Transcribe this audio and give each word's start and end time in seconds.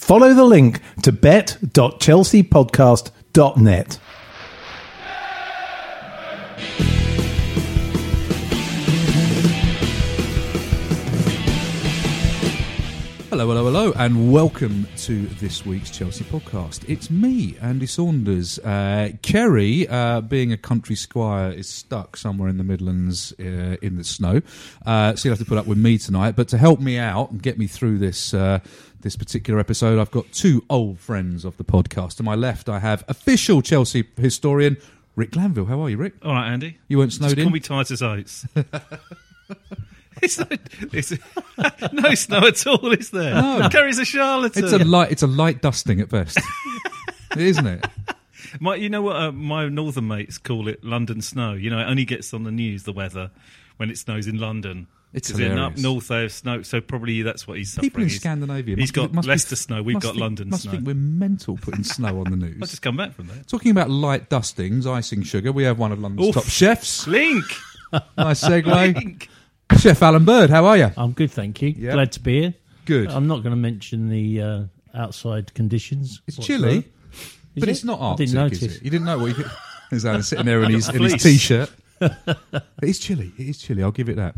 Follow 0.00 0.34
the 0.34 0.44
link 0.44 0.80
to 1.02 1.12
bet.chelseapodcast.net. 1.12 3.98
Hello, 13.30 13.46
hello, 13.46 13.64
hello, 13.64 13.92
and 13.92 14.32
welcome 14.32 14.88
to 14.96 15.26
this 15.26 15.64
week's 15.64 15.88
Chelsea 15.88 16.24
podcast. 16.24 16.86
It's 16.88 17.10
me, 17.10 17.56
Andy 17.60 17.86
Saunders. 17.86 18.58
Uh, 18.58 19.10
Kerry, 19.22 19.86
uh, 19.88 20.20
being 20.20 20.52
a 20.52 20.56
country 20.56 20.96
squire, 20.96 21.52
is 21.52 21.68
stuck 21.68 22.16
somewhere 22.16 22.48
in 22.48 22.58
the 22.58 22.64
Midlands 22.64 23.32
uh, 23.38 23.76
in 23.82 23.96
the 23.96 24.02
snow, 24.02 24.42
uh, 24.84 25.14
so 25.14 25.28
you'll 25.28 25.36
have 25.36 25.44
to 25.44 25.48
put 25.48 25.58
up 25.58 25.68
with 25.68 25.78
me 25.78 25.96
tonight. 25.96 26.34
But 26.34 26.48
to 26.48 26.58
help 26.58 26.80
me 26.80 26.98
out 26.98 27.30
and 27.30 27.40
get 27.40 27.56
me 27.56 27.68
through 27.68 27.98
this 27.98 28.34
uh, 28.34 28.58
this 29.00 29.14
particular 29.14 29.60
episode, 29.60 30.00
I've 30.00 30.10
got 30.10 30.30
two 30.32 30.64
old 30.68 30.98
friends 30.98 31.44
of 31.44 31.56
the 31.56 31.64
podcast. 31.64 32.16
To 32.16 32.24
my 32.24 32.34
left, 32.34 32.68
I 32.68 32.80
have 32.80 33.04
official 33.06 33.62
Chelsea 33.62 34.08
historian 34.16 34.76
Rick 35.14 35.30
Glanville. 35.30 35.66
How 35.66 35.80
are 35.82 35.88
you, 35.88 35.98
Rick? 35.98 36.14
All 36.24 36.32
right, 36.32 36.50
Andy. 36.50 36.78
You 36.88 36.98
weren't 36.98 37.12
snowed 37.12 37.28
Just 37.28 37.38
in. 37.38 37.44
call 37.44 37.52
me 37.52 37.60
Titus 37.60 38.02
Oates. 38.02 38.44
it's 40.22 40.38
no, 40.40 40.46
it's, 40.92 41.12
no 41.92 42.14
snow 42.14 42.46
at 42.46 42.66
all, 42.66 42.92
is 42.92 43.10
there? 43.10 43.34
No. 43.34 43.68
Kerry's 43.70 43.98
a 43.98 44.04
charlatan. 44.04 44.64
It's 44.64 44.72
a 44.72 44.78
light. 44.84 45.10
It's 45.12 45.22
a 45.22 45.26
light 45.26 45.62
dusting 45.62 46.00
at 46.00 46.08
best, 46.08 46.38
isn't 47.36 47.66
it? 47.66 47.86
my, 48.60 48.74
you 48.74 48.88
know 48.88 49.02
what 49.02 49.16
uh, 49.16 49.32
my 49.32 49.68
northern 49.68 50.08
mates 50.08 50.38
call 50.38 50.68
it? 50.68 50.82
London 50.84 51.20
snow. 51.22 51.52
You 51.54 51.70
know, 51.70 51.78
it 51.78 51.84
only 51.84 52.04
gets 52.04 52.32
on 52.34 52.44
the 52.44 52.50
news, 52.50 52.82
the 52.84 52.92
weather, 52.92 53.30
when 53.76 53.90
it 53.90 53.98
snows 53.98 54.26
in 54.26 54.38
London. 54.38 54.86
It's 55.12 55.28
in 55.30 55.58
up 55.58 55.76
north 55.76 56.06
they 56.06 56.22
have 56.22 56.32
snow, 56.32 56.62
so 56.62 56.80
probably 56.80 57.22
that's 57.22 57.44
what 57.48 57.58
he's 57.58 57.72
suffering. 57.72 57.90
People 57.90 58.02
in 58.02 58.08
He's- 58.10 58.20
Scandinavia. 58.20 58.76
He's 58.76 58.94
must- 58.96 59.12
got 59.12 59.22
be- 59.22 59.28
Leicester 59.28 59.56
snow. 59.56 59.82
We've 59.82 59.96
got 59.98 60.10
think- 60.10 60.20
London 60.20 60.50
must 60.50 60.62
snow. 60.62 60.70
think 60.70 60.86
we're 60.86 60.94
mental 60.94 61.56
putting 61.56 61.82
snow 61.82 62.20
on 62.20 62.30
the 62.30 62.36
news. 62.46 62.58
I've 62.62 62.68
just 62.70 62.80
come 62.82 62.96
back 62.96 63.14
from 63.14 63.26
there. 63.26 63.42
Talking 63.48 63.72
about 63.72 63.90
light 63.90 64.28
dustings, 64.28 64.86
icing 64.86 65.24
sugar, 65.24 65.50
we 65.50 65.64
have 65.64 65.80
one 65.80 65.90
of 65.90 65.98
London's 65.98 66.28
Oof. 66.28 66.34
top 66.36 66.44
chefs. 66.44 67.08
Link. 67.08 67.44
Nice 68.16 68.44
segue. 68.44 68.66
Link. 68.94 69.28
Chef 69.78 70.02
Alan 70.02 70.24
Bird, 70.24 70.50
how 70.50 70.66
are 70.66 70.76
you? 70.76 70.90
I'm 70.96 71.12
good, 71.12 71.30
thank 71.30 71.62
you. 71.62 71.70
Yeah. 71.70 71.92
Glad 71.92 72.12
to 72.12 72.20
be 72.20 72.40
here. 72.40 72.54
Good. 72.84 73.08
I'm 73.10 73.26
not 73.26 73.36
going 73.42 73.50
to 73.52 73.56
mention 73.56 74.08
the 74.08 74.40
uh, 74.42 74.62
outside 74.94 75.54
conditions. 75.54 76.20
It's 76.26 76.38
whatsoever. 76.38 76.64
chilly, 76.64 76.92
but 77.56 77.68
it? 77.68 77.72
it's 77.72 77.84
not 77.84 78.00
I 78.00 78.04
Arctic, 78.04 78.26
didn't 78.28 78.52
is 78.52 78.60
notice. 78.62 78.76
it? 78.76 78.82
You 78.82 78.90
didn't 78.90 79.06
know 79.06 79.18
what 79.18 79.38
you 79.38 79.44
There's 79.90 80.04
Alan 80.04 80.22
sitting 80.22 80.46
there 80.46 80.62
in 80.62 80.70
his, 80.74 80.88
in 80.88 81.02
his 81.02 81.22
t-shirt. 81.22 81.70
it 82.00 82.62
is 82.82 82.98
chilly. 82.98 83.32
It 83.38 83.48
is 83.48 83.58
chilly. 83.58 83.82
I'll 83.82 83.90
give 83.90 84.08
it 84.08 84.16
that. 84.16 84.34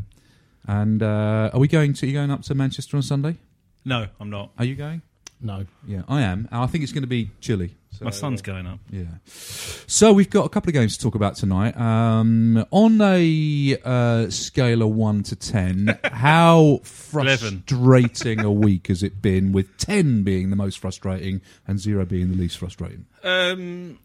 And 0.66 1.02
uh, 1.02 1.50
are 1.52 1.58
we 1.58 1.68
going 1.68 1.92
to? 1.94 2.06
Are 2.06 2.08
you 2.08 2.14
going 2.14 2.30
up 2.30 2.42
to 2.42 2.54
Manchester 2.54 2.96
on 2.96 3.02
Sunday? 3.02 3.36
No, 3.84 4.06
I'm 4.20 4.30
not. 4.30 4.52
Are 4.58 4.64
you 4.64 4.76
going? 4.76 5.02
No. 5.42 5.66
Yeah, 5.86 6.02
I 6.08 6.22
am. 6.22 6.48
And 6.50 6.62
I 6.62 6.66
think 6.66 6.84
it's 6.84 6.92
going 6.92 7.02
to 7.02 7.08
be 7.08 7.30
chilly. 7.40 7.74
So, 7.90 8.06
My 8.06 8.10
son's 8.10 8.40
going 8.40 8.66
up. 8.66 8.78
Yeah. 8.90 9.04
So 9.26 10.12
we've 10.12 10.30
got 10.30 10.46
a 10.46 10.48
couple 10.48 10.70
of 10.70 10.74
games 10.74 10.96
to 10.96 11.02
talk 11.02 11.14
about 11.14 11.34
tonight. 11.36 11.76
Um, 11.76 12.64
on 12.70 13.00
a 13.02 13.76
uh, 13.84 14.30
scale 14.30 14.82
of 14.82 14.90
one 14.90 15.22
to 15.24 15.36
ten, 15.36 15.98
how 16.04 16.80
frustrating 16.84 18.40
a 18.40 18.52
week 18.52 18.86
has 18.86 19.02
it 19.02 19.20
been? 19.20 19.52
With 19.52 19.76
ten 19.76 20.22
being 20.22 20.48
the 20.50 20.56
most 20.56 20.78
frustrating 20.78 21.42
and 21.66 21.78
zero 21.78 22.06
being 22.06 22.30
the 22.30 22.36
least 22.36 22.56
frustrating. 22.56 23.04
Um, 23.22 23.98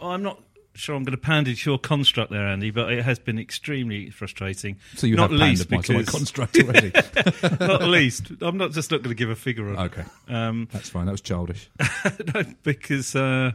I'm 0.00 0.22
not 0.22 0.40
sure 0.78 0.94
I'm 0.94 1.04
going 1.04 1.16
to 1.16 1.22
poundage 1.22 1.64
your 1.64 1.78
construct 1.78 2.30
there, 2.30 2.46
Andy, 2.46 2.70
but 2.70 2.92
it 2.92 3.04
has 3.04 3.18
been 3.18 3.38
extremely 3.38 4.10
frustrating. 4.10 4.78
So 4.96 5.06
you 5.06 5.16
not 5.16 5.30
have 5.30 5.40
least 5.40 5.70
least 5.70 5.90
my 5.90 6.02
construct 6.04 6.58
already. 6.58 6.92
not 7.60 7.82
least. 7.82 8.30
I'm 8.40 8.56
not 8.56 8.72
just 8.72 8.90
not 8.90 9.02
going 9.02 9.14
to 9.14 9.18
give 9.18 9.30
a 9.30 9.36
figure 9.36 9.68
on. 9.68 9.78
okay, 9.86 10.04
it. 10.28 10.34
Um, 10.34 10.68
that's 10.72 10.88
fine. 10.88 11.06
That 11.06 11.12
was 11.12 11.20
childish. 11.20 11.70
no, 12.34 12.44
because 12.62 13.14
uh, 13.16 13.52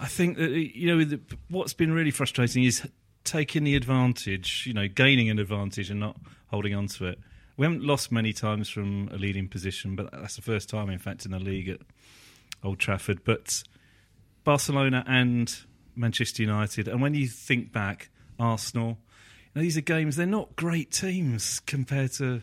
I 0.00 0.06
think 0.06 0.38
that 0.38 0.50
you 0.50 0.96
know 0.96 1.04
the, 1.04 1.20
what's 1.48 1.72
been 1.72 1.92
really 1.92 2.10
frustrating 2.10 2.64
is 2.64 2.86
taking 3.24 3.64
the 3.64 3.76
advantage, 3.76 4.64
you 4.66 4.72
know, 4.72 4.88
gaining 4.88 5.28
an 5.30 5.38
advantage 5.38 5.90
and 5.90 6.00
not 6.00 6.16
holding 6.48 6.74
on 6.74 6.86
to 6.86 7.06
it. 7.06 7.18
We 7.56 7.66
haven't 7.66 7.84
lost 7.84 8.10
many 8.10 8.32
times 8.32 8.68
from 8.68 9.08
a 9.12 9.16
leading 9.16 9.48
position, 9.48 9.94
but 9.94 10.10
that's 10.12 10.36
the 10.36 10.42
first 10.42 10.70
time, 10.70 10.88
in 10.88 10.98
fact, 10.98 11.26
in 11.26 11.32
the 11.32 11.38
league 11.38 11.68
at 11.68 11.80
Old 12.64 12.78
Trafford. 12.78 13.22
But 13.22 13.62
Barcelona 14.44 15.04
and 15.06 15.54
Manchester 16.00 16.42
United, 16.42 16.88
and 16.88 17.00
when 17.02 17.14
you 17.14 17.28
think 17.28 17.72
back, 17.72 18.08
Arsenal, 18.38 18.88
you 18.88 18.96
know, 19.56 19.62
these 19.62 19.76
are 19.76 19.82
games. 19.82 20.16
They're 20.16 20.26
not 20.26 20.56
great 20.56 20.90
teams 20.90 21.60
compared 21.60 22.12
to. 22.14 22.42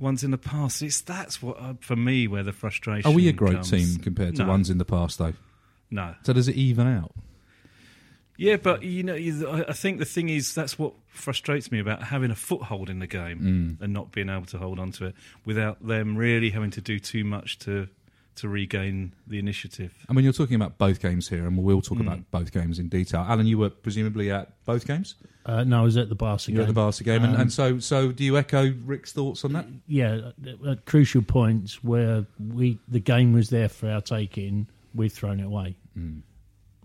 Ones 0.00 0.24
in 0.24 0.30
the 0.30 0.38
past, 0.38 0.80
it's 0.80 1.02
that's 1.02 1.42
what 1.42 1.60
uh, 1.60 1.74
for 1.80 1.94
me 1.94 2.26
where 2.26 2.42
the 2.42 2.54
frustration. 2.54 3.06
Are 3.10 3.14
we 3.14 3.28
a 3.28 3.32
great 3.34 3.52
comes. 3.56 3.70
team 3.70 3.98
compared 4.02 4.34
to 4.36 4.44
No. 4.44 4.48
ones 4.48 4.70
in 4.70 4.78
the 4.78 4.86
past, 4.86 5.18
though? 5.18 5.34
No, 5.90 6.14
So 6.24 6.32
does 6.32 6.48
it 6.48 6.54
even 6.56 6.86
out? 6.86 7.12
Yeah, 8.38 8.56
but 8.56 8.82
you 8.82 9.02
know, 9.02 9.14
I 9.14 9.64
I 9.68 9.72
think 9.74 9.98
the 9.98 10.06
thing 10.06 10.30
is 10.30 10.54
that's 10.54 10.78
what 10.78 10.94
frustrates 11.08 11.70
me 11.70 11.80
about 11.80 12.02
having 12.04 12.30
a 12.30 12.34
foothold 12.34 12.88
in 12.88 13.00
the 13.00 13.06
game 13.06 13.40
Mm. 13.78 13.82
and 13.84 13.92
not 13.92 14.10
being 14.12 14.30
able 14.30 14.46
to 14.46 14.58
hold 14.58 14.78
on 14.78 14.90
to 14.92 15.06
it 15.06 15.14
without 15.44 15.86
them 15.86 16.16
really 16.16 16.48
having 16.50 16.70
to 16.70 16.80
do 16.80 16.98
too 16.98 17.24
much 17.24 17.58
to 17.60 17.88
to 18.38 18.48
regain 18.48 19.12
the 19.26 19.38
initiative. 19.38 19.94
I 20.08 20.12
mean, 20.12 20.24
you're 20.24 20.32
talking 20.32 20.56
about 20.56 20.78
both 20.78 21.00
games 21.00 21.28
here, 21.28 21.46
and 21.46 21.56
we 21.56 21.62
will 21.64 21.76
Hmm. 21.76 21.80
talk 21.94 22.00
about 22.00 22.30
both 22.30 22.52
games 22.52 22.78
in 22.78 22.88
detail. 22.88 23.20
Alan, 23.28 23.46
you 23.46 23.58
were 23.58 23.70
presumably 23.70 24.30
at 24.30 24.52
both 24.64 24.86
games. 24.86 25.14
Uh, 25.46 25.64
no, 25.64 25.80
I 25.80 25.82
was 25.82 25.96
at 25.96 26.08
the 26.08 26.14
Barca 26.14 26.46
game. 26.48 26.56
You're 26.56 26.62
at 26.64 26.68
the 26.68 26.74
Barca 26.74 27.04
game, 27.04 27.24
and, 27.24 27.34
Um, 27.34 27.40
and 27.42 27.52
so 27.52 27.78
so 27.78 28.12
do 28.12 28.22
you 28.24 28.36
echo 28.36 28.72
Rick's 28.84 29.12
thoughts 29.12 29.44
on 29.44 29.52
that? 29.54 29.66
Yeah, 29.86 30.32
at- 30.46 30.66
at 30.66 30.84
crucial 30.84 31.22
points 31.22 31.82
where 31.82 32.26
we 32.38 32.78
the 32.88 33.00
game 33.00 33.32
was 33.32 33.48
there 33.50 33.68
for 33.68 33.88
our 33.90 34.00
taking, 34.02 34.66
we've 34.94 35.12
thrown 35.12 35.40
it 35.40 35.44
away, 35.46 35.76
Mm. 35.96 36.22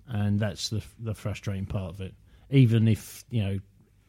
and 0.08 0.40
that's 0.40 0.70
the 0.70 0.82
the 1.00 1.14
frustrating 1.14 1.66
part 1.66 1.94
of 1.94 2.02
it. 2.02 2.14
Even 2.50 2.88
if 2.88 3.26
you 3.30 3.42
know 3.44 3.60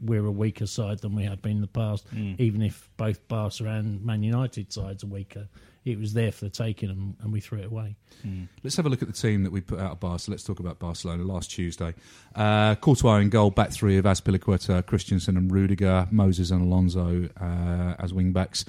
we're 0.05 0.27
a 0.27 0.31
weaker 0.31 0.67
side 0.67 1.01
than 1.01 1.15
we 1.15 1.25
have 1.25 1.43
been 1.43 1.57
in 1.57 1.61
the 1.61 1.67
past, 1.67 2.07
even 2.39 2.63
if 2.63 2.89
both 2.97 3.27
Barca 3.29 3.65
and 3.65 4.05
Man 4.05 4.23
United 4.23 4.73
sides 4.73 5.03
are 5.05 5.09
weaker, 5.09 5.49
it 5.85 5.99
was 5.99 6.15
there 6.15 6.33
for 6.33 6.47
the 6.47 6.51
taking, 6.51 6.89
and, 6.89 7.15
and 7.23 7.33
we 7.33 7.41
threw 7.41 7.59
it 7.59 7.67
away. 7.67 7.97
Let's 8.63 8.77
have 8.77 8.87
a 8.87 8.89
look 8.89 9.03
at 9.03 9.09
the 9.09 9.15
team 9.15 9.43
that 9.43 9.53
we 9.53 9.61
put 9.61 9.79
out 9.79 9.93
of 9.93 10.01
Barca. 10.01 10.31
Let's 10.31 10.45
talk 10.45 10.61
about 10.61 10.79
Barcelona 10.79 11.25
last 11.25 11.51
Tuesday. 11.51 11.95
Uh, 12.35 12.75
Courtois 12.77 13.19
in 13.19 13.29
goal, 13.29 13.51
back 13.51 13.71
three 13.71 13.99
of 13.99 14.07
Azpilicueta, 14.07 14.85
Christensen 14.87 15.37
and 15.37 15.53
Rudiger, 15.53 16.09
Moses 16.11 16.51
and 16.51 16.63
Alonso 16.63 17.29
uh, 17.39 17.95
as 17.99 18.15
wing 18.15 18.33
backs. 18.33 18.65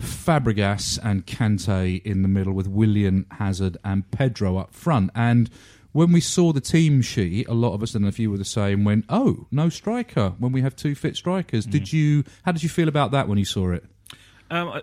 Fabregas 0.00 0.98
and 1.04 1.26
Kante 1.26 2.02
in 2.02 2.22
the 2.22 2.28
middle 2.28 2.52
with 2.52 2.66
Willian 2.66 3.26
Hazard 3.32 3.76
and 3.84 4.10
Pedro 4.10 4.56
up 4.56 4.74
front. 4.74 5.10
And 5.14 5.50
when 5.94 6.10
we 6.12 6.20
saw 6.20 6.52
the 6.52 6.60
team 6.60 7.00
sheet, 7.02 7.46
a 7.48 7.54
lot 7.54 7.72
of 7.72 7.82
us, 7.82 7.94
and 7.94 8.04
a 8.04 8.10
few 8.12 8.30
were 8.30 8.36
the 8.36 8.44
same, 8.44 8.82
went, 8.84 9.04
"Oh, 9.08 9.46
no 9.50 9.68
striker." 9.68 10.34
When 10.38 10.52
we 10.52 10.60
have 10.60 10.74
two 10.76 10.94
fit 10.94 11.16
strikers, 11.16 11.64
did 11.64 11.92
you? 11.92 12.24
How 12.42 12.52
did 12.52 12.62
you 12.62 12.68
feel 12.68 12.88
about 12.88 13.12
that 13.12 13.28
when 13.28 13.38
you 13.38 13.44
saw 13.44 13.70
it? 13.70 13.84
Um, 14.50 14.68
I, 14.68 14.82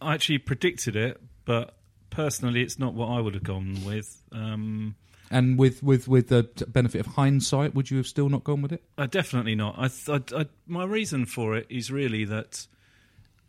I 0.00 0.14
actually 0.14 0.38
predicted 0.38 0.94
it, 0.96 1.20
but 1.44 1.74
personally, 2.10 2.62
it's 2.62 2.78
not 2.78 2.94
what 2.94 3.08
I 3.08 3.20
would 3.20 3.34
have 3.34 3.42
gone 3.42 3.84
with. 3.84 4.22
Um, 4.30 4.94
And 5.32 5.58
with 5.58 5.82
with 5.82 6.06
with 6.06 6.28
the 6.28 6.44
benefit 6.68 7.00
of 7.00 7.06
hindsight, 7.14 7.74
would 7.74 7.90
you 7.90 7.96
have 7.96 8.06
still 8.06 8.28
not 8.28 8.44
gone 8.44 8.62
with 8.62 8.72
it? 8.72 8.82
Uh, 8.96 9.06
definitely 9.06 9.56
not. 9.56 9.74
I, 9.76 9.88
th- 9.88 10.32
I, 10.32 10.40
I, 10.42 10.46
my 10.66 10.84
reason 10.84 11.26
for 11.26 11.56
it 11.56 11.66
is 11.68 11.90
really 11.90 12.24
that 12.26 12.66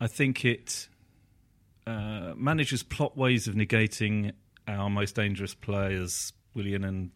I 0.00 0.08
think 0.08 0.44
it 0.44 0.88
uh, 1.86 2.32
manages 2.36 2.82
plot 2.82 3.16
ways 3.16 3.46
of 3.46 3.54
negating 3.54 4.32
our 4.66 4.90
most 4.90 5.14
dangerous 5.14 5.54
players, 5.54 6.32
Willian 6.54 6.84
and 6.84 7.10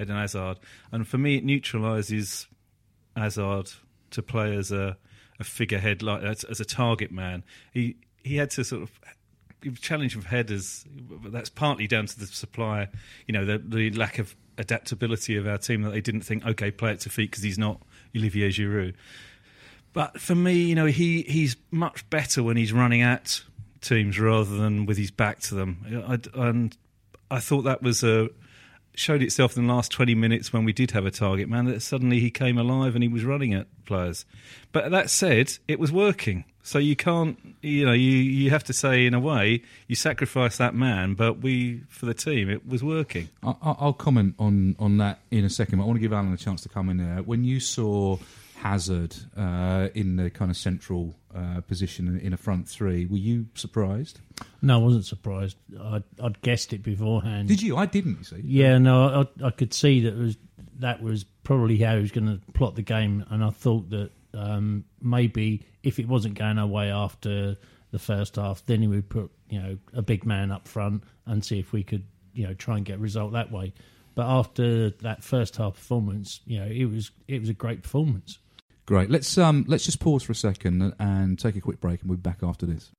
Eden 0.00 0.16
Hazard, 0.16 0.58
and 0.92 1.06
for 1.06 1.18
me, 1.18 1.36
it 1.36 1.44
neutralises 1.44 2.46
Hazard 3.16 3.70
to 4.10 4.22
play 4.22 4.56
as 4.56 4.72
a, 4.72 4.96
a 5.38 5.44
figurehead, 5.44 6.02
like 6.02 6.22
as, 6.22 6.44
as 6.44 6.60
a 6.60 6.64
target 6.64 7.12
man. 7.12 7.44
He 7.72 7.96
he 8.22 8.36
had 8.36 8.50
to 8.52 8.64
sort 8.64 8.82
of 8.82 9.80
challenge 9.80 10.16
of 10.16 10.26
headers, 10.26 10.84
but 10.88 11.32
that's 11.32 11.48
partly 11.48 11.86
down 11.86 12.06
to 12.06 12.18
the 12.18 12.26
supply, 12.26 12.88
you 13.26 13.32
know, 13.32 13.44
the, 13.44 13.58
the 13.58 13.90
lack 13.90 14.18
of 14.18 14.34
adaptability 14.58 15.36
of 15.36 15.46
our 15.46 15.58
team 15.58 15.82
that 15.82 15.90
they 15.90 16.00
didn't 16.00 16.22
think, 16.22 16.44
okay, 16.46 16.70
play 16.70 16.92
it 16.92 17.00
to 17.00 17.10
feet 17.10 17.30
because 17.30 17.42
he's 17.42 17.58
not 17.58 17.80
Olivier 18.16 18.48
Giroud. 18.48 18.94
But 19.92 20.20
for 20.20 20.34
me, 20.34 20.54
you 20.54 20.74
know, 20.74 20.86
he, 20.86 21.22
he's 21.22 21.56
much 21.70 22.08
better 22.10 22.42
when 22.42 22.56
he's 22.56 22.72
running 22.72 23.02
at 23.02 23.42
teams 23.80 24.18
rather 24.18 24.56
than 24.56 24.86
with 24.86 24.96
his 24.96 25.10
back 25.10 25.40
to 25.40 25.54
them. 25.54 26.04
I, 26.08 26.18
and 26.40 26.76
I 27.30 27.40
thought 27.40 27.62
that 27.62 27.82
was 27.82 28.02
a 28.02 28.28
showed 28.94 29.22
itself 29.22 29.56
in 29.56 29.66
the 29.66 29.72
last 29.72 29.90
20 29.92 30.14
minutes 30.14 30.52
when 30.52 30.64
we 30.64 30.72
did 30.72 30.92
have 30.92 31.04
a 31.06 31.10
target 31.10 31.48
man 31.48 31.64
that 31.66 31.80
suddenly 31.82 32.20
he 32.20 32.30
came 32.30 32.58
alive 32.58 32.94
and 32.94 33.02
he 33.02 33.08
was 33.08 33.24
running 33.24 33.52
at 33.54 33.66
players. 33.86 34.24
But 34.72 34.90
that 34.90 35.10
said, 35.10 35.52
it 35.68 35.78
was 35.78 35.90
working. 35.92 36.44
So 36.62 36.78
you 36.78 36.96
can't, 36.96 37.38
you 37.60 37.84
know, 37.84 37.92
you, 37.92 38.10
you 38.10 38.50
have 38.50 38.64
to 38.64 38.72
say 38.72 39.04
in 39.04 39.12
a 39.12 39.20
way 39.20 39.62
you 39.86 39.94
sacrifice 39.96 40.56
that 40.56 40.74
man, 40.74 41.12
but 41.14 41.38
we 41.42 41.82
for 41.90 42.06
the 42.06 42.14
team 42.14 42.48
it 42.48 42.66
was 42.66 42.82
working. 42.82 43.28
I, 43.42 43.50
I- 43.62 43.76
I'll 43.80 43.92
comment 43.92 44.34
on, 44.38 44.74
on 44.78 44.96
that 44.98 45.18
in 45.30 45.44
a 45.44 45.50
second. 45.50 45.78
But 45.78 45.84
I 45.84 45.86
want 45.88 45.96
to 45.96 46.00
give 46.00 46.12
Alan 46.12 46.32
a 46.32 46.36
chance 46.38 46.62
to 46.62 46.68
come 46.70 46.88
in 46.88 46.96
there. 46.96 47.22
When 47.22 47.44
you 47.44 47.60
saw 47.60 48.16
Hazard 48.64 49.14
uh, 49.36 49.88
in 49.94 50.16
the 50.16 50.30
kind 50.30 50.50
of 50.50 50.56
central 50.56 51.14
uh, 51.34 51.60
position 51.60 52.18
in, 52.18 52.32
a 52.32 52.36
front 52.38 52.66
three, 52.66 53.04
were 53.04 53.18
you 53.18 53.46
surprised? 53.54 54.20
No, 54.62 54.80
I 54.80 54.82
wasn't 54.82 55.04
surprised. 55.04 55.58
I'd, 55.78 56.02
I'd 56.22 56.40
guessed 56.40 56.72
it 56.72 56.82
beforehand. 56.82 57.48
Did 57.48 57.60
you? 57.60 57.76
I 57.76 57.84
didn't. 57.84 58.18
You 58.18 58.24
see? 58.24 58.40
Yeah, 58.42 58.78
no, 58.78 59.26
I, 59.42 59.46
I 59.46 59.50
could 59.50 59.74
see 59.74 60.00
that 60.00 60.16
was 60.16 60.38
that 60.78 61.02
was 61.02 61.24
probably 61.24 61.76
how 61.76 61.96
he 61.96 62.00
was 62.00 62.10
going 62.10 62.26
to 62.26 62.52
plot 62.52 62.74
the 62.74 62.82
game, 62.82 63.26
and 63.28 63.44
I 63.44 63.50
thought 63.50 63.90
that 63.90 64.10
um, 64.32 64.84
maybe 65.02 65.66
if 65.82 65.98
it 65.98 66.08
wasn't 66.08 66.38
going 66.38 66.58
our 66.58 66.66
way 66.66 66.90
after 66.90 67.58
the 67.90 67.98
first 67.98 68.36
half, 68.36 68.64
then 68.64 68.80
he 68.80 68.88
would 68.88 69.10
put 69.10 69.30
you 69.50 69.60
know 69.60 69.76
a 69.92 70.00
big 70.00 70.24
man 70.24 70.50
up 70.50 70.66
front 70.66 71.04
and 71.26 71.44
see 71.44 71.58
if 71.58 71.74
we 71.74 71.82
could 71.82 72.04
you 72.32 72.46
know 72.46 72.54
try 72.54 72.78
and 72.78 72.86
get 72.86 72.96
a 72.96 73.02
result 73.02 73.32
that 73.34 73.52
way. 73.52 73.74
But 74.14 74.26
after 74.26 74.88
that 74.88 75.22
first 75.22 75.56
half 75.56 75.74
performance, 75.74 76.40
you 76.46 76.60
know 76.60 76.66
it 76.66 76.86
was 76.86 77.10
it 77.28 77.40
was 77.40 77.50
a 77.50 77.54
great 77.54 77.82
performance. 77.82 78.38
Great. 78.86 79.10
Let's 79.10 79.36
um 79.38 79.64
let's 79.66 79.84
just 79.84 79.98
pause 80.00 80.22
for 80.22 80.32
a 80.32 80.36
second 80.36 80.94
and, 80.98 81.38
take 81.38 81.56
a 81.56 81.60
quick 81.60 81.80
break, 81.80 82.02
and 82.02 82.10
we'll 82.10 82.18
be 82.18 82.22
back 82.22 82.42
after 82.42 82.66
this. 82.66 82.90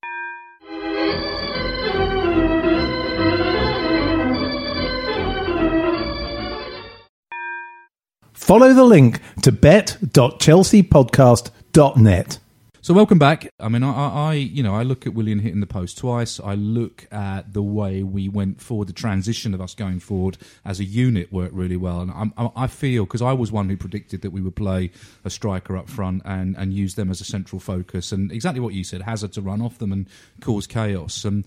Follow 8.34 8.74
the 8.74 8.84
link 8.84 9.20
to 9.42 9.52
bet.chelseapodcast.net. 9.52 12.40
So 12.86 12.94
welcome 12.94 13.18
back. 13.18 13.52
I 13.60 13.68
mean, 13.68 13.82
I, 13.82 14.10
I, 14.10 14.34
you 14.34 14.62
know, 14.62 14.76
I 14.76 14.84
look 14.84 15.08
at 15.08 15.16
Willian 15.16 15.40
hitting 15.40 15.60
the 15.60 15.66
post 15.66 15.98
twice. 15.98 16.40
I 16.40 16.54
look 16.54 17.08
at 17.12 17.52
the 17.52 17.64
way 17.64 18.04
we 18.04 18.30
went 18.30 18.62
forward. 18.62 18.90
The 18.90 18.94
transition 18.94 19.56
of 19.56 19.60
us 19.60 19.74
going 19.74 20.00
forward 20.00 20.38
as 20.64 20.80
a 20.80 20.84
unit 20.84 21.34
worked 21.34 21.56
really 21.56 21.78
well, 21.78 22.02
and 22.02 22.32
I, 22.38 22.52
I 22.56 22.68
feel 22.68 23.06
because 23.06 23.24
I 23.24 23.34
was 23.34 23.52
one 23.52 23.70
who 23.70 23.76
predicted 23.76 24.22
that 24.22 24.30
we 24.30 24.40
would 24.40 24.56
play 24.56 24.92
a 25.24 25.32
striker 25.32 25.76
up 25.76 25.90
front 25.90 26.22
and 26.26 26.56
and 26.58 26.74
use 26.74 26.94
them 26.94 27.10
as 27.10 27.22
a 27.22 27.24
central 27.24 27.60
focus, 27.60 28.12
and 28.12 28.32
exactly 28.32 28.60
what 28.60 28.76
you 28.76 28.84
said, 28.84 29.02
Hazard 29.02 29.34
to 29.34 29.42
run 29.42 29.64
off 29.64 29.80
them 29.80 29.92
and 29.92 30.08
cause 30.40 30.68
chaos. 30.68 31.26
And 31.26 31.44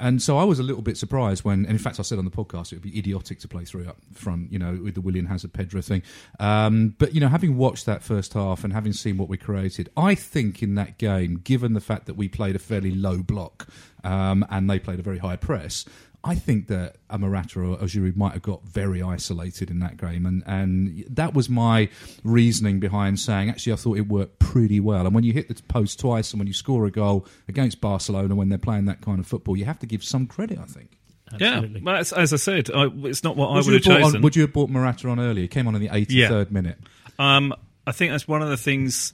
and 0.00 0.22
so 0.22 0.38
I 0.38 0.44
was 0.44 0.58
a 0.58 0.62
little 0.62 0.82
bit 0.82 0.96
surprised 0.96 1.44
when, 1.44 1.64
and 1.64 1.72
in 1.72 1.78
fact, 1.78 1.98
I 1.98 2.02
said 2.02 2.18
on 2.18 2.24
the 2.24 2.30
podcast 2.30 2.72
it 2.72 2.76
would 2.76 2.82
be 2.82 2.98
idiotic 2.98 3.40
to 3.40 3.48
play 3.48 3.64
three 3.64 3.86
up 3.86 3.98
front, 4.12 4.52
you 4.52 4.58
know, 4.58 4.78
with 4.82 4.94
the 4.94 5.00
Willian 5.00 5.26
Hazard 5.26 5.52
Pedro 5.52 5.80
thing. 5.80 6.02
Um, 6.38 6.94
but 6.98 7.14
you 7.14 7.20
know, 7.20 7.28
having 7.28 7.56
watched 7.56 7.86
that 7.86 8.02
first 8.02 8.34
half 8.34 8.64
and 8.64 8.72
having 8.72 8.92
seen 8.92 9.16
what 9.16 9.28
we 9.28 9.36
created, 9.36 9.88
I 9.96 10.14
think 10.14 10.62
in 10.62 10.74
that 10.76 10.98
game, 10.98 11.40
given 11.42 11.72
the 11.72 11.80
fact 11.80 12.06
that 12.06 12.14
we 12.14 12.28
played 12.28 12.56
a 12.56 12.58
fairly 12.58 12.90
low 12.90 13.22
block 13.22 13.68
um, 14.04 14.46
and 14.50 14.68
they 14.68 14.78
played 14.78 14.98
a 14.98 15.02
very 15.02 15.18
high 15.18 15.36
press. 15.36 15.84
I 16.24 16.34
think 16.34 16.66
that 16.66 16.96
a 17.08 17.16
Morata 17.18 17.60
or 17.60 17.74
a 17.74 17.84
Giroud 17.84 18.16
might 18.16 18.32
have 18.32 18.42
got 18.42 18.62
very 18.64 19.02
isolated 19.02 19.70
in 19.70 19.78
that 19.80 19.96
game, 19.96 20.26
and, 20.26 20.42
and 20.46 21.04
that 21.10 21.32
was 21.32 21.48
my 21.48 21.88
reasoning 22.24 22.80
behind 22.80 23.20
saying 23.20 23.48
actually 23.48 23.72
I 23.72 23.76
thought 23.76 23.96
it 23.98 24.08
worked 24.08 24.38
pretty 24.40 24.80
well. 24.80 25.06
And 25.06 25.14
when 25.14 25.22
you 25.24 25.32
hit 25.32 25.48
the 25.48 25.62
post 25.62 26.00
twice, 26.00 26.32
and 26.32 26.40
when 26.40 26.48
you 26.48 26.52
score 26.52 26.86
a 26.86 26.90
goal 26.90 27.26
against 27.48 27.80
Barcelona 27.80 28.34
when 28.34 28.48
they're 28.48 28.58
playing 28.58 28.86
that 28.86 29.00
kind 29.00 29.20
of 29.20 29.26
football, 29.26 29.56
you 29.56 29.64
have 29.64 29.78
to 29.78 29.86
give 29.86 30.02
some 30.02 30.26
credit. 30.26 30.58
I 30.58 30.64
think. 30.64 30.98
Absolutely. 31.32 31.80
Yeah, 31.80 31.84
well, 31.84 31.96
as, 31.96 32.12
as 32.12 32.32
I 32.32 32.36
said, 32.36 32.70
I, 32.74 32.88
it's 33.04 33.22
not 33.22 33.36
what 33.36 33.50
Would 33.50 33.54
I 33.54 33.58
would 33.58 33.64
have 33.66 33.74
have 33.74 33.84
bought 33.84 34.00
chosen. 34.00 34.16
on, 34.16 34.22
would 34.22 34.34
you 34.36 34.42
have 34.42 34.52
bought 34.52 34.70
Morata 34.70 35.08
on 35.08 35.20
earlier? 35.20 35.42
He 35.42 35.48
came 35.48 35.68
on 35.68 35.74
in 35.76 35.82
the 35.82 35.88
83rd 35.88 36.08
Yeah. 36.10 36.44
minute. 36.50 36.78
Um, 37.18 37.54
I 37.86 37.92
think 37.92 38.12
that's 38.12 38.26
one 38.26 38.42
of 38.42 38.48
the 38.48 38.56
things 38.56 39.12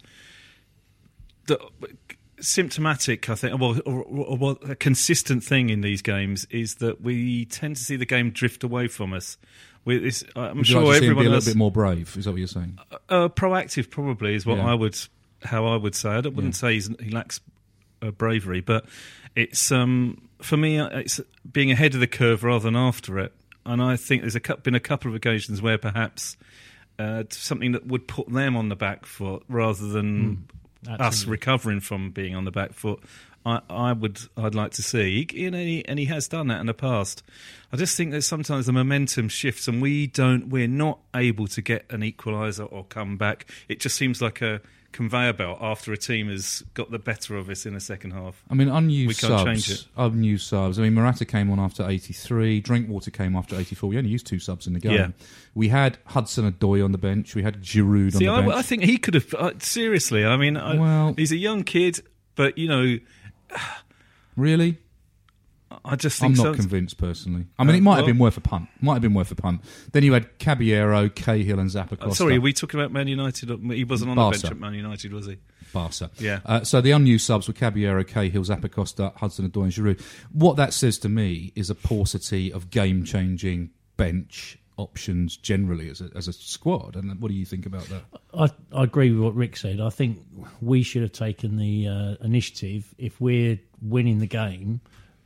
that 1.49 1.59
symptomatic. 2.44 3.29
I 3.29 3.35
think, 3.35 3.61
well, 3.61 3.81
or, 3.85 4.02
or, 4.02 4.38
or 4.41 4.56
a 4.70 4.76
consistent 4.76 5.43
thing 5.43 5.70
in 5.70 5.81
these 5.81 6.02
games 6.02 6.46
is 6.50 6.76
that 6.76 7.00
we 7.00 7.44
tend 7.46 7.76
to 7.76 7.85
see 7.85 7.96
the 7.96 8.06
game 8.06 8.31
drift 8.31 8.64
away 8.64 8.88
from 8.88 9.12
us. 9.12 9.37
We, 9.85 9.96
it's, 9.99 10.25
I'm 10.37 10.62
sure 10.62 10.82
like 10.82 10.96
everyone 10.96 11.25
be 11.25 11.26
a 11.26 11.31
little 11.31 11.50
bit 11.50 11.56
more 11.56 11.70
brave? 11.70 12.17
Is 12.17 12.25
that 12.25 12.31
what 12.31 12.38
you're 12.38 12.46
saying? 12.46 12.79
uh, 13.08 13.29
proactive 13.29 13.91
probably 13.91 14.35
is 14.35 14.46
what 14.46 14.58
Yeah. 14.58 14.67
I 14.67 14.75
would 14.75 14.99
how 15.43 15.67
I 15.67 15.76
would 15.76 15.94
say. 15.94 16.08
I 16.08 16.20
wouldn't 16.20 16.56
say 16.56 16.75
he's, 16.75 16.88
he 17.00 17.11
lacks 17.11 17.41
uh, 18.00 18.11
bravery, 18.11 18.61
but 18.61 18.87
it's 19.37 19.70
um, 19.70 20.29
for 20.41 20.56
me 20.56 20.79
uh, 20.79 20.88
it's 21.00 21.20
being 21.50 21.70
ahead 21.70 21.94
of 21.94 22.00
the 22.00 22.06
curve 22.06 22.44
rather 22.44 22.64
than 22.64 22.76
after 22.76 23.19
it. 23.19 23.32
And 23.67 23.82
I 23.82 23.96
think 23.96 24.23
there's 24.23 24.37
a 24.37 24.41
been 24.41 24.75
a 24.75 24.81
couple 24.81 25.11
of 25.11 25.14
occasions 25.14 25.61
where 25.61 25.76
perhaps 25.76 26.37
uh, 26.99 27.25
something 27.31 27.73
that 27.73 27.87
would 27.87 28.08
put 28.08 28.32
them 28.32 28.56
on 28.56 28.69
the 28.69 28.76
back 28.76 29.05
foot 29.05 29.43
rather 29.49 29.87
than 29.87 30.08
us 30.32 30.63
absolutely. 30.88 31.31
recovering 31.32 31.81
from 31.81 32.10
being 32.10 32.34
on 32.34 32.44
the 32.44 32.50
back 32.50 32.72
foot. 32.75 33.00
I, 33.46 33.60
I 33.69 33.92
would, 33.92 34.19
I'd 34.38 34.54
like 34.54 34.70
to 34.72 34.82
see, 34.82 35.26
He- 35.31 35.42
you 35.42 35.50
know, 35.50 35.58
he, 35.58 35.84
and 35.86 35.98
he 35.98 36.06
has 36.06 36.28
done 36.28 36.46
that 36.48 36.60
in 36.60 36.66
the 36.66 36.72
past. 36.75 37.22
I 37.72 37.76
just 37.76 37.96
think 37.96 38.10
that 38.12 38.22
sometimes 38.22 38.66
the 38.66 38.72
momentum 38.72 39.28
shifts, 39.28 39.69
and 39.69 39.82
we 39.82 40.06
don't, 40.06 40.48
we're 40.48 40.66
not 40.69 41.00
able 41.14 41.46
to 41.48 41.60
get 41.60 41.84
an 41.90 42.00
equaliser 42.00 42.66
or 42.72 42.84
come 42.84 43.16
back. 43.19 43.46
It 43.69 43.81
just 43.81 43.96
seems 43.96 44.22
like 44.22 44.40
a 44.40 44.60
conveyor 44.94 45.35
belt 45.35 45.58
after 45.61 45.93
a 45.93 45.96
team 45.99 46.29
has 46.31 46.62
got 46.73 46.91
the 46.91 46.99
better 46.99 47.37
of 47.37 47.50
us 47.50 47.67
in 47.67 47.75
the 47.75 47.81
second 47.81 48.12
half. 48.12 48.43
I 48.49 48.55
mean, 48.55 48.69
unused 48.69 49.08
We 49.08 49.14
can't 49.29 49.41
subs. 49.41 49.44
change 49.67 49.70
it. 49.81 49.87
Unused 49.99 50.46
subs. 50.49 50.79
I 50.79 50.82
mean, 50.82 50.94
Morata 50.94 51.25
came 51.26 51.50
on 51.50 51.61
after 51.61 51.87
83. 51.87 52.61
Drinkwater 52.61 53.11
came 53.11 53.37
after 53.37 53.56
84. 53.56 53.91
We 53.91 53.99
only 53.99 54.08
used 54.11 54.26
two 54.26 54.38
subs 54.38 54.67
in 54.67 54.73
the 54.73 54.81
game. 54.81 54.93
Yeah. 54.93 55.08
We 55.55 55.69
had 55.69 55.99
Hudson 56.06 56.50
Odoi 56.50 56.82
on 56.82 56.93
the 56.93 56.99
bench. 56.99 57.35
We 57.35 57.43
had 57.43 57.61
Giroud 57.62 58.17
See, 58.17 58.26
on 58.26 58.37
the 58.37 58.43
bench. 58.43 58.55
I, 58.55 58.58
I 58.58 58.62
think 58.62 58.85
he 58.85 58.96
could 58.96 59.14
have. 59.14 59.35
Uh, 59.35 59.50
seriously, 59.58 60.25
I 60.25 60.37
mean, 60.37 60.56
I, 60.56 60.76
Well- 60.76 61.14
he's 61.17 61.32
a 61.32 61.37
young 61.37 61.64
kid, 61.64 62.00
but 62.35 62.56
you 62.56 62.69
know, 62.69 62.99
really? 64.37 64.79
I 65.84 65.96
just 65.96 66.22
I'm 66.22 66.34
not 66.34 66.43
so. 66.43 66.55
convinced 66.55 66.99
personally. 66.99 67.46
I 67.58 67.64
mean, 67.64 67.75
Uh, 67.75 67.78
it 67.78 67.82
might 67.82 67.96
have 67.96 68.06
been 68.06 68.19
worth 68.19 68.37
a 68.37 68.40
punt. 68.40 68.69
Might 68.81 68.94
have 68.94 69.02
been 69.02 69.14
worth 69.14 69.31
a 69.32 69.34
punt. 69.34 69.62
Then 69.93 70.02
you 70.05 70.12
had 70.12 70.38
Caballero, 70.38 71.08
Cahill, 71.08 71.58
and 71.58 71.69
Zappa 71.69 72.00
Uh, 72.00 72.11
Sorry, 72.12 72.37
are 72.37 72.40
we 72.40 72.52
talking 72.52 72.78
about 72.78 72.93
Man 72.93 73.08
United? 73.08 73.49
He 73.72 73.82
wasn't 73.84 74.11
on 74.11 74.16
Barca. 74.16 74.38
the 74.38 74.43
bench 74.43 74.52
at 74.52 74.61
Man 74.61 74.75
United, 74.75 75.12
was 75.12 75.26
he? 75.26 75.38
Barca. 75.72 76.11
Yeah. 76.20 76.40
Uh, 76.46 76.62
so 76.62 76.81
the 76.81 76.93
unused 76.93 77.26
subs 77.26 77.49
were 77.49 77.55
Caballero, 77.55 78.05
Cahill, 78.05 78.44
Zappacosta, 78.44 79.16
Hudson, 79.16 79.50
Odoi, 79.50 79.64
and 79.64 79.72
Giroud. 79.72 80.00
What 80.32 80.56
that 80.56 80.72
says 80.72 80.99
to 80.99 81.08
me 81.08 81.52
is 81.56 81.70
a 81.70 81.75
paucity 81.75 82.52
of 82.52 82.70
game-changing 82.70 83.70
bench 83.96 84.58
options 84.77 85.36
generally 85.36 85.89
as 85.89 86.00
a, 86.00 86.10
as 86.17 86.27
a 86.29 86.32
squad. 86.32 86.96
And 86.96 87.20
what 87.20 87.29
do 87.29 87.34
you 87.34 87.44
think 87.44 87.65
about 87.67 87.84
that? 87.89 88.03
I, 88.32 88.50
I 88.77 88.84
agree 88.84 89.10
with 89.12 89.20
what 89.20 89.34
Rick 89.34 89.56
said. 89.56 89.81
I 89.81 89.91
think 89.91 90.20
we 90.60 90.82
should 90.82 91.03
have 91.03 91.12
taken 91.12 91.56
the 91.56 91.89
uh, 91.89 92.24
initiative 92.24 92.94
if 92.98 93.20
we're 93.20 93.58
winning 93.82 94.19
the 94.19 94.27
game, 94.27 94.81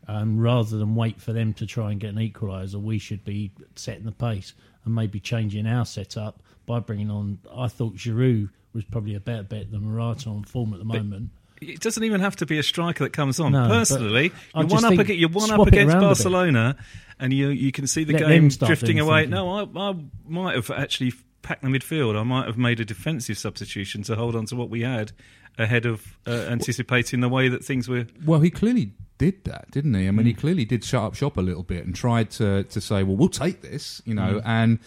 um, 0.09 0.41
rather 0.41 0.79
than 0.79 0.95
wait 0.95 1.21
for 1.21 1.33
them 1.33 1.53
to 1.55 1.67
try 1.67 1.93
and 1.93 2.01
get 2.01 2.11
an 2.11 2.17
equaliser. 2.17 2.83
We 2.83 2.99
should 2.99 3.25
be 3.25 3.53
setting 3.77 4.05
the 4.05 4.13
pace 4.13 4.55
and 4.85 4.95
maybe 4.95 5.21
changing 5.21 5.67
our 5.67 5.85
setup 5.85 6.43
by 6.67 6.81
bringing 6.81 7.11
on. 7.11 7.39
I 7.55 7.69
thought 7.69 7.95
Giroud 7.95 8.49
was 8.73 8.85
probably 8.85 9.15
a 9.15 9.21
better 9.21 9.43
bet 9.43 9.71
than 9.71 9.83
Morata 9.91 10.31
on 10.31 10.45
form 10.45 10.73
at 10.73 10.79
the 10.79 10.85
moment. 10.85 11.31
It 11.61 11.81
doesn't 11.81 12.05
even 12.05 12.21
have 12.21 12.37
to 12.37 12.47
be 12.47 12.59
a 12.59 12.63
striker 12.63 13.05
that 13.05 13.13
comes 13.13 13.41
on. 13.41 13.53
No, 13.53 13.67
Personally, 13.69 14.33
you're 14.55 14.67
one 14.67 14.85
up 14.85 14.93
against, 14.93 15.15
you're 15.15 15.29
one 15.29 15.51
up 15.51 15.67
against 15.67 15.93
around 15.93 16.05
a 16.05 16.07
bit. 16.07 16.07
Barcelona, 16.07 16.77
and 17.19 17.33
you 17.33 17.49
you 17.49 17.73
can 17.73 17.89
see 17.89 18.05
the 18.05 18.13
Let 18.13 18.29
game 18.29 18.49
drifting 18.49 19.01
away. 19.01 19.27
No, 19.27 19.51
I, 19.51 19.91
I 19.91 19.97
might 20.27 20.55
have 20.55 20.71
actually 20.71 21.15
packed 21.49 21.63
the 21.63 21.69
midfield. 21.69 22.15
I 22.19 22.23
might 22.25 22.47
have 22.47 22.59
made 22.59 22.79
a 22.79 22.85
defensive 22.85 23.39
substitution 23.39 24.03
to 24.05 24.17
hold 24.17 24.37
on 24.37 24.45
to 24.47 24.57
what 24.57 24.69
we 24.69 24.83
had 24.83 25.13
ahead 25.57 25.87
of 25.87 26.19
uh, 26.27 26.31
anticipating 26.51 27.21
the 27.21 27.29
way 27.29 27.49
that 27.49 27.65
things 27.65 27.89
were. 27.89 28.07
Well, 28.25 28.41
he 28.41 28.51
clearly 28.51 28.93
did 29.17 29.45
that, 29.45 29.71
didn't 29.71 29.95
he? 29.95 30.07
I 30.07 30.11
mean, 30.11 30.27
he 30.27 30.35
Mm. 30.35 30.39
clearly 30.39 30.65
did 30.67 30.85
shut 30.85 31.03
up 31.03 31.15
shop 31.15 31.37
a 31.39 31.41
little 31.41 31.63
bit 31.63 31.85
and 31.87 31.95
tried 31.95 32.31
to 32.33 32.65
to 32.65 32.81
say, 32.81 33.03
"Well, 33.03 33.17
we'll 33.17 33.29
take 33.31 33.63
this," 33.63 34.03
you 34.05 34.13
Mm. 34.13 34.17
know. 34.17 34.43
And 34.45 34.79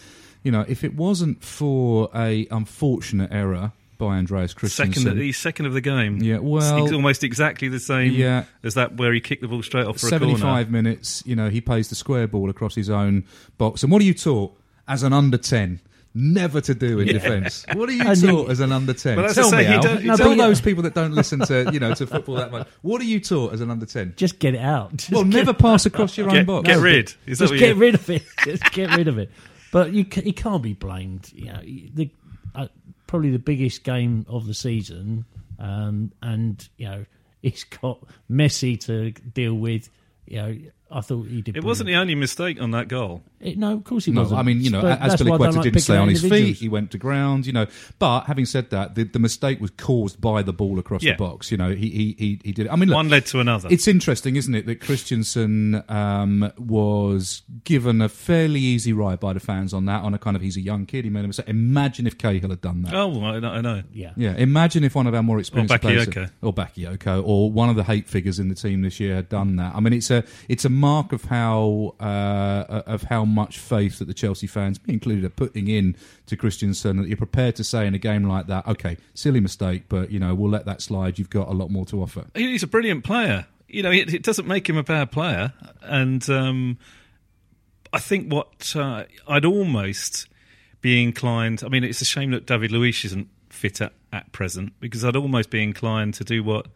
you 0.44 0.52
know, 0.52 0.64
if 0.68 0.84
it 0.84 0.96
wasn't 0.96 1.44
for 1.44 2.10
a 2.16 2.48
unfortunate 2.52 3.32
error 3.34 3.72
by 3.98 4.18
Andreas 4.18 4.54
Christensen, 4.54 5.04
Second, 5.04 5.22
he's 5.22 5.38
second 5.38 5.66
of 5.68 5.74
the 5.74 5.82
game. 5.82 6.18
Yeah, 6.22 6.38
well- 6.40 6.84
It's 6.84 6.94
almost 6.94 7.24
exactly 7.24 7.68
the 7.68 7.80
same 7.80 8.14
Yeah. 8.14 8.46
as 8.64 8.74
that 8.76 8.98
where 8.98 9.14
he 9.14 9.20
kicked 9.20 9.42
the 9.44 9.48
ball 9.48 9.62
straight 9.64 9.86
off 9.86 10.00
for 10.00 10.08
a 10.08 10.10
corner. 10.10 10.26
75 10.38 10.72
minutes, 10.72 11.22
you 11.26 11.36
know, 11.36 11.50
he 11.50 11.60
plays 11.62 11.90
the 11.90 11.96
square 11.96 12.28
ball 12.28 12.50
across 12.50 12.74
his 12.76 12.90
own 12.90 13.24
box. 13.60 13.84
And 13.84 13.92
what 13.92 14.02
are 14.02 14.06
you 14.06 14.16
taught 14.16 14.58
as 14.88 15.04
an 15.04 15.14
under 15.14 15.38
10? 15.38 15.80
Never 16.14 16.60
to 16.62 16.76
do 16.76 17.00
in 17.00 17.08
defence. 17.08 17.66
What 17.74 17.88
are 17.88 17.94
you 17.94 18.04
And 18.06 18.22
you- 18.22 18.28
taught 18.30 18.50
as 18.52 18.60
an 18.60 18.72
under 18.74 18.94
10? 18.94 19.16
But 19.16 19.26
as 19.26 19.38
I 19.38 19.42
Tell 19.42 19.50
say, 19.50 19.58
me, 19.60 19.64
he 19.66 19.70
Al. 19.74 19.82
don't- 19.82 20.02
he 20.02 20.08
Tell 20.16 20.36
those 20.36 20.60
people 20.60 20.84
that 20.84 20.94
don't 20.94 21.14
listen 21.14 21.40
to, 21.40 21.70
you 21.72 21.80
know, 21.80 21.94
to 21.94 22.06
football 22.06 22.36
that 22.36 22.52
much. 22.52 22.68
What 22.82 23.00
are 23.00 23.06
you 23.06 23.20
taught 23.22 23.54
as 23.54 23.62
an 23.62 23.72
under 23.72 23.86
10? 23.86 24.16
Just 24.18 24.40
get 24.40 24.54
it 24.54 24.60
out. 24.60 24.96
Just 24.98 25.12
Well, 25.12 25.24
never 25.24 25.54
pass 25.54 25.86
across 25.86 26.18
your 26.18 26.28
own 26.28 26.34
Get, 26.34 26.46
box. 26.48 26.68
get 26.68 26.76
No, 26.78 26.84
rid. 26.84 27.14
Is 27.26 27.40
just 27.40 27.54
get 27.54 27.78
rid 27.78 27.96
of 27.96 28.10
it. 28.10 28.24
Just 28.44 28.64
get 28.74 28.96
rid 28.98 29.08
of 29.08 29.18
it. 29.18 29.32
But 29.72 29.94
you 29.94 30.04
ca- 30.04 30.22
he 30.22 30.34
can't 30.34 30.62
be 30.62 30.74
blamed. 30.74 31.32
You 31.34 31.46
know, 31.46 31.62
the 31.62 32.10
uh, 32.54 32.68
probably 33.08 33.30
the 33.32 33.40
biggest 33.40 33.86
game 33.86 34.26
of 34.28 34.46
the 34.48 34.54
season, 34.54 35.24
um, 35.60 36.12
and 36.22 36.68
you 36.78 36.88
know 36.90 37.06
he's 37.42 37.64
got 37.64 38.00
Messi 38.30 38.78
to 38.88 39.12
deal 39.12 39.54
with. 39.54 39.90
You 40.28 40.38
know, 40.38 40.58
I 40.92 41.00
thought 41.00 41.28
he 41.28 41.42
did. 41.42 41.56
It 41.56 41.64
wasn't 41.64 41.88
the 41.88 41.96
only 41.96 42.16
mistake 42.16 42.62
on 42.62 42.72
that 42.72 42.90
goal. 42.90 43.24
It, 43.42 43.58
no, 43.58 43.74
of 43.74 43.84
course 43.84 44.06
he 44.06 44.12
No, 44.12 44.22
wasn't. 44.22 44.40
I 44.40 44.44
mean, 44.44 44.62
you 44.62 44.70
know, 44.70 44.82
But 44.82 45.02
as 45.02 45.12
that's 45.14 45.24
why 45.24 45.36
I 45.36 45.38
don't 45.38 45.40
Piliqueta 45.40 45.42
like 45.56 45.64
didn't 45.64 45.64
picking 45.74 45.80
stay 45.82 45.98
on 45.98 46.08
his 46.10 46.22
feet, 46.22 46.58
he 46.58 46.70
went 46.70 46.92
to 46.92 46.98
ground, 46.98 47.46
you 47.46 47.54
know. 47.54 47.66
But 48.00 48.22
having 48.26 48.46
said 48.46 48.70
that, 48.70 48.96
the, 48.96 49.04
the 49.04 49.20
mistake 49.20 49.60
was 49.60 49.72
caused 49.72 50.22
by 50.22 50.42
the 50.44 50.54
ball 50.54 50.80
across 50.80 51.04
Yeah. 51.04 51.14
the 51.14 51.18
box. 51.18 51.52
You 51.52 51.58
know, 51.58 51.70
he 51.76 51.90
he 51.90 52.16
he, 52.18 52.40
he 52.44 52.52
did 52.52 52.68
it. 52.68 52.70
I 52.72 52.76
mean, 52.76 52.90
look, 52.90 52.96
One 52.98 53.10
led 53.10 53.26
to 53.28 53.40
another. 53.40 53.68
It's 53.72 53.88
interesting, 53.88 54.36
isn't 54.36 54.54
it, 54.54 54.66
that 54.68 54.80
Christensen 54.82 55.84
um, 55.90 56.52
was 56.58 57.42
given 57.64 58.02
a 58.02 58.10
fairly 58.10 58.60
easy 58.60 58.94
ride 58.94 59.20
by 59.20 59.34
the 59.34 59.40
fans 59.40 59.74
on 59.74 59.86
that, 59.86 60.04
on 60.04 60.14
a 60.14 60.20
kind 60.20 60.36
of 60.36 60.42
he's 60.42 60.58
a 60.58 60.62
young 60.62 60.86
kid. 60.86 61.04
He 61.06 61.10
made 61.10 61.24
a 61.26 61.28
mistake. 61.28 61.48
Imagine 61.50 62.08
if 62.08 62.18
Cahill 62.18 62.50
had 62.50 62.62
done 62.62 62.84
that. 62.84 62.94
oh, 62.94 63.24
I 63.24 63.40
know. 63.40 63.50
I 63.52 63.62
know. 63.62 63.84
Yeah. 63.94 64.12
Yeah, 64.16 64.36
imagine 64.36 64.84
if 64.84 64.96
one 64.96 65.08
of 65.08 65.14
our 65.14 65.24
more 65.24 65.40
experienced 65.40 65.82
players, 65.82 66.08
or 66.42 66.54
Bakayoko, 66.54 67.24
or 67.26 67.52
one 67.52 67.70
of 67.70 67.76
the 67.76 67.84
hate 67.84 68.08
figures 68.08 68.40
in 68.40 68.50
the 68.50 68.56
team 68.56 68.82
this 68.82 69.00
year 69.00 69.16
had 69.16 69.30
done 69.30 69.56
that. 69.56 69.74
I 69.76 69.80
mean, 69.80 69.94
it's 69.94 70.12
a 70.12 70.24
it's 70.48 70.66
a 70.66 70.70
mark 70.70 71.14
of 71.14 71.24
how 71.26 71.96
uh, 72.00 72.84
of 72.86 73.04
how 73.04 73.26
much 73.32 73.58
faith 73.58 74.00
that 74.00 74.06
the 74.06 74.14
Chelsea 74.14 74.48
fans, 74.48 74.86
me 74.86 74.94
included, 74.94 75.26
are 75.26 75.30
putting 75.30 75.68
in 75.68 75.96
to 76.28 76.38
Christensen. 76.38 76.98
That 76.98 77.08
you're 77.08 77.18
prepared 77.18 77.56
to 77.58 77.64
say 77.64 77.88
in 77.88 77.96
a 77.96 78.00
game 78.00 78.24
like 78.24 78.48
that, 78.48 78.68
okay, 78.68 78.98
silly 79.14 79.40
mistake, 79.40 79.84
but 79.90 80.12
you 80.12 80.20
know 80.20 80.36
we'll 80.36 80.52
let 80.52 80.66
that 80.66 80.82
slide. 80.82 81.18
You've 81.18 81.30
got 81.30 81.48
a 81.48 81.54
lot 81.54 81.70
more 81.70 81.86
to 81.88 82.02
offer. 82.02 82.26
He's 82.36 82.64
a 82.64 82.68
brilliant 82.68 83.04
player. 83.04 83.48
You 83.68 83.84
know, 83.84 83.92
it, 83.92 84.14
it 84.14 84.24
doesn't 84.24 84.48
make 84.48 84.68
him 84.68 84.78
a 84.78 84.84
bad 84.84 85.12
player. 85.12 85.54
And 85.82 86.30
um, 86.30 86.78
I 87.94 88.00
think 88.00 88.32
what 88.32 88.76
uh, 88.76 89.06
I'd 89.28 89.46
almost 89.46 90.28
be 90.82 91.02
inclined. 91.02 91.64
I 91.64 91.70
mean, 91.70 91.84
it's 91.84 92.02
a 92.02 92.06
shame 92.06 92.32
that 92.32 92.46
David 92.46 92.72
Luiz 92.72 93.06
isn't 93.06 93.30
fit 93.50 93.82
at, 93.82 93.94
at 94.12 94.32
present 94.32 94.74
because 94.80 95.06
I'd 95.06 95.16
almost 95.16 95.50
be 95.50 95.62
inclined 95.62 96.16
to 96.16 96.24
do 96.24 96.44
what 96.44 96.68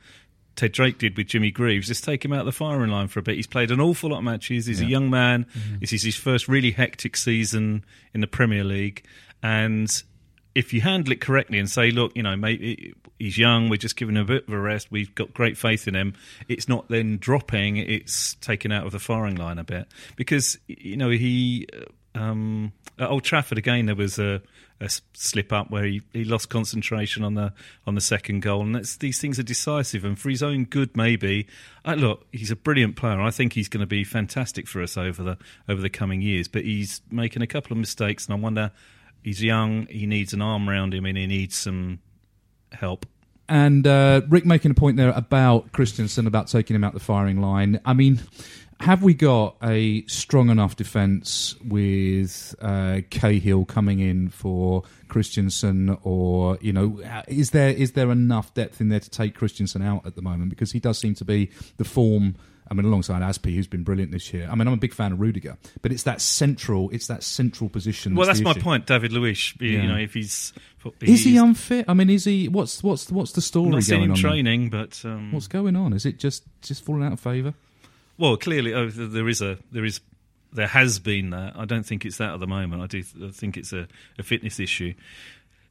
Ted 0.56 0.72
Drake 0.72 0.98
did 0.98 1.18
with 1.18 1.28
Jimmy 1.28 1.52
Greaves, 1.52 1.88
just 1.88 2.04
take 2.04 2.24
him 2.24 2.34
out 2.34 2.40
of 2.40 2.46
the 2.46 2.52
firing 2.52 2.92
line 2.92 3.08
for 3.08 3.20
a 3.20 3.24
bit. 3.24 3.36
He's 3.36 3.48
played 3.48 3.72
an 3.72 3.82
awful 3.82 4.12
lot 4.12 4.20
of 4.20 4.24
matches. 4.24 4.66
He's 4.66 4.82
a 4.82 4.86
young 4.86 5.10
man. 5.10 5.46
This 5.80 5.94
is 5.94 6.04
his 6.04 6.16
first 6.16 6.48
really 6.48 6.72
hectic 6.72 7.18
season 7.18 7.84
in 8.14 8.22
the 8.22 8.28
Premier 8.28 8.64
League, 8.64 9.06
and 9.44 10.04
if 10.56 10.74
you 10.74 10.82
handle 10.82 11.12
it 11.12 11.20
correctly 11.20 11.60
and 11.60 11.70
say, 11.70 11.92
look, 11.92 12.14
you 12.16 12.24
know, 12.24 12.36
maybe 12.38 12.94
he's 13.20 13.38
young, 13.38 13.70
we're 13.70 13.78
just 13.78 13.98
giving 13.98 14.16
him 14.16 14.24
a 14.24 14.26
bit 14.26 14.48
of 14.48 14.54
a 14.54 14.60
rest. 14.60 14.90
We've 14.90 15.14
got 15.14 15.34
great 15.34 15.58
faith 15.58 15.88
in 15.88 15.96
him. 15.96 16.14
It's 16.48 16.70
not 16.70 16.88
then 16.88 17.18
dropping; 17.18 17.78
it's 17.78 18.36
taken 18.36 18.72
out 18.72 18.86
of 18.86 18.92
the 18.94 19.00
firing 19.00 19.36
line 19.36 19.58
a 19.60 19.64
bit 19.64 19.88
because 20.16 20.58
you 20.68 20.98
know 20.98 21.10
he. 21.10 21.68
Um, 22.16 22.72
at 22.98 23.10
Old 23.10 23.26
Trafford 23.26 23.58
again, 23.58 23.88
there 23.88 23.96
was 23.96 24.18
a, 24.20 24.42
a 24.82 24.90
slip 25.14 25.54
up 25.54 25.72
where 25.72 25.86
he, 25.86 26.02
he 26.12 26.26
lost 26.26 26.50
concentration 26.50 27.24
on 27.24 27.36
the 27.36 27.54
on 27.88 27.96
the 27.96 28.02
second 28.02 28.42
goal, 28.42 28.62
and 28.62 28.76
these 29.00 29.20
things 29.20 29.40
are 29.40 29.44
decisive. 29.44 30.04
And 30.04 30.20
for 30.20 30.30
his 30.30 30.44
own 30.44 30.66
good, 30.66 30.96
maybe 30.98 31.48
uh, 31.86 31.94
look, 31.94 32.26
he's 32.32 32.52
a 32.52 32.56
brilliant 32.56 32.96
player. 32.96 33.22
I 33.22 33.32
think 33.32 33.54
he's 33.54 33.70
going 33.70 33.82
to 33.82 33.88
be 33.88 34.04
fantastic 34.04 34.68
for 34.68 34.82
us 34.82 34.98
over 34.98 35.24
the 35.24 35.38
over 35.70 35.82
the 35.82 35.90
coming 35.90 36.22
years. 36.22 36.48
But 36.48 36.64
he's 36.64 37.02
making 37.10 37.42
a 37.42 37.48
couple 37.48 37.72
of 37.72 37.78
mistakes, 37.78 38.26
and 38.26 38.36
I 38.36 38.40
wonder. 38.40 38.72
He's 39.24 39.42
young. 39.42 39.88
He 39.88 40.06
needs 40.06 40.34
an 40.34 40.44
arm 40.44 40.70
around 40.70 40.94
him, 40.94 41.04
and 41.04 41.18
he 41.18 41.26
needs 41.26 41.56
some 41.56 41.98
help. 42.72 43.08
And 43.48 43.86
uh, 43.86 44.22
Rick 44.28 44.46
making 44.46 44.72
a 44.72 44.76
point 44.76 44.98
there 44.98 45.10
about 45.10 45.72
Christensen 45.72 46.26
about 46.28 46.48
taking 46.48 46.76
him 46.76 46.84
out 46.84 46.94
the 46.94 47.00
firing 47.00 47.42
line. 47.42 47.80
I 47.86 47.94
mean, 47.94 48.22
have 48.82 49.02
we 49.04 49.14
got 49.14 49.56
a 49.64 50.06
strong 50.08 50.50
enough 50.50 50.76
defence 50.76 51.56
with 51.64 52.54
uh, 52.62 53.02
Cahill 53.10 53.66
coming 53.66 54.00
in 54.00 54.30
for 54.30 54.84
Christensen, 55.08 55.98
or 56.04 56.58
you 56.62 56.74
know, 56.74 57.02
is 57.28 57.52
there 57.52 57.70
is 57.70 57.94
there 57.94 58.12
enough 58.12 58.54
depth 58.54 58.82
in 58.82 58.90
there 58.90 59.00
to 59.00 59.10
take 59.10 59.36
Christensen 59.36 59.82
out 59.82 60.06
at 60.06 60.16
the 60.16 60.22
moment 60.22 60.50
because 60.50 60.72
he 60.72 60.80
does 60.80 60.98
seem 60.98 61.16
to 61.16 61.26
be 61.26 61.50
the 61.78 61.86
form. 61.86 62.36
I 62.70 62.74
mean, 62.74 62.86
alongside 62.86 63.22
Azpi, 63.22 63.54
who's 63.54 63.68
been 63.68 63.84
brilliant 63.84 64.12
this 64.12 64.34
year. 64.34 64.48
I 64.52 64.56
mean, 64.56 64.68
I'm 64.68 64.74
a 64.74 64.78
big 64.78 64.92
fan 64.94 65.12
of 65.12 65.20
Rudiger, 65.22 65.56
but 65.84 65.92
it's 65.92 66.02
that 66.04 66.20
central, 66.20 66.90
it's 66.90 67.06
that 67.08 67.22
central 67.22 67.70
position. 67.70 68.16
Well, 68.16 68.26
that's 68.26 68.42
my 68.42 68.54
point, 68.56 68.88
David 68.88 69.12
Luiz. 69.14 69.54
You 69.60 69.70
Yeah. 69.70 69.86
know, 69.86 69.98
if 69.98 70.16
he's 70.16 70.52
Is 71.02 71.24
he 71.24 71.38
unfit? 71.38 71.86
I 71.88 71.94
mean, 71.94 72.10
is 72.10 72.26
he? 72.26 72.48
What's 72.48 72.82
what's 72.84 73.12
what's 73.12 73.34
the 73.34 73.42
story 73.42 73.70
not 73.70 73.84
seen 73.84 73.98
going 73.98 74.04
him 74.06 74.12
on? 74.14 74.22
there? 74.22 74.32
training, 74.32 74.70
but 74.72 75.00
um, 75.06 75.32
What's 75.32 75.48
going 75.48 75.76
on? 75.76 75.94
Is 75.94 76.06
it 76.08 76.18
just 76.18 76.44
just 76.64 76.84
falling 76.84 77.04
out 77.04 77.14
of 77.14 77.20
favour? 77.20 77.54
Well, 78.18 78.38
clearly, 78.38 78.74
oh, 78.74 78.90
there 78.90 79.28
is 79.28 79.42
a 79.42 79.58
there 79.72 79.86
is 79.86 80.00
there 80.54 80.68
has 80.68 81.00
been 81.00 81.32
that. 81.32 81.54
I 81.58 81.66
don't 81.66 81.86
think 81.86 82.06
it's 82.06 82.18
that 82.18 82.34
at 82.34 82.40
the 82.40 82.48
moment. 82.48 82.82
I 82.82 82.88
do 82.88 83.04
th- 83.04 83.30
I 83.30 83.32
think 83.32 83.58
it's 83.58 83.74
a, 83.74 83.88
a 84.18 84.24
fitness 84.24 84.60
issue. 84.60 84.94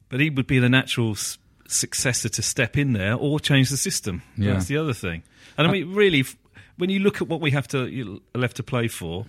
But 0.09 0.19
he 0.19 0.29
would 0.29 0.45
be 0.47 0.59
the 0.59 0.69
natural 0.69 1.11
s- 1.11 1.39
successor 1.67 2.29
to 2.29 2.41
step 2.43 2.77
in 2.77 2.93
there 2.93 3.15
or 3.15 3.39
change 3.39 3.69
the 3.71 3.77
system. 3.77 4.21
Yeah. 4.37 4.53
That's 4.53 4.67
the 4.67 4.77
other 4.77 4.93
thing. 4.93 5.23
And 5.57 5.67
I 5.67 5.71
mean, 5.71 5.93
really, 5.95 6.19
f- 6.19 6.37
when 6.77 6.91
you 6.91 6.99
look 6.99 7.21
at 7.21 7.27
what 7.27 7.41
we 7.41 7.49
have 7.51 7.67
to 7.69 7.87
you- 7.87 8.21
left 8.35 8.57
to 8.57 8.63
play 8.63 8.87
for, 8.87 9.25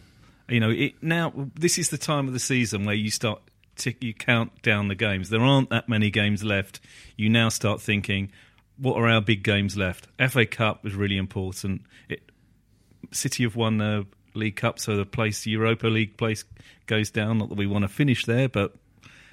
you 0.49 0.61
know, 0.61 0.71
it 0.71 1.03
now 1.03 1.33
this 1.55 1.79
is 1.79 1.89
the 1.89 1.99
time 1.99 2.27
of 2.29 2.35
the 2.35 2.39
season 2.41 2.85
where 2.85 2.95
you 2.95 3.11
start 3.11 3.41
tick, 3.77 4.03
you 4.05 4.13
count 4.13 4.61
down 4.63 4.89
the 4.89 4.95
games. 4.95 5.31
There 5.31 5.41
aren't 5.41 5.71
that 5.71 5.89
many 5.89 6.11
games 6.11 6.45
left. 6.45 6.81
You 7.17 7.31
now 7.31 7.49
start 7.49 7.81
thinking, 7.81 8.31
what 8.77 8.97
are 8.97 9.09
our 9.09 9.23
big 9.23 9.43
games 9.43 9.75
left? 9.77 10.07
FA 10.29 10.45
Cup 10.45 10.85
was 10.85 10.95
really 10.95 11.17
important. 11.17 11.83
It, 12.11 12.21
City 13.13 13.45
have 13.45 13.57
won 13.57 13.79
the 13.79 14.07
League 14.35 14.57
Cup, 14.57 14.79
so 14.79 14.97
the 14.97 15.07
place 15.07 15.47
Europa 15.47 15.87
League 15.87 16.17
place 16.17 16.45
goes 16.87 17.11
down. 17.11 17.39
Not 17.39 17.49
that 17.51 17.59
we 17.59 17.67
want 17.67 17.83
to 17.83 17.89
finish 17.89 18.25
there, 18.27 18.49
but 18.49 18.75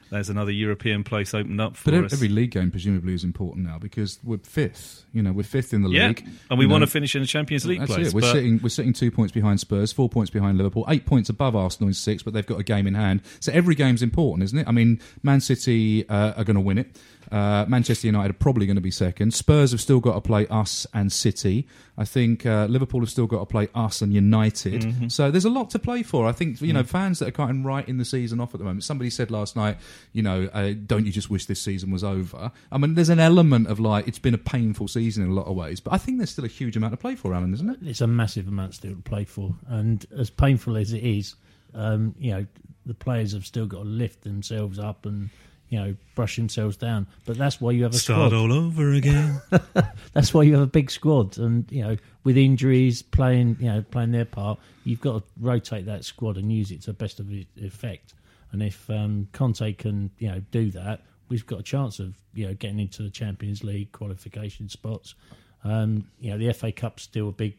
there's 0.10 0.30
another 0.30 0.52
European 0.52 1.04
place 1.04 1.34
opened 1.34 1.60
up 1.60 1.76
for 1.76 1.90
But 1.90 2.04
us. 2.06 2.14
every 2.14 2.28
league 2.28 2.52
game 2.52 2.70
presumably 2.70 3.16
is 3.16 3.24
important 3.24 3.66
now 3.66 3.80
because 3.80 4.20
we're 4.24 4.38
fifth. 4.38 5.06
You 5.12 5.24
know, 5.24 5.32
we're 5.32 5.42
fifth 5.44 5.74
in 5.74 5.82
the 5.82 5.90
yeah, 5.90 6.10
league, 6.10 6.28
and 6.52 6.60
we 6.60 6.66
You 6.66 6.70
want 6.70 6.82
know, 6.82 6.86
to 6.86 6.92
finish 6.92 7.16
in 7.16 7.22
the 7.22 7.28
Champions 7.28 7.66
League 7.66 7.84
place. 7.86 8.10
it. 8.10 8.14
We're 8.14 8.22
sitting 8.22 8.60
we're 8.62 8.70
sitting 8.70 8.94
two 8.94 9.10
points 9.10 9.32
behind 9.34 9.60
Spurs, 9.60 9.92
four 9.92 10.10
points 10.10 10.30
behind 10.30 10.58
Liverpool, 10.58 10.86
eight 10.88 11.06
points 11.08 11.30
above 11.30 11.56
Arsenal 11.56 11.88
in 11.88 11.94
six, 11.96 12.22
but 12.22 12.34
they've 12.34 12.46
got 12.46 12.60
a 12.60 12.64
game 12.64 12.86
in 12.86 12.94
hand. 12.94 13.22
So 13.40 13.52
every 13.52 13.74
game's 13.76 14.04
important, 14.04 14.44
isn't 14.44 14.60
it? 14.60 14.68
I 14.68 14.72
mean, 14.72 15.02
Man 15.24 15.42
City 15.42 16.08
uh, 16.08 16.34
are 16.38 16.44
going 16.44 16.56
to 16.56 16.62
win 16.62 16.78
it. 16.78 16.96
Uh, 17.32 17.66
Manchester 17.68 18.08
United 18.08 18.32
are 18.32 18.38
probably 18.38 18.66
going 18.66 18.76
to 18.76 18.82
be 18.82 18.92
second. 18.92 19.34
Spurs 19.34 19.72
have 19.72 19.82
still 19.82 20.00
got 20.00 20.14
to 20.14 20.22
play 20.22 20.48
us 20.48 20.86
and 20.94 21.12
City. 21.12 21.68
I 21.98 22.06
think 22.06 22.46
uh, 22.46 22.66
Liverpool 22.70 23.00
have 23.02 23.10
still 23.10 23.28
got 23.28 23.40
to 23.40 23.46
play 23.46 23.68
us 23.76 24.02
and 24.02 24.14
United. 24.14 24.82
Mm-hmm. 24.82 25.08
So 25.10 25.30
there's 25.32 25.46
a 25.46 25.50
lot 25.50 25.70
to 25.72 25.80
play 25.80 26.02
for. 26.04 26.26
I 26.28 26.32
think 26.32 26.60
you 26.62 26.70
Mm. 26.70 26.74
know 26.74 26.84
fans 26.84 27.20
that 27.20 27.28
are 27.28 27.32
kind 27.32 27.60
of 27.60 27.66
right 27.66 27.88
in 27.88 27.98
the 27.98 28.06
season 28.06 28.40
off 28.40 28.54
at 28.54 28.60
the 28.60 28.64
moment. 28.66 28.84
Somebody 28.84 29.10
said 29.10 29.30
last 29.32 29.56
night, 29.56 29.78
you 30.12 30.24
know, 30.24 30.50
uh, 30.54 30.74
don't 30.86 31.06
you 31.06 31.12
just 31.12 31.30
wish 31.30 31.46
this 31.46 31.62
season 31.62 31.92
was 31.92 32.04
over? 32.04 32.52
I 32.72 32.78
mean, 32.78 32.96
there's 32.96 33.10
an 33.10 33.20
element 33.20 33.68
of 33.68 33.80
like 33.80 34.08
it's 34.08 34.20
been 34.20 34.34
a 34.34 34.40
painful 34.40 34.88
season 34.88 35.24
in 35.24 35.30
a 35.30 35.34
lot 35.34 35.46
of 35.46 35.56
ways, 35.56 35.80
but 35.80 35.94
I 35.94 35.98
think 35.98 36.18
there's 36.18 36.32
still 36.32 36.46
a 36.46 36.50
huge 36.50 36.76
amount 36.76 36.94
to 36.94 36.98
play 36.98 37.16
for, 37.16 37.34
Alan, 37.34 37.54
isn't 37.54 37.70
it? 37.70 37.78
It's 37.84 38.02
a 38.02 38.08
massive 38.08 38.48
amount 38.48 38.74
still 38.76 38.96
to 38.96 39.02
play 39.02 39.24
for, 39.26 39.56
and 39.68 40.06
as 40.18 40.30
painful 40.30 40.78
as 40.78 40.94
it 40.94 41.04
is, 41.04 41.36
um, 41.76 42.16
you 42.18 42.32
know, 42.32 42.46
the 42.86 42.94
players 42.94 43.34
have 43.34 43.46
still 43.46 43.66
got 43.66 43.80
to 43.80 43.84
lift 43.86 44.24
themselves 44.24 44.78
up 44.80 45.06
and 45.06 45.30
you 45.74 45.80
know 45.80 45.96
brush 46.14 46.36
themselves 46.36 46.78
down. 46.78 47.08
But 47.26 47.36
that's 47.40 47.60
why 47.60 47.72
you 47.72 47.82
have 47.82 47.96
a 47.96 47.98
start 47.98 48.30
squad. 48.30 48.38
all 48.40 48.54
over 48.54 48.94
again. 48.94 49.42
That's 50.14 50.32
why 50.32 50.44
you 50.44 50.54
have 50.54 50.62
a 50.62 50.68
big 50.68 50.92
squad, 50.92 51.40
and 51.40 51.66
you 51.72 51.82
know, 51.82 51.98
with 52.24 52.38
injuries 52.38 53.02
playing, 53.02 53.58
you 53.60 53.72
know, 53.72 53.84
playing 53.90 54.12
their 54.12 54.26
part, 54.26 54.60
you've 54.84 55.02
got 55.02 55.18
to 55.18 55.24
rotate 55.40 55.88
that 55.88 56.06
squad 56.06 56.38
and 56.38 56.54
use 56.54 56.70
it 56.70 56.82
to 56.82 56.92
the 56.92 56.94
best 56.94 57.20
of 57.20 57.28
effect. 57.58 58.14
And 58.52 58.62
if 58.62 58.88
um, 58.92 59.28
Conte 59.32 59.74
can, 59.74 60.12
you 60.20 60.28
know, 60.28 60.44
do 60.52 60.70
that, 60.72 61.02
we've 61.30 61.48
got 61.48 61.62
a 61.62 61.64
chance 61.64 61.98
of 61.98 62.14
you 62.36 62.46
know 62.46 62.54
getting 62.54 62.80
into 62.80 63.02
the 63.02 63.10
Champions 63.10 63.64
League 63.64 63.92
qualification 63.94 64.70
spots. 64.70 65.16
Um, 65.64 66.06
you 66.20 66.30
know, 66.30 66.38
the 66.38 66.54
FA 66.54 66.72
Cup's 66.72 67.02
still 67.02 67.30
a 67.30 67.32
big 67.32 67.58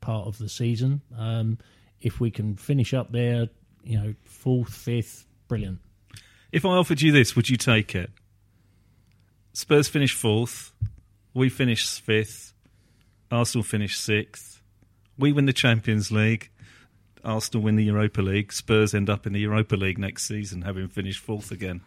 part 0.00 0.28
of 0.28 0.38
the 0.38 0.48
season. 0.48 1.00
Um, 1.18 1.58
if 2.00 2.20
we 2.20 2.30
can 2.30 2.54
finish 2.54 2.94
up 2.94 3.10
there, 3.10 3.48
you 3.82 3.98
know, 3.98 4.14
fourth, 4.24 4.72
fifth, 4.72 5.26
brilliant. 5.48 5.80
If 6.56 6.64
I 6.64 6.70
offered 6.70 7.02
you 7.02 7.12
this, 7.12 7.36
would 7.36 7.50
you 7.50 7.58
take 7.58 7.94
it? 7.94 8.10
Spurs 9.52 9.88
finish 9.88 10.14
fourth, 10.14 10.72
we 11.34 11.50
finish 11.50 12.00
fifth, 12.00 12.54
Arsenal 13.30 13.62
finish 13.62 13.98
sixth, 13.98 14.62
we 15.18 15.32
win 15.32 15.44
the 15.44 15.52
Champions 15.52 16.10
League. 16.10 16.50
Arsenal 17.22 17.64
win 17.64 17.76
the 17.76 17.84
Europa 17.84 18.22
League. 18.22 18.52
Spurs 18.52 18.94
end 18.94 19.10
up 19.10 19.26
in 19.26 19.34
the 19.34 19.40
Europa 19.40 19.74
League 19.74 19.98
next 19.98 20.26
season, 20.26 20.62
having 20.62 20.88
finished 20.88 21.18
fourth 21.18 21.50
again. 21.50 21.82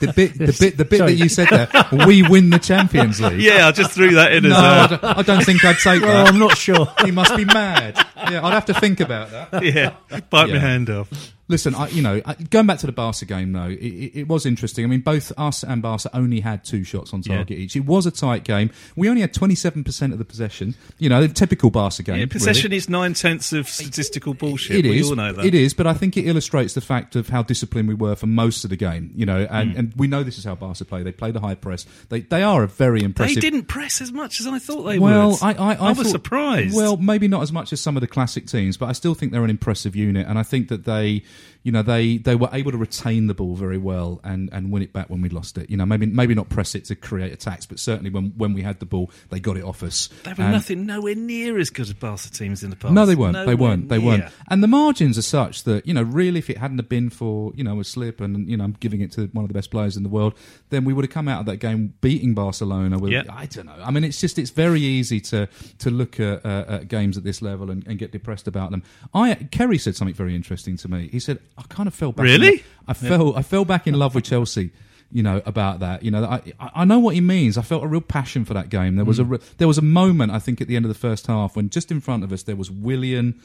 The 0.00 0.12
bit, 0.14 0.34
the 0.38 0.56
bit, 0.58 0.76
the 0.76 0.84
bit 0.84 0.98
Sorry. 0.98 1.12
that 1.14 1.18
you 1.22 1.28
said 1.28 1.48
there, 1.48 2.06
we 2.06 2.22
win 2.22 2.50
the 2.50 2.58
Champions 2.58 3.20
League. 3.20 3.40
Yeah, 3.40 3.68
I 3.68 3.72
just 3.72 3.92
threw 3.92 4.14
that 4.14 4.32
in 4.32 4.44
No, 4.44 4.50
as 4.50 4.54
uh, 4.54 4.64
I 4.64 4.84
a 4.84 4.88
don't, 4.88 5.18
I 5.18 5.22
don't 5.22 5.44
think 5.44 5.64
I'd 5.64 5.78
take 5.78 6.02
Well, 6.02 6.24
that. 6.24 6.32
I'm 6.32 6.38
not 6.38 6.56
sure. 6.56 6.88
He 7.04 7.10
must 7.10 7.36
be 7.36 7.44
mad. 7.44 7.96
Yeah, 8.16 8.44
I'd 8.46 8.52
have 8.52 8.66
to 8.66 8.74
think 8.74 9.00
about 9.00 9.30
that. 9.30 9.62
yeah, 9.64 9.94
bite 10.30 10.48
Yeah. 10.48 10.54
my 10.54 10.60
hand 10.60 10.88
off. 10.90 11.08
Listen, 11.48 11.74
I, 11.74 11.88
you 11.88 12.00
know, 12.00 12.22
going 12.48 12.66
back 12.66 12.78
to 12.78 12.86
the 12.86 12.92
Barca 12.92 13.26
game 13.26 13.52
though, 13.52 13.66
it, 13.66 13.74
it, 13.78 14.18
it 14.20 14.28
was 14.28 14.46
interesting. 14.46 14.84
I 14.84 14.88
mean, 14.88 15.00
both 15.00 15.32
us 15.36 15.62
and 15.62 15.82
Barca 15.82 16.08
only 16.14 16.40
had 16.40 16.64
two 16.64 16.82
shots 16.82 17.12
on 17.12 17.20
target 17.20 17.58
each. 17.58 17.76
It 17.76 17.84
was 17.84 18.06
a 18.06 18.10
tight 18.10 18.44
game. 18.44 18.70
We 18.96 19.08
only 19.10 19.20
had 19.20 19.34
twenty 19.34 19.54
seven 19.56 19.84
percent 19.84 20.14
of 20.14 20.18
the 20.18 20.24
possession. 20.24 20.74
You 20.98 21.10
know, 21.10 21.20
the 21.20 21.28
typical 21.34 21.68
Barca 21.70 22.02
game. 22.04 22.20
Yeah, 22.20 22.26
possession 22.26 22.70
really. 22.70 22.76
is 22.78 22.88
nine 22.88 23.12
tenths 23.12 23.52
of 23.52 23.68
statistical 23.68 24.32
bullshit. 24.32 24.86
It 24.86 24.88
we 24.88 25.00
is. 25.00 25.10
all 25.10 25.16
know 25.16 25.32
that. 25.32 25.44
It 25.44 25.54
is, 25.54 25.74
but 25.74 25.86
I 25.86 25.92
think 25.92 26.16
it 26.16 26.26
illustrates 26.26 26.72
the 26.72 26.80
fact 26.80 27.16
of 27.16 27.28
how 27.28 27.42
disciplined 27.42 27.88
we 27.88 27.94
were 27.94 28.14
for 28.14 28.28
most 28.28 28.64
of 28.64 28.70
the 28.70 28.76
game. 28.76 29.10
You 29.14 29.26
know, 29.26 29.46
and 29.50 29.61
and, 29.62 29.72
hmm. 29.72 29.78
and 29.78 29.94
we 29.96 30.06
know 30.06 30.22
this 30.22 30.38
is 30.38 30.44
how 30.44 30.54
Barca 30.54 30.84
play. 30.84 31.02
They 31.02 31.12
play 31.12 31.30
the 31.30 31.40
high 31.40 31.54
press. 31.54 31.86
They 32.08 32.20
they 32.20 32.42
are 32.42 32.62
a 32.62 32.68
very 32.68 33.02
impressive. 33.02 33.36
They 33.36 33.40
didn't 33.40 33.64
press 33.64 34.00
as 34.00 34.12
much 34.12 34.40
as 34.40 34.46
I 34.46 34.58
thought 34.58 34.82
they 34.82 34.98
well, 34.98 35.30
would. 35.30 35.42
I, 35.42 35.52
I, 35.52 35.74
I, 35.74 35.88
was 35.90 35.98
thought- 35.98 36.06
surprised. 36.10 36.76
Well, 36.76 36.96
maybe 36.96 37.28
not 37.28 37.42
as 37.42 37.52
much 37.52 37.72
as 37.72 37.80
some 37.80 37.96
of 37.96 38.00
the 38.00 38.06
classic 38.06 38.46
teams, 38.46 38.76
but 38.76 38.86
I 38.86 38.92
still 38.92 39.14
think 39.14 39.32
they're 39.32 39.44
an 39.44 39.50
impressive 39.50 39.96
unit, 39.96 40.26
and 40.26 40.38
I 40.38 40.42
think 40.42 40.68
that 40.68 40.84
they, 40.84 41.22
you 41.62 41.72
know, 41.72 41.82
they, 41.82 42.18
they 42.18 42.34
were 42.34 42.48
able 42.52 42.72
to 42.72 42.78
retain 42.78 43.26
the 43.26 43.34
ball 43.34 43.54
very 43.56 43.78
well 43.78 44.20
and, 44.24 44.50
and 44.52 44.70
win 44.72 44.82
it 44.82 44.92
back 44.92 45.08
when 45.10 45.22
we 45.22 45.28
lost 45.28 45.58
it. 45.58 45.70
You 45.70 45.76
know, 45.76 45.86
maybe 45.86 46.06
maybe 46.06 46.34
not 46.34 46.48
press 46.48 46.74
it 46.74 46.84
to 46.86 46.96
create 46.96 47.32
attacks, 47.32 47.66
but 47.66 47.78
certainly 47.78 48.10
when 48.10 48.32
when 48.36 48.52
we 48.52 48.62
had 48.62 48.80
the 48.80 48.86
ball, 48.86 49.10
they 49.30 49.40
got 49.40 49.56
it 49.56 49.64
off 49.64 49.82
us. 49.82 50.08
they 50.24 50.32
were 50.32 50.44
And- 50.44 50.52
nothing, 50.52 50.86
nowhere 50.86 51.14
near 51.14 51.58
as 51.58 51.70
good 51.70 51.86
as 51.86 51.92
Barca 51.92 52.30
teams 52.30 52.62
in 52.62 52.70
the 52.70 52.76
past. 52.76 52.92
no, 52.92 53.06
they 53.06 53.14
weren't. 53.14 53.46
they 53.46 53.54
weren't. 53.54 53.88
They 53.88 53.98
weren't. 53.98 54.24
And 54.48 54.62
the 54.62 54.68
margins 54.68 55.18
are 55.18 55.22
such 55.22 55.64
that 55.64 55.86
you 55.86 55.94
know, 55.94 56.02
really, 56.02 56.38
if 56.38 56.50
it 56.50 56.58
hadn't 56.58 56.78
have 56.78 56.88
been 56.88 57.10
for 57.10 57.52
you 57.54 57.64
know 57.64 57.80
a 57.80 57.84
slip 57.84 58.20
and 58.20 58.48
you 58.48 58.56
know 58.56 58.64
I'm 58.64 58.76
giving 58.80 59.00
it 59.00 59.12
to 59.12 59.26
one 59.32 59.44
of 59.44 59.48
the 59.52 59.58
best 59.58 59.70
players 59.70 59.96
in 59.96 60.02
the 60.02 60.08
world, 60.08 60.34
then 60.70 60.84
we 60.84 60.92
would 60.92 61.04
have 61.04 61.12
come 61.12 61.28
out 61.28 61.40
of 61.40 61.46
that 61.46 61.58
game 61.58 61.94
beating 62.00 62.34
Barcelona. 62.34 62.98
With, 62.98 63.12
Yeah. 63.12 63.22
I 63.30 63.46
don't 63.46 63.66
know. 63.66 63.76
I 63.82 63.90
mean, 63.90 64.04
it's 64.04 64.20
just 64.20 64.38
it's 64.38 64.50
very 64.50 64.80
easy 64.80 65.20
to 65.20 65.48
to 65.78 65.90
look 65.90 66.18
at, 66.20 66.44
uh, 66.44 66.64
at 66.68 66.88
games 66.88 67.16
at 67.16 67.24
this 67.24 67.42
level 67.42 67.70
and, 67.70 67.86
and 67.86 67.98
get 67.98 68.12
depressed 68.12 68.48
about 68.48 68.70
them. 68.70 68.82
I 69.14 69.34
Kerry 69.50 69.78
said 69.78 69.96
something 69.96 70.14
very 70.14 70.34
interesting 70.34 70.76
to 70.78 70.88
me. 70.88 71.08
He 71.12 71.20
said, 71.20 71.38
"I 71.58 71.62
kind 71.68 71.86
of 71.86 71.94
fell 71.94 72.12
back. 72.12 72.24
Really? 72.24 72.56
lo- 72.56 72.62
I 72.88 72.94
fell. 72.94 73.36
I 73.36 73.42
fell 73.42 73.64
back 73.64 73.86
in 73.86 73.94
love 73.98 74.14
with 74.14 74.24
Chelsea." 74.24 74.70
You 75.14 75.22
know 75.22 75.42
about 75.44 75.80
that. 75.80 76.02
You 76.02 76.10
know, 76.10 76.24
I 76.24 76.40
I 76.74 76.84
know 76.86 76.98
what 76.98 77.14
he 77.14 77.20
means. 77.20 77.58
I 77.58 77.62
felt 77.62 77.84
a 77.84 77.86
real 77.86 78.00
passion 78.00 78.46
for 78.46 78.54
that 78.54 78.70
game. 78.70 78.96
There 78.96 79.04
was 79.04 79.18
a 79.18 79.24
re- 79.26 79.38
there 79.58 79.68
was 79.68 79.76
a 79.76 79.82
moment 79.82 80.32
I 80.32 80.38
think 80.38 80.62
at 80.62 80.68
the 80.68 80.76
end 80.76 80.86
of 80.86 80.88
the 80.88 80.98
first 80.98 81.26
half 81.26 81.54
when 81.54 81.68
just 81.68 81.90
in 81.90 82.00
front 82.00 82.24
of 82.24 82.32
us 82.32 82.44
there 82.44 82.56
was 82.56 82.70
Willian 82.70 83.38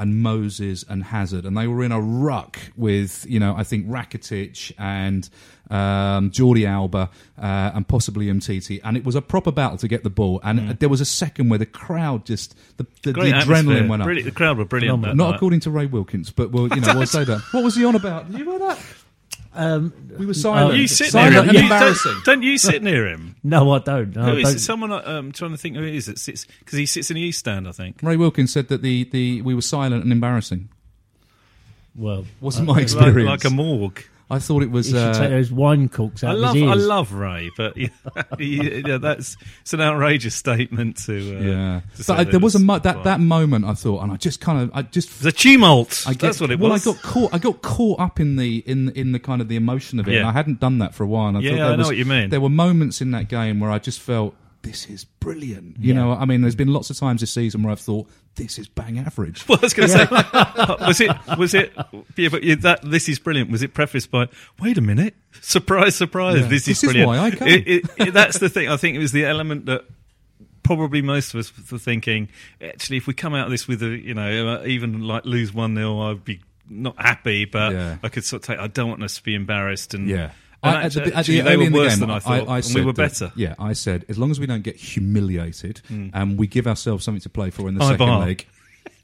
and 0.00 0.16
Moses 0.22 0.84
and 0.88 1.04
Hazard, 1.04 1.44
and 1.44 1.56
they 1.56 1.66
were 1.68 1.84
in 1.84 1.92
a 1.92 2.00
ruck 2.00 2.58
with 2.76 3.24
you 3.28 3.38
know 3.38 3.54
I 3.56 3.62
think 3.64 3.86
Rakitic 3.86 4.72
and 4.78 5.28
um, 5.70 6.30
Jordi 6.32 6.66
Alba 6.66 7.10
uh, 7.38 7.70
and 7.74 7.86
possibly 7.86 8.26
Umtiti, 8.26 8.80
and 8.82 8.96
it 8.96 9.04
was 9.04 9.14
a 9.14 9.22
proper 9.22 9.52
battle 9.52 9.76
to 9.78 9.86
get 9.88 10.02
the 10.02 10.10
ball. 10.10 10.40
And 10.42 10.70
there 10.80 10.88
was 10.88 11.00
a 11.00 11.04
second 11.04 11.48
where 11.50 11.58
the 11.60 11.66
crowd 11.66 12.24
just 12.26 12.56
the, 12.76 12.86
the, 13.02 13.12
the 13.12 13.20
adrenaline 13.20 13.88
went 13.88 14.02
up. 14.02 14.06
Brilliant- 14.06 14.24
The 14.26 14.32
crowd 14.34 14.58
were 14.58 14.64
brilliant. 14.64 15.00
Not 15.02 15.14
night. 15.16 15.34
according 15.36 15.60
to 15.60 15.70
Ray 15.70 15.86
Wilkins, 15.86 16.30
but 16.32 16.50
well, 16.50 16.66
you 16.68 16.80
know, 16.80 16.94
we'll 16.96 17.06
say 17.06 17.22
that. 17.24 17.40
What 17.52 17.62
was 17.62 17.76
he 17.76 17.84
on 17.84 17.94
about? 17.94 18.30
Did 18.30 18.40
you 18.40 18.50
hear 18.50 18.58
that? 18.60 18.78
Um, 19.52 19.92
We 20.16 20.26
were 20.26 20.34
silent. 20.34 20.78
You 20.78 20.86
sit 20.86 21.10
silent 21.10 21.32
near 21.34 21.42
him. 21.44 21.54
You- 21.54 21.60
embarrassing. 21.62 22.12
Don't, 22.12 22.24
don't 22.24 22.42
you 22.42 22.56
sit 22.58 22.82
near 22.82 23.08
him? 23.08 23.34
no, 23.42 23.72
I 23.72 23.78
don't. 23.80 24.14
No, 24.14 24.22
Who 24.22 24.30
I 24.30 24.34
is 24.36 24.42
don't. 24.44 24.54
it? 24.56 24.58
Someone 24.60 24.92
I- 24.92 25.02
um, 25.02 25.32
trying 25.32 25.50
to 25.50 25.56
think 25.56 25.76
who 25.76 25.82
it 25.82 25.94
is 25.94 26.06
that 26.06 26.18
sits 26.18 26.46
because 26.60 26.78
he 26.78 26.86
sits 26.86 27.10
in 27.10 27.16
the 27.16 27.20
east 27.20 27.40
stand. 27.40 27.66
I 27.68 27.72
think. 27.72 27.98
Ray 28.02 28.16
Wilkins 28.16 28.52
said 28.52 28.68
that 28.68 28.82
the, 28.82 29.04
the 29.04 29.42
we 29.42 29.54
were 29.54 29.60
silent 29.62 30.04
and 30.04 30.12
embarrassing. 30.12 30.68
well, 31.96 32.24
Wasn't 32.40 32.68
uh, 32.68 32.72
my 32.72 32.74
Like, 32.74 32.82
experience. 32.84 33.26
like 33.28 33.44
a 33.44 33.50
morgue. 33.54 34.04
I 34.30 34.38
thought 34.38 34.62
it 34.62 34.66
He 34.66 34.72
was. 34.72 34.86
should 34.88 35.14
take 35.14 35.22
Uh, 35.24 35.28
those 35.28 35.50
wine 35.50 35.88
corks 35.88 36.22
out 36.22 36.30
I 36.30 36.34
of 36.34 36.38
love, 36.40 36.54
his 36.54 36.62
I 36.70 36.74
love 36.74 37.12
Ray, 37.12 37.50
but 37.56 37.76
yeah, 37.76 37.88
yeah, 38.38 38.98
that's 38.98 39.36
it's 39.62 39.72
an 39.72 39.80
outrageous 39.80 40.34
statement 40.34 40.96
to. 41.06 41.14
Uh, 41.16 41.40
yeah, 41.40 41.80
to 41.96 42.04
say 42.04 42.14
but 42.14 42.20
I, 42.28 42.30
there 42.30 42.40
was 42.40 42.54
a 42.54 42.58
mo- 42.60 42.78
that 42.78 43.04
that 43.04 43.20
moment. 43.20 43.64
I 43.64 43.74
thought, 43.74 44.02
and 44.02 44.12
I 44.12 44.16
just 44.16 44.40
kind 44.40 44.60
of, 44.62 44.70
I 44.72 44.82
just. 44.82 45.22
the 45.22 45.32
tumult. 45.32 46.04
I 46.06 46.12
get, 46.12 46.20
that's 46.20 46.40
what 46.40 46.50
it 46.50 46.58
well, 46.60 46.70
was. 46.70 46.86
I 46.86 46.92
got 46.92 47.02
caught. 47.02 47.34
I 47.34 47.38
got 47.38 47.62
caught 47.62 47.98
up 48.00 48.20
in 48.20 48.36
the 48.36 48.58
in 48.66 48.90
in 48.90 49.12
the 49.12 49.18
kind 49.18 49.40
of 49.42 49.48
the 49.48 49.56
emotion 49.56 49.98
of 49.98 50.06
it. 50.08 50.12
Yeah. 50.12 50.18
And 50.20 50.28
I 50.28 50.32
hadn't 50.32 50.60
done 50.60 50.78
that 50.78 50.94
for 50.94 51.02
a 51.04 51.06
while. 51.08 51.28
And 51.28 51.38
I 51.38 51.40
Yeah, 51.40 51.50
thought 51.50 51.56
there 51.56 51.66
I 51.66 51.70
know 51.72 51.76
was, 51.78 51.86
what 51.88 51.96
you 51.96 52.04
mean. 52.04 52.28
There 52.30 52.40
were 52.40 52.48
moments 52.48 53.00
in 53.00 53.10
that 53.10 53.28
game 53.28 53.58
where 53.60 53.70
I 53.70 53.78
just 53.78 54.00
felt 54.00 54.34
this 54.62 54.86
is 54.86 55.04
brilliant. 55.04 55.76
You 55.80 55.94
know, 55.94 56.12
I 56.12 56.24
mean, 56.26 56.42
there's 56.42 56.54
been 56.54 56.72
lots 56.72 56.90
of 56.90 56.98
times 56.98 57.20
this 57.22 57.32
season 57.32 57.62
where 57.62 57.72
I've 57.72 57.80
thought 57.80 58.08
this 58.36 58.58
is 58.58 58.68
bang 58.68 58.98
average. 58.98 59.44
Well, 59.48 59.58
I 59.58 59.62
was 59.62 59.74
going 59.74 59.88
to 59.88 59.96
say, 59.96 60.06
was 60.86 61.00
it? 61.00 61.10
Was 61.38 61.54
it? 61.54 61.72
Yeah, 62.16 62.28
but 62.28 62.42
yeah, 62.44 62.54
that 62.60 62.80
this 62.82 63.08
is 63.08 63.18
brilliant. 63.18 63.50
Was 63.50 63.62
it 63.62 63.72
prefaced 63.74 64.10
by? 64.10 64.28
Wait 64.60 64.76
a 64.78 64.80
minute! 64.82 65.14
Surprise, 65.40 65.96
surprise! 65.96 66.40
Yeah. 66.40 66.46
This 66.48 66.62
is 66.68 66.80
This 66.80 66.84
is 66.84 66.92
brilliant. 66.92 67.08
why 67.08 67.18
I 67.18 67.30
come. 67.30 67.48
It- 67.48 67.68
it- 67.68 67.84
it- 67.98 68.14
that's 68.14 68.38
the 68.38 68.48
thing. 68.48 68.68
I 68.68 68.76
think 68.76 68.96
it 68.96 69.00
was 69.00 69.12
the 69.12 69.24
element 69.24 69.66
that 69.66 69.84
probably 70.62 71.02
most 71.02 71.34
of 71.34 71.40
us 71.40 71.52
were 71.70 71.78
thinking. 71.78 72.28
Actually, 72.62 72.98
if 72.98 73.06
we 73.06 73.14
come 73.14 73.34
out 73.34 73.46
of 73.46 73.50
this 73.50 73.66
with 73.66 73.82
a, 73.82 73.88
you 73.88 74.14
know, 74.14 74.56
uh, 74.60 74.66
even 74.66 75.00
like 75.02 75.24
lose 75.24 75.52
one 75.52 75.74
0 75.74 76.00
I'd 76.10 76.24
be 76.24 76.40
not 76.68 77.00
happy, 77.00 77.44
but 77.46 77.72
Yeah. 77.72 77.96
I 78.02 78.08
could 78.08 78.24
sort 78.24 78.42
of 78.42 78.46
take. 78.46 78.58
I 78.58 78.66
don't 78.68 78.88
want 78.88 79.02
us 79.02 79.16
to 79.16 79.22
be 79.22 79.34
embarrassed. 79.34 79.94
And 79.94 80.08
Yeah. 80.08 80.30
And 80.62 80.76
I- 80.76 80.82
at 80.84 80.92
the, 80.92 81.14
actually, 81.14 81.40
at 81.40 81.44
the 81.44 81.50
they 81.50 81.54
early 81.54 81.56
were 81.56 81.66
in 81.66 81.72
the 81.72 81.78
worse 81.78 81.92
game, 81.92 82.00
than 82.00 82.10
I 82.10 82.18
thought, 82.18 82.48
I, 82.48 82.56
and 82.56 82.64
said 82.64 82.74
we 82.76 82.84
were 82.84 82.92
that- 82.92 83.10
better. 83.10 83.32
Yeah, 83.36 83.54
I 83.58 83.72
said 83.72 84.04
as 84.08 84.18
long 84.18 84.30
as 84.30 84.38
we 84.38 84.46
don't 84.46 84.62
get 84.62 84.76
humiliated 84.76 85.80
and 85.88 86.38
we 86.38 86.46
give 86.46 86.66
ourselves 86.66 87.04
something 87.04 87.22
to 87.22 87.30
play 87.30 87.50
for 87.50 87.68
in 87.68 87.74
the 87.74 87.84
High 87.84 87.92
second 87.92 88.06
bar. 88.06 88.20
leg, 88.20 88.46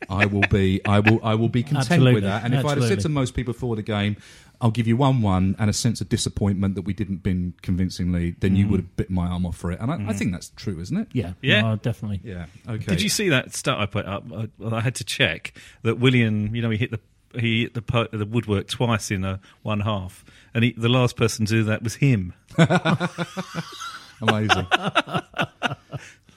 I 0.08 0.26
will 0.26 0.44
be, 0.50 0.84
I 0.84 1.00
will, 1.00 1.20
I 1.22 1.34
will 1.34 1.48
be 1.48 1.62
content 1.62 1.90
Absolutely, 1.90 2.14
with 2.14 2.24
that. 2.24 2.44
And 2.44 2.54
if 2.54 2.64
I'd 2.64 2.78
have 2.78 2.86
said 2.86 3.00
to 3.00 3.08
most 3.08 3.34
people 3.34 3.52
before 3.52 3.76
the 3.76 3.82
game, 3.82 4.16
I'll 4.60 4.70
give 4.70 4.86
you 4.86 4.96
one-one 4.96 5.54
and 5.58 5.68
a 5.68 5.72
sense 5.72 6.00
of 6.00 6.08
disappointment 6.08 6.76
that 6.76 6.82
we 6.82 6.94
didn't 6.94 7.24
win 7.24 7.54
convincingly, 7.60 8.36
then 8.40 8.56
you 8.56 8.64
hmm. 8.64 8.70
would 8.72 8.80
have 8.80 8.96
bit 8.96 9.10
my 9.10 9.26
arm 9.26 9.44
off 9.44 9.56
for 9.56 9.70
it. 9.70 9.80
And 9.80 9.90
I, 9.90 9.94
I 9.94 9.98
hmm. 9.98 10.10
think 10.12 10.32
that's 10.32 10.50
true, 10.56 10.80
isn't 10.80 10.96
it? 10.96 11.08
Yeah, 11.12 11.32
Yeah. 11.42 11.62
no, 11.62 11.76
definitely. 11.76 12.20
Yeah. 12.24 12.46
Okay. 12.66 12.86
Did 12.86 13.02
you 13.02 13.08
see 13.08 13.28
that 13.30 13.54
stat 13.54 13.78
I 13.78 13.86
put 13.86 14.06
up? 14.06 14.24
I, 14.32 14.48
I 14.64 14.80
had 14.80 14.94
to 14.96 15.04
check 15.04 15.52
that 15.82 15.98
Willian. 15.98 16.54
You 16.54 16.62
know, 16.62 16.70
he 16.70 16.78
hit 16.78 16.90
the 16.90 17.00
he 17.38 17.62
hit 17.62 17.74
the 17.74 18.08
the 18.12 18.24
woodwork 18.24 18.68
twice 18.68 19.10
in 19.10 19.24
a 19.24 19.40
one 19.62 19.80
half, 19.80 20.24
and 20.56 20.64
he, 20.64 20.72
the 20.72 20.88
last 20.88 21.16
person 21.16 21.44
to 21.44 21.52
do 21.52 21.64
that 21.64 21.82
was 21.82 21.96
him. 21.96 22.32
Amazing. 24.22 24.66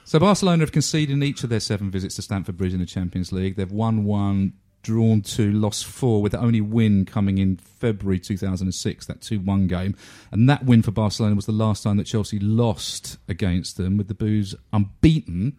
so 0.04 0.20
Barcelona 0.20 0.62
have 0.62 0.74
conceded 0.74 1.14
in 1.14 1.24
each 1.24 1.46
of 1.46 1.50
their 1.50 1.62
seven 1.62 1.90
visits 1.90 2.18
to 2.18 2.22
Stamford 2.22 2.58
Bridge 2.58 2.74
in 2.74 2.82
the 2.82 2.86
Champions 2.86 3.32
League. 3.32 3.56
They've 3.56 3.72
won 3.72 4.04
one, 4.04 4.52
drawn 4.84 5.22
two, 5.22 5.54
lost 5.54 5.86
four, 5.86 6.22
with 6.22 6.34
the 6.34 6.40
only 6.42 6.60
win 6.60 7.06
coming 7.06 7.38
in 7.38 7.56
February 7.56 8.20
2006, 8.20 9.06
that 9.06 9.22
2-1 9.22 9.70
game. 9.70 9.96
And 10.34 10.50
that 10.50 10.66
win 10.66 10.82
for 10.82 10.92
Barcelona 10.92 11.36
was 11.36 11.46
the 11.46 11.54
last 11.54 11.84
time 11.84 11.96
that 11.96 12.04
Chelsea 12.04 12.40
lost 12.40 13.20
against 13.30 13.78
them, 13.78 13.96
with 13.96 14.10
the 14.10 14.14
Blues 14.14 14.54
unbeaten 14.74 15.56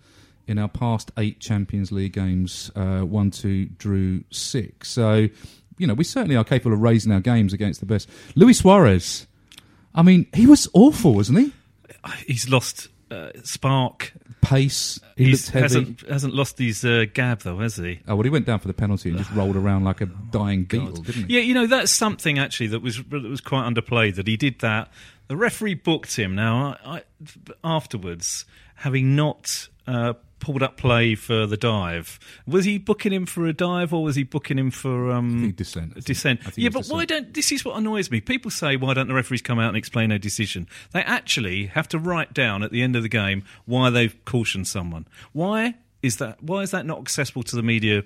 in 0.47 0.59
our 0.59 0.69
past 0.69 1.13
eight 1.17 1.41
Champions 1.41 1.93
League 1.93 2.13
games, 2.13 2.71
uh, 2.77 3.01
one, 3.01 3.31
two, 3.31 3.67
drew 3.67 4.23
six. 4.31 4.91
So, 4.91 5.29
you 5.81 5.87
know, 5.87 5.95
we 5.95 6.05
certainly 6.05 6.37
are 6.37 6.45
capable 6.45 6.75
of 6.75 6.81
raising 6.81 7.11
our 7.13 7.21
games 7.21 7.53
against 7.53 7.81
the 7.81 7.87
best. 7.87 8.09
Luis 8.37 8.59
Suarez, 8.59 9.27
I 9.95 10.03
mean, 10.03 10.27
he 10.35 10.47
was 10.47 10.69
awful, 10.75 11.15
wasn't 11.15 11.39
he? 11.39 11.53
He's 12.27 12.49
lost 12.49 12.89
uh, 13.11 13.31
spark. 13.43 14.13
pace. 14.41 15.01
He 15.17 15.25
He 15.25 15.33
looked 15.33 15.49
heavy. 15.51 15.63
hasn't 15.63 16.01
hasn't 16.09 16.35
lost 16.35 16.59
his 16.59 16.85
uh, 16.85 17.07
gab 17.13 17.41
though, 17.41 17.59
has 17.59 17.77
he? 17.77 18.01
Oh 18.07 18.15
well, 18.15 18.23
he 18.23 18.31
went 18.31 18.47
down 18.47 18.59
for 18.61 18.69
the 18.69 18.75
penalty 18.75 19.09
and 19.11 19.19
just 19.19 19.31
rolled 19.33 19.57
around 19.57 19.85
like 19.85 20.01
a 20.01 20.07
dying 20.07 20.65
beetle, 20.65 20.93
didn't 21.03 21.27
he? 21.29 21.35
Yeah, 21.35 21.41
you 21.41 21.55
know 21.55 21.67
that's 21.67 21.91
something 21.91 22.39
actually 22.39 22.69
that 22.69 22.81
was 22.83 23.03
that 23.11 23.23
was 23.23 23.41
quite 23.41 23.65
underplayed. 23.65 24.15
That 24.15 24.27
he 24.29 24.37
did 24.37 24.61
that. 24.61 24.91
The 25.27 25.37
referee 25.37 25.75
booked 25.75 26.17
him. 26.17 26.35
Now, 26.35 26.77
I, 26.85 26.97
I, 26.97 27.03
afterwards, 27.63 28.45
having 28.77 29.15
not 29.17 29.69
uh, 29.87 30.15
pulled 30.41 30.63
up 30.63 30.77
play 30.77 31.15
for 31.15 31.47
the 31.47 31.57
dive, 31.57 32.19
was 32.47 32.65
he 32.65 32.79
booking 32.79 33.13
him 33.13 33.27
for 33.27 33.47
a 33.47 33.53
dive 33.53 33.93
or 33.93 34.03
was 34.03 34.17
he 34.17 34.23
booking 34.25 34.59
him 34.59 34.71
for 34.71 35.11
um, 35.13 35.53
descent. 35.53 35.91
I 35.91 35.95
think- 35.95 36.05
Descent. 36.07 36.41
Yeah, 36.57 36.71
but 36.71 36.87
why 36.87 37.05
don't? 37.05 37.33
This 37.35 37.53
is 37.53 37.65
what 37.65 37.77
annoys 37.77 38.11
me. 38.11 38.21
People 38.21 38.51
say, 38.51 38.77
"Why 38.77 38.95
don't 38.95 39.09
the 39.09 39.15
referees 39.15 39.43
come 39.43 39.59
out 39.59 39.69
and 39.69 39.77
explain 39.77 40.09
their 40.09 40.19
decision?" 40.19 40.67
They 40.93 41.03
actually 41.03 41.67
have 41.67 41.87
to 41.89 41.99
write 41.99 42.35
down 42.35 42.63
at 42.63 42.73
the 42.73 42.83
end 42.83 42.97
of 42.97 43.03
the 43.03 43.09
game 43.09 43.45
why 43.67 43.91
they've 43.91 44.17
cautioned 44.25 44.67
someone. 44.67 45.07
Why 45.33 45.75
is 46.03 46.17
that? 46.17 46.43
Why 46.43 46.63
is 46.63 46.71
that 46.73 46.87
not 46.87 46.99
accessible 47.01 47.43
to 47.45 47.57
the 47.57 47.63
media 47.63 48.03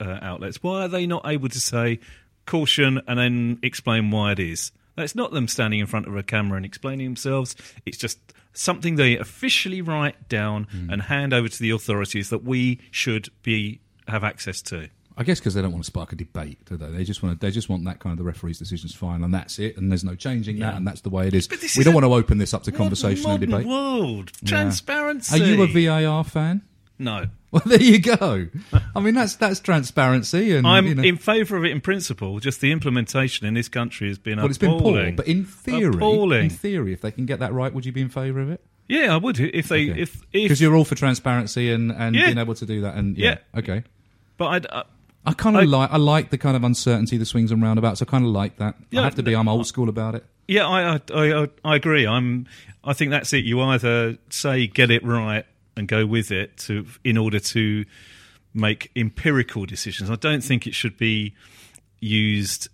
uh, 0.00 0.18
outlets? 0.22 0.62
Why 0.62 0.82
are 0.84 0.88
they 0.88 1.06
not 1.06 1.26
able 1.26 1.48
to 1.48 1.60
say 1.60 2.00
caution 2.46 3.00
and 3.06 3.18
then 3.18 3.58
explain 3.62 4.10
why 4.10 4.32
it 4.32 4.38
is? 4.38 4.72
That's 4.96 5.14
not 5.14 5.32
them 5.32 5.48
standing 5.48 5.80
in 5.80 5.86
front 5.86 6.06
of 6.06 6.16
a 6.16 6.22
camera 6.22 6.56
and 6.56 6.64
explaining 6.64 7.06
themselves. 7.06 7.56
It's 7.84 7.98
just 7.98 8.18
something 8.54 8.96
they 8.96 9.16
officially 9.18 9.82
write 9.82 10.28
down 10.28 10.64
Hmm. 10.70 10.90
and 10.90 11.02
hand 11.02 11.34
over 11.34 11.48
to 11.48 11.58
the 11.58 11.70
authorities 11.70 12.30
that 12.30 12.44
we 12.44 12.80
should 12.90 13.28
be 13.42 13.80
have 14.08 14.24
access 14.24 14.62
to. 14.62 14.88
I 15.16 15.22
guess 15.22 15.38
because 15.38 15.54
they 15.54 15.62
don't 15.62 15.70
want 15.70 15.84
to 15.84 15.86
spark 15.86 16.12
a 16.12 16.16
debate, 16.16 16.58
do 16.64 16.76
they? 16.76 16.88
They 16.88 17.04
just 17.04 17.22
want 17.22 17.38
to, 17.40 17.46
they 17.46 17.52
just 17.52 17.68
want 17.68 17.84
that 17.84 18.00
kind 18.00 18.12
of 18.12 18.18
the 18.18 18.24
referee's 18.24 18.58
decisions 18.58 18.94
final, 18.96 19.24
and 19.24 19.32
that's 19.32 19.60
it, 19.60 19.76
and 19.76 19.88
there's 19.90 20.02
no 20.02 20.16
changing 20.16 20.58
that, 20.58 20.74
and 20.74 20.84
that's 20.86 21.02
the 21.02 21.08
way 21.10 21.28
it 21.28 21.34
is. 21.34 21.48
We 21.48 21.56
is 21.56 21.84
don't 21.84 21.94
want 21.94 22.04
to 22.04 22.12
open 22.12 22.38
this 22.38 22.52
up 22.52 22.64
to 22.64 22.72
conversation 22.72 23.30
and 23.30 23.40
debate. 23.40 23.64
world 23.66 24.32
transparency. 24.44 25.40
Are 25.40 25.46
you 25.46 25.62
a 25.62 25.66
VAR 25.68 26.24
fan? 26.24 26.62
No, 26.98 27.26
Well, 27.50 27.62
there 27.66 27.80
you 27.82 28.00
go. 28.00 28.48
I 28.96 29.00
mean, 29.00 29.14
that's 29.14 29.36
that's 29.36 29.60
transparency, 29.60 30.54
and 30.56 30.66
I'm 30.66 30.86
you 30.86 30.94
know, 30.96 31.02
in 31.02 31.16
favour 31.16 31.56
of 31.56 31.64
it 31.64 31.70
in 31.70 31.80
principle. 31.80 32.38
Just 32.40 32.60
the 32.60 32.72
implementation 32.72 33.46
in 33.46 33.54
this 33.54 33.68
country 33.68 34.08
has 34.08 34.18
been 34.18 34.38
well, 34.38 34.46
it's 34.46 34.58
been 34.58 34.70
appalling. 34.72 35.04
poor, 35.06 35.12
but 35.16 35.28
in 35.28 35.44
theory, 35.44 35.94
Appalling. 35.94 36.44
in 36.44 36.50
theory, 36.50 36.92
if 36.92 37.00
they 37.00 37.10
can 37.12 37.26
get 37.26 37.38
that 37.40 37.52
right, 37.52 37.72
would 37.72 37.84
you 37.86 37.92
be 37.92 38.00
in 38.00 38.08
favour 38.08 38.40
of 38.40 38.50
it? 38.50 38.60
yeah, 38.88 39.14
I 39.14 39.16
would 39.16 39.38
if 39.40 39.68
they 39.68 39.90
Okay. 39.90 40.00
if 40.02 40.20
Because 40.32 40.52
if. 40.52 40.60
you're 40.60 40.74
all 40.76 40.84
for 40.84 40.94
transparency 40.94 41.70
and, 41.72 41.90
and 41.92 42.14
Yeah. 42.14 42.26
being 42.26 42.38
able 42.38 42.54
to 42.54 42.66
do 42.66 42.80
that, 42.82 42.96
and 42.96 43.16
yeah, 43.16 43.38
okay. 43.56 43.82
But 44.36 44.46
I'd, 44.46 44.66
uh, 44.66 44.82
I 45.26 45.32
kind 45.32 45.56
of 45.56 45.64
like 45.68 45.90
I 45.92 45.96
like 45.96 46.30
the 46.30 46.38
kind 46.38 46.56
of 46.56 46.64
uncertainty, 46.64 47.16
the 47.16 47.24
swings 47.24 47.50
and 47.52 47.62
roundabouts. 47.62 48.02
I 48.02 48.04
kind 48.04 48.24
of 48.24 48.30
like 48.32 48.56
that. 48.58 48.74
Yeah, 48.90 49.00
I 49.00 49.04
have 49.04 49.14
to 49.16 49.22
be. 49.22 49.34
I'm 49.34 49.48
old 49.48 49.66
school 49.66 49.88
about 49.88 50.14
it. 50.16 50.24
yeah, 50.48 50.66
I, 50.66 50.94
I 50.96 51.00
I 51.44 51.48
I 51.64 51.76
agree. 51.76 52.06
I'm. 52.06 52.46
I 52.84 52.92
think 52.92 53.10
that's 53.10 53.32
it. 53.32 53.44
You 53.44 53.60
either 53.62 54.18
say 54.28 54.66
get 54.66 54.90
it 54.90 55.02
right 55.04 55.46
and 55.76 55.88
go 55.88 56.06
with 56.06 56.30
it 56.30 56.56
to 56.58 56.86
in 57.04 57.16
order 57.16 57.38
to 57.40 57.84
make 58.52 58.90
empirical 58.94 59.66
decisions. 59.66 60.10
I 60.10 60.16
don't 60.16 60.42
think 60.44 60.66
it 60.66 60.74
should 60.74 60.96
be 60.96 61.34
used 62.00 62.68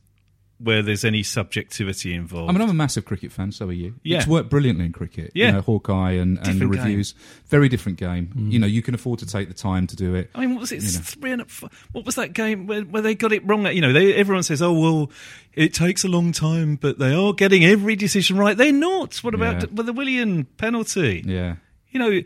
where 0.63 0.83
there's 0.83 1.07
any 1.07 1.23
subjectivity 1.23 2.13
involved. 2.13 2.51
I 2.51 2.53
mean, 2.53 2.61
I'm 2.61 2.69
a 2.69 2.75
massive 2.75 3.07
cricket 3.07 3.33
fan. 3.33 3.51
So 3.51 3.69
are 3.69 3.73
you. 3.73 3.95
Yeah. 4.03 4.19
It's 4.19 4.27
worked 4.27 4.51
brilliantly 4.51 4.85
in 4.85 4.93
cricket. 4.93 5.31
Yeah. 5.35 5.47
You 5.47 5.53
know, 5.55 5.61
Hawkeye 5.63 6.13
and, 6.13 6.37
and 6.37 6.47
the 6.47 6.53
Different 6.53 6.73
game. 6.75 6.85
reviews. 6.85 7.15
Very 7.47 7.71
different 7.71 7.97
game. 7.99 8.31
Mm. 8.37 8.53
You 8.53 8.59
know, 8.59 8.67
you 8.67 8.83
can 8.83 8.95
afford 8.95 9.21
to 9.21 9.27
take 9.27 9.49
the 9.49 9.55
time 9.55 9.87
to 9.87 9.97
do 9.97 10.15
it. 10.15 10.29
I 10.35 10.41
mean, 10.41 10.51
what 10.55 10.61
was 10.61 10.73
it? 10.73 10.83
You 10.83 10.93
know. 10.93 11.01
Three 11.03 11.33
and 11.33 11.41
a 11.41 11.45
f- 11.47 11.65
what 11.93 12.05
was 12.05 12.17
that 12.17 12.35
game 12.35 12.67
where, 12.67 12.83
where 12.83 13.01
they 13.01 13.15
got 13.15 13.33
it 13.33 13.47
wrong? 13.47 13.67
You 13.69 13.81
know, 13.81 13.95
they, 13.95 14.13
everyone 14.15 14.43
says, 14.43 14.61
"Oh 14.61 14.75
well, 14.79 15.11
it 15.55 15.73
takes 15.73 16.05
a 16.05 16.09
long 16.09 16.31
time," 16.33 16.77
but 16.77 16.99
they 16.99 17.15
are 17.15 17.33
getting 17.33 17.65
every 17.65 17.97
decision 17.97 18.37
right. 18.37 18.55
They're 18.55 18.71
not. 18.71 19.15
What 19.25 19.35
about 19.35 19.63
Yeah. 19.63 19.69
with 19.73 19.87
the 19.87 19.95
Willian 19.95 20.45
penalty? 20.45 21.25
Yeah. 21.27 21.57
You 21.89 22.01
know, 22.01 22.21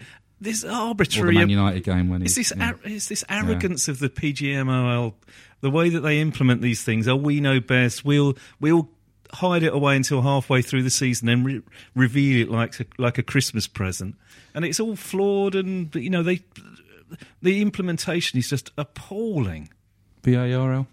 this 0.45 0.65
Or 0.65 0.69
the 0.69 0.75
arbitrary. 0.75 1.35
Man 1.35 1.49
United 1.51 1.83
game 1.83 2.09
when 2.09 2.23
It's 2.23 2.37
this, 2.37 2.53
yeah. 2.57 2.69
ar- 2.69 2.81
it's 2.85 3.09
this 3.09 3.25
arrogance 3.29 3.89
of 3.89 3.99
the 3.99 4.09
PGMOL, 4.09 5.15
the 5.61 5.71
way 5.71 5.89
that 5.89 6.01
they 6.01 6.21
implement 6.21 6.61
these 6.63 6.85
things. 6.85 7.09
Oh, 7.09 7.17
we 7.17 7.41
know 7.41 7.61
best. 7.61 8.05
We'll 8.05 8.37
we'll 8.61 8.89
hide 9.33 9.63
it 9.63 9.73
away 9.73 9.97
until 9.97 10.23
halfway 10.23 10.63
through 10.63 10.83
the 10.85 10.91
season, 10.91 11.27
then 11.27 11.45
re- 11.45 11.63
reveal 11.95 12.43
it 12.47 12.51
like 12.51 12.79
a, 12.81 12.87
like 12.99 13.19
a 13.19 13.23
Christmas 13.23 13.67
present. 13.67 14.15
And 14.55 14.65
it's 14.65 14.79
all 14.79 14.95
flawed, 14.97 15.55
and 15.55 15.93
you 15.95 16.11
know 16.11 16.23
they 16.23 16.43
the 17.43 17.61
implementation 17.61 18.39
is 18.39 18.49
just 18.49 18.71
appalling. 18.79 19.71
VARL. 20.23 20.87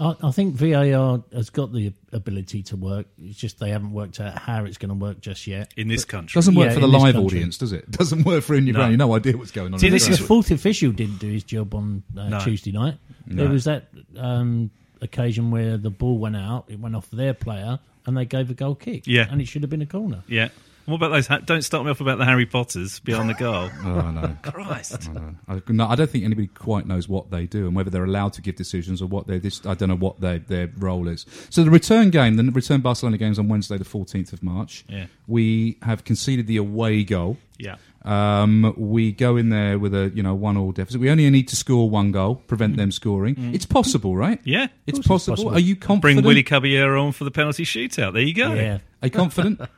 I, 0.00 0.14
I 0.22 0.30
think 0.30 0.54
VAR 0.54 1.22
has 1.32 1.50
got 1.50 1.72
the 1.72 1.92
ability 2.12 2.62
to 2.64 2.76
work. 2.76 3.06
It's 3.20 3.36
just 3.38 3.58
they 3.58 3.70
haven't 3.70 3.92
worked 3.92 4.20
out 4.20 4.38
how 4.38 4.64
it's 4.64 4.78
going 4.78 4.90
to 4.90 4.94
work 4.94 5.20
just 5.20 5.46
yet. 5.46 5.72
in 5.76 5.88
this 5.88 6.04
country. 6.04 6.38
Doesn't 6.38 6.54
work 6.54 6.68
Yeah, 6.68 6.74
for 6.74 6.80
the 6.80 6.86
in 6.86 6.92
this 6.92 7.02
live 7.02 7.14
country. 7.14 7.38
audience, 7.38 7.58
does 7.58 7.72
it? 7.72 7.90
Doesn't 7.90 8.24
work 8.24 8.44
for 8.44 8.54
in 8.54 8.66
your 8.66 8.74
No. 8.74 8.80
ground. 8.80 8.92
You 8.92 8.96
no 8.98 9.14
idea 9.14 9.36
what's 9.36 9.50
going 9.50 9.72
on. 9.72 9.80
See, 9.80 9.88
in 9.88 9.92
this 9.92 10.02
is 10.04 10.10
The 10.10 10.16
ground. 10.18 10.28
fourth 10.28 10.50
official 10.52 10.92
didn't 10.92 11.18
do 11.18 11.28
his 11.28 11.42
job 11.44 11.74
on 11.74 12.02
uh, 12.16 12.28
No. 12.28 12.40
Tuesday 12.40 12.70
night. 12.72 12.98
There 13.26 13.48
was 13.48 13.64
that 13.64 13.88
um, 14.16 14.70
occasion 15.02 15.50
where 15.50 15.76
the 15.76 15.90
ball 15.90 16.18
went 16.18 16.36
out, 16.36 16.66
it 16.68 16.78
went 16.80 16.94
off 16.96 17.10
their 17.10 17.34
player, 17.34 17.78
and 18.06 18.16
they 18.16 18.24
gave 18.24 18.50
a 18.50 18.54
goal 18.54 18.74
kick. 18.74 19.06
Yeah. 19.06 19.26
and 19.30 19.40
it 19.40 19.48
should 19.48 19.62
have 19.62 19.70
been 19.70 19.82
a 19.82 19.86
corner. 19.86 20.22
Yeah. 20.28 20.48
What 20.88 20.96
about 20.96 21.10
those? 21.10 21.28
Don't 21.44 21.60
start 21.60 21.84
me 21.84 21.90
off 21.90 22.00
about 22.00 22.16
the 22.16 22.24
Harry 22.24 22.46
Potters 22.46 22.98
behind 23.00 23.28
the 23.28 23.34
goal. 23.34 23.68
Oh, 23.84 24.10
no. 24.10 24.36
Christ. 24.42 25.10
I, 25.48 25.60
no, 25.68 25.86
I 25.86 25.94
don't 25.94 26.08
think 26.08 26.24
anybody 26.24 26.46
quite 26.46 26.86
knows 26.86 27.08
what 27.08 27.30
they 27.30 27.46
do 27.46 27.66
and 27.66 27.74
whether 27.76 27.90
they're 27.90 28.04
allowed 28.04 28.32
to 28.34 28.42
give 28.42 28.56
decisions 28.56 29.02
or 29.02 29.06
what 29.06 29.26
they. 29.26 29.38
This, 29.38 29.64
I 29.66 29.74
don't 29.74 29.88
know 29.88 29.96
what 29.96 30.20
their 30.20 30.38
their 30.38 30.70
role 30.78 31.08
is. 31.08 31.26
So 31.50 31.62
the 31.62 31.70
return 31.70 32.10
game, 32.10 32.36
the 32.36 32.44
return 32.50 32.80
Barcelona 32.80 33.18
games 33.18 33.38
on 33.38 33.48
Wednesday, 33.48 33.76
the 33.76 33.84
fourteenth 33.84 34.32
of 34.32 34.42
March. 34.42 34.84
Yeah. 34.88 35.06
We 35.26 35.78
have 35.82 36.04
conceded 36.04 36.46
the 36.46 36.56
away 36.56 37.04
goal. 37.04 37.36
Yeah. 37.58 37.76
Um, 38.04 38.74
we 38.76 39.12
go 39.12 39.36
in 39.36 39.50
there 39.50 39.78
with 39.78 39.94
a 39.94 40.10
you 40.14 40.22
know 40.22 40.34
one 40.34 40.56
all 40.56 40.72
deficit. 40.72 41.00
We 41.00 41.10
only 41.10 41.28
need 41.28 41.48
to 41.48 41.56
score 41.56 41.90
one 41.90 42.12
goal, 42.12 42.36
prevent 42.46 42.76
them 42.76 42.92
scoring. 42.92 43.52
It's 43.54 43.66
possible, 43.66 44.16
right? 44.16 44.40
Yeah. 44.44 44.68
It's 44.86 44.98
it's 44.98 45.08
possible. 45.08 45.36
possible. 45.36 45.56
Are 45.56 45.60
you 45.60 45.76
confident? 45.76 46.00
Bring 46.18 46.24
Willie 46.24 46.42
Caballero 46.42 47.04
on 47.04 47.12
for 47.12 47.24
the 47.24 47.30
penalty 47.30 47.64
shootout. 47.64 48.14
There 48.14 48.22
you 48.22 48.34
go. 48.34 48.54
Yeah, 48.54 48.78
Are 49.02 49.06
you 49.06 49.10
confident? 49.10 49.60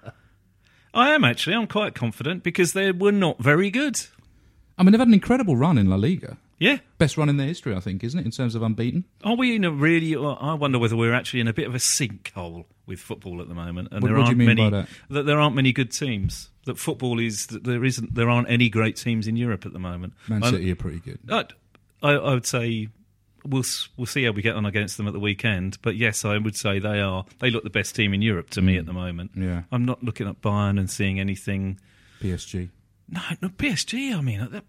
I 0.94 1.10
am 1.10 1.24
actually. 1.24 1.56
I'm 1.56 1.66
quite 1.66 1.94
confident 1.94 2.42
because 2.42 2.72
they 2.72 2.90
were 2.92 3.12
not 3.12 3.38
very 3.38 3.70
good. 3.70 4.00
I 4.78 4.82
mean, 4.82 4.92
they've 4.92 4.98
had 5.00 5.08
an 5.08 5.14
incredible 5.14 5.56
run 5.56 5.78
in 5.78 5.88
La 5.88 5.96
Liga. 5.96 6.38
Yeah. 6.58 6.78
Best 6.98 7.16
run 7.16 7.28
in 7.30 7.36
their 7.38 7.46
history, 7.46 7.74
I 7.74 7.80
think, 7.80 8.04
isn't 8.04 8.18
it, 8.20 8.26
in 8.26 8.30
terms 8.32 8.54
of 8.54 8.62
unbeaten? 8.62 9.04
Are 9.24 9.34
we 9.36 9.56
in 9.56 9.64
a 9.64 9.70
really? 9.70 10.14
I 10.16 10.54
wonder 10.54 10.78
whether 10.78 10.96
we're 10.96 11.14
actually 11.14 11.40
in 11.40 11.48
a 11.48 11.52
bit 11.54 11.66
of 11.66 11.74
a 11.74 11.78
sinkhole 11.78 12.64
with 12.86 13.00
football 13.00 13.40
at 13.40 13.48
the 13.48 13.54
moment, 13.54 13.88
and 13.92 14.02
What- 14.02 14.08
there 14.08 14.16
what 14.18 14.26
aren't 14.26 14.38
you 14.38 14.46
mean 14.46 14.56
many. 14.56 14.70
by 14.70 14.86
that? 15.08 15.24
there 15.24 15.38
aren't 15.40 15.56
many 15.56 15.72
good 15.72 15.90
teams. 15.90 16.50
That 16.66 16.78
football 16.78 17.18
is 17.18 17.46
that 17.46 17.64
there 17.64 17.82
isn't. 17.84 18.14
There 18.14 18.28
aren't 18.28 18.50
any 18.50 18.68
great 18.68 18.96
teams 18.96 19.26
in 19.26 19.36
Europe 19.36 19.64
at 19.64 19.72
the 19.72 19.78
moment. 19.78 20.12
Man 20.28 20.42
City 20.42 20.70
are 20.70 20.76
pretty 20.76 20.98
good. 20.98 21.18
I, 22.02 22.10
I 22.12 22.34
would 22.34 22.46
say 22.46 22.88
we'll 23.44 23.64
we'll 23.96 24.06
see 24.06 24.24
how 24.24 24.32
we 24.32 24.42
get 24.42 24.56
on 24.56 24.66
against 24.66 24.96
them 24.96 25.06
at 25.06 25.12
the 25.12 25.20
weekend. 25.20 25.78
But 25.82 25.96
yes, 25.96 26.24
I 26.24 26.38
would 26.38 26.56
say 26.56 26.78
they 26.78 27.00
are. 27.00 27.24
They 27.38 27.50
look 27.50 27.64
the 27.64 27.70
best 27.70 27.94
team 27.94 28.14
in 28.14 28.22
Europe 28.22 28.50
to 28.50 28.62
me 28.62 28.76
at 28.76 28.86
the 28.86 28.92
moment. 28.92 29.36
Mm. 29.36 29.42
Yeah. 29.42 29.62
I'm 29.72 29.84
not 29.84 30.02
looking 30.02 30.28
at 30.28 30.40
Bayern 30.40 30.78
and 30.78 30.90
seeing 30.90 31.20
anything. 31.20 31.78
PSG. 32.20 32.70
No, 33.08 33.20
no 33.42 33.48
PSG. 33.48 34.16
I 34.16 34.20
mean, 34.20 34.62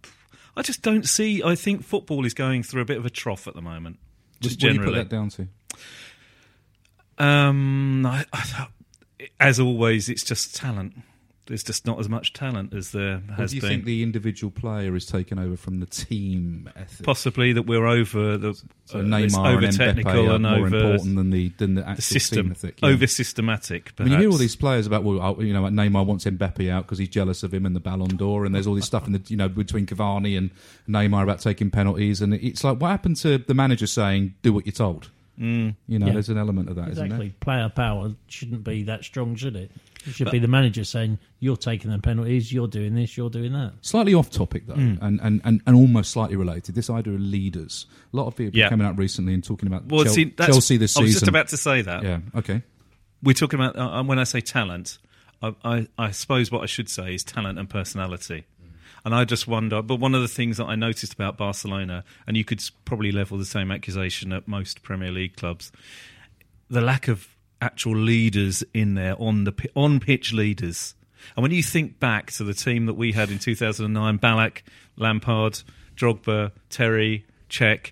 I 0.55 0.62
just 0.62 0.81
don't 0.81 1.07
see. 1.07 1.43
I 1.43 1.55
think 1.55 1.84
football 1.84 2.25
is 2.25 2.34
going 2.34 2.63
through 2.63 2.81
a 2.81 2.86
bit 2.86 2.97
of 2.97 3.05
a 3.05 3.10
trough 3.10 3.47
at 3.47 3.55
the 3.55 3.62
moment. 3.62 3.99
Just 4.39 4.62
what 4.62 4.73
do 4.73 4.79
you 4.79 4.84
put 4.84 4.95
that 4.95 5.10
down 5.10 5.29
to? 5.29 5.47
Um, 7.17 8.05
I, 8.05 8.25
I, 8.34 8.67
as 9.39 9.60
always, 9.60 10.10
it's 10.10 10.23
just 10.23 10.55
talent. 10.55 10.95
There's 11.47 11.63
just 11.63 11.86
not 11.88 11.99
as 11.99 12.08
much 12.08 12.34
talent 12.34 12.73
as 12.73 12.91
there 12.91 13.21
Or 13.30 13.34
has 13.34 13.49
do 13.49 13.56
you 13.58 13.62
been. 13.62 13.69
think 13.71 13.86
the 13.86 14.04
individual 14.04 14.51
player 14.51 14.95
is 14.95 15.06
taken 15.06 15.39
over 15.39 15.58
from 15.58 15.80
the 15.80 15.86
team 15.88 16.69
ethic? 16.75 17.06
Possibly 17.06 17.51
that 17.54 17.63
we're 17.63 17.88
over 17.88 18.38
the 18.38 18.54
so 18.86 18.99
uh, 18.99 19.01
Neymar 19.01 19.23
it's 19.25 19.36
and 19.36 19.47
over 19.47 19.62
Mbappe 19.67 19.77
technical 19.77 20.32
and 20.32 20.43
more 20.43 20.54
over 20.54 20.65
important 20.67 21.15
than 21.15 21.30
the 21.32 21.49
than 21.58 21.75
the 21.75 21.82
the 21.95 22.01
system, 22.01 22.51
ethic. 22.51 22.80
yeah. 22.82 22.89
over 22.89 23.08
systematic. 23.08 23.91
I 23.99 24.04
mean, 24.04 24.13
you 24.13 24.19
hear 24.19 24.30
all 24.30 24.38
these 24.38 24.56
players 24.56 24.86
about, 24.86 25.04
well, 25.04 25.21
uh, 25.21 25.34
you 25.41 25.51
know, 25.54 25.63
Neymar 25.63 26.06
wants 26.06 26.25
Mbappe 26.25 26.69
out 26.69 26.86
because 26.86 26.99
he's 26.99 27.10
jealous 27.10 27.41
of 27.43 27.54
him 27.54 27.65
and 27.65 27.75
the 27.75 27.80
Ballon 27.80 28.15
d'Or, 28.17 28.45
and 28.45 28.54
there's 28.54 28.67
all 28.67 28.75
this 28.75 28.86
stuff 28.86 29.08
in 29.08 29.13
the, 29.13 29.21
you 29.27 29.36
know, 29.38 29.49
between 29.49 29.86
Cavani 29.88 30.38
and 30.38 30.51
Neymar 30.88 31.23
about 31.23 31.39
taking 31.39 31.71
penalties, 31.71 32.21
and 32.21 32.34
it's 32.36 32.63
like, 32.63 32.80
what 32.80 32.89
happened 32.91 33.17
to 33.17 33.39
the 33.39 33.54
manager 33.56 33.88
saying, 33.88 34.36
"Do 34.43 34.54
what 34.54 34.65
you're 34.67 34.73
told"? 34.73 35.10
Mm. 35.39 35.75
You 35.88 35.97
know, 35.97 36.06
Yeah. 36.08 36.13
there's 36.13 36.30
an 36.30 36.38
element 36.38 36.69
of 36.69 36.75
that, 36.75 36.82
not 36.82 36.89
exactly. 36.91 37.27
there? 37.30 37.36
Player 37.39 37.69
power 37.69 38.13
shouldn't 38.27 38.63
be 38.63 38.84
that 38.84 39.04
strong, 39.04 39.36
should 39.36 39.56
it? 39.56 39.71
It 40.05 40.13
should 40.13 40.31
be 40.31 40.39
the 40.39 40.47
manager 40.47 40.83
saying, 40.83 41.19
"You're 41.39 41.55
taking 41.57 41.91
the 41.91 41.99
penalties. 41.99 42.51
You're 42.51 42.67
doing 42.67 42.95
this. 42.95 43.15
You're 43.17 43.29
doing 43.29 43.53
that." 43.53 43.73
Slightly 43.81 44.13
off 44.13 44.29
topic 44.29 44.67
though, 44.67 44.73
Hmm. 44.75 44.95
and, 45.01 45.19
and, 45.21 45.41
and, 45.43 45.61
and 45.65 45.75
almost 45.75 46.11
slightly 46.11 46.35
related. 46.35 46.75
This 46.75 46.89
idea 46.89 47.13
of 47.13 47.19
leaders. 47.21 47.85
A 48.13 48.17
lot 48.17 48.27
of 48.27 48.35
people 48.35 48.57
Yeah. 48.57 48.69
coming 48.69 48.85
out 48.87 48.97
recently 48.97 49.33
and 49.33 49.43
talking 49.43 49.67
about 49.67 49.85
Well, 49.85 50.03
Chel- 50.05 50.13
see, 50.13 50.23
that's, 50.25 50.51
Chelsea 50.51 50.77
this 50.77 50.91
season. 50.93 51.03
I 51.03 51.05
was 51.05 51.13
just 51.13 51.27
about 51.27 51.47
to 51.49 51.57
say 51.57 51.81
that. 51.81 52.03
yeah, 52.03 52.19
okay. 52.35 52.63
We're 53.23 53.33
talking 53.33 53.59
about 53.59 53.75
uh, 53.77 54.03
when 54.03 54.17
I 54.19 54.23
say 54.23 54.41
talent. 54.41 54.97
I, 55.43 55.53
I, 55.63 55.87
I 55.97 56.11
suppose 56.11 56.51
what 56.51 56.61
I 56.61 56.67
should 56.67 56.87
say 56.89 57.15
is 57.15 57.23
talent 57.23 57.57
and 57.59 57.69
personality. 57.69 58.45
And 59.03 59.15
I 59.15 59.25
just 59.25 59.47
wonder. 59.47 59.81
But 59.81 59.95
one 59.95 60.13
of 60.13 60.21
the 60.21 60.27
things 60.27 60.57
that 60.57 60.65
I 60.65 60.75
noticed 60.75 61.13
about 61.13 61.35
Barcelona, 61.37 62.03
and 62.27 62.37
you 62.37 62.43
could 62.45 62.63
probably 62.85 63.11
level 63.11 63.37
the 63.39 63.45
same 63.45 63.71
accusation 63.71 64.31
at 64.31 64.47
most 64.47 64.83
Premier 64.83 65.11
League 65.11 65.35
clubs, 65.35 65.71
the 66.69 66.81
lack 66.81 67.07
of 67.07 67.27
actual 67.62 67.95
leaders 67.95 68.63
in 68.74 68.95
there 68.95 69.15
on 69.21 69.43
the 69.45 69.54
on 69.76 70.00
pitch 70.00 70.34
leaders. 70.34 70.95
And 71.36 71.43
when 71.43 71.52
you 71.52 71.62
think 71.63 72.00
back 72.00 72.32
to 72.32 72.43
the 72.43 72.54
team 72.54 72.88
that 72.88 72.95
we 72.95 73.12
had 73.12 73.30
in 73.30 73.38
2009, 73.39 74.17
Ballack, 74.19 74.63
Lampard, 74.97 75.62
Drogba, 75.95 76.52
Terry, 76.69 77.26
Cech, 77.50 77.91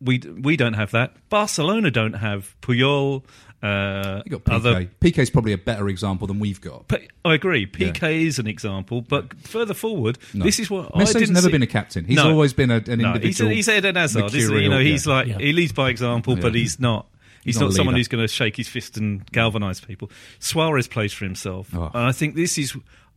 we 0.00 0.18
we 0.18 0.56
don't 0.56 0.72
have 0.74 0.90
that. 0.92 1.14
Barcelona 1.28 1.90
don't 1.90 2.14
have 2.14 2.56
Puyol. 2.62 3.22
Uh, 3.62 4.22
You 4.24 4.32
got 4.32 4.42
PK. 4.44 4.52
other 4.54 4.84
PK's 5.00 5.30
probably 5.30 5.52
a 5.52 5.58
better 5.58 5.88
example 5.88 6.26
than 6.26 6.40
we've 6.40 6.60
got. 6.60 6.88
but 6.88 7.02
I 7.24 7.34
agree. 7.34 7.64
PK 7.64 8.22
is 8.26 8.40
an 8.40 8.48
example, 8.48 9.02
but 9.02 9.38
further 9.46 9.72
forward, 9.74 10.18
No. 10.34 10.44
this 10.44 10.58
is 10.58 10.68
what 10.68 10.90
I 10.96 11.02
Messi's 11.04 11.12
didn't 11.12 11.34
never 11.34 11.46
see- 11.46 11.52
been 11.52 11.62
a 11.62 11.68
captain. 11.68 12.04
He's 12.04 12.16
No. 12.16 12.30
always 12.30 12.52
been 12.52 12.72
a, 12.72 12.82
an 12.88 12.98
no, 12.98 13.12
individual. 13.14 13.50
He's, 13.50 13.66
he's 13.66 13.76
Eden 13.76 13.94
Hazard. 13.94 14.34
isn't? 14.34 14.56
You 14.60 14.68
know, 14.68 14.80
he's 14.80 15.06
yeah. 15.06 15.12
like 15.12 15.28
Yeah. 15.28 15.38
he 15.38 15.52
leads 15.52 15.70
by 15.72 15.90
example, 15.90 16.34
but 16.34 16.56
he's 16.56 16.80
not. 16.80 17.06
He's, 17.44 17.58
not, 17.58 17.66
not 17.66 17.74
someone 17.74 17.94
who's 17.96 18.08
going 18.08 18.22
to 18.24 18.28
shake 18.32 18.56
his 18.56 18.68
fist 18.68 18.96
and 18.96 19.24
galvanise 19.32 19.80
people. 19.80 20.10
Suarez 20.38 20.86
plays 20.86 21.12
for 21.12 21.24
himself, 21.24 21.74
Oh. 21.74 21.90
and 21.92 22.04
I 22.06 22.12
think 22.12 22.34
this 22.36 22.56
is 22.58 22.76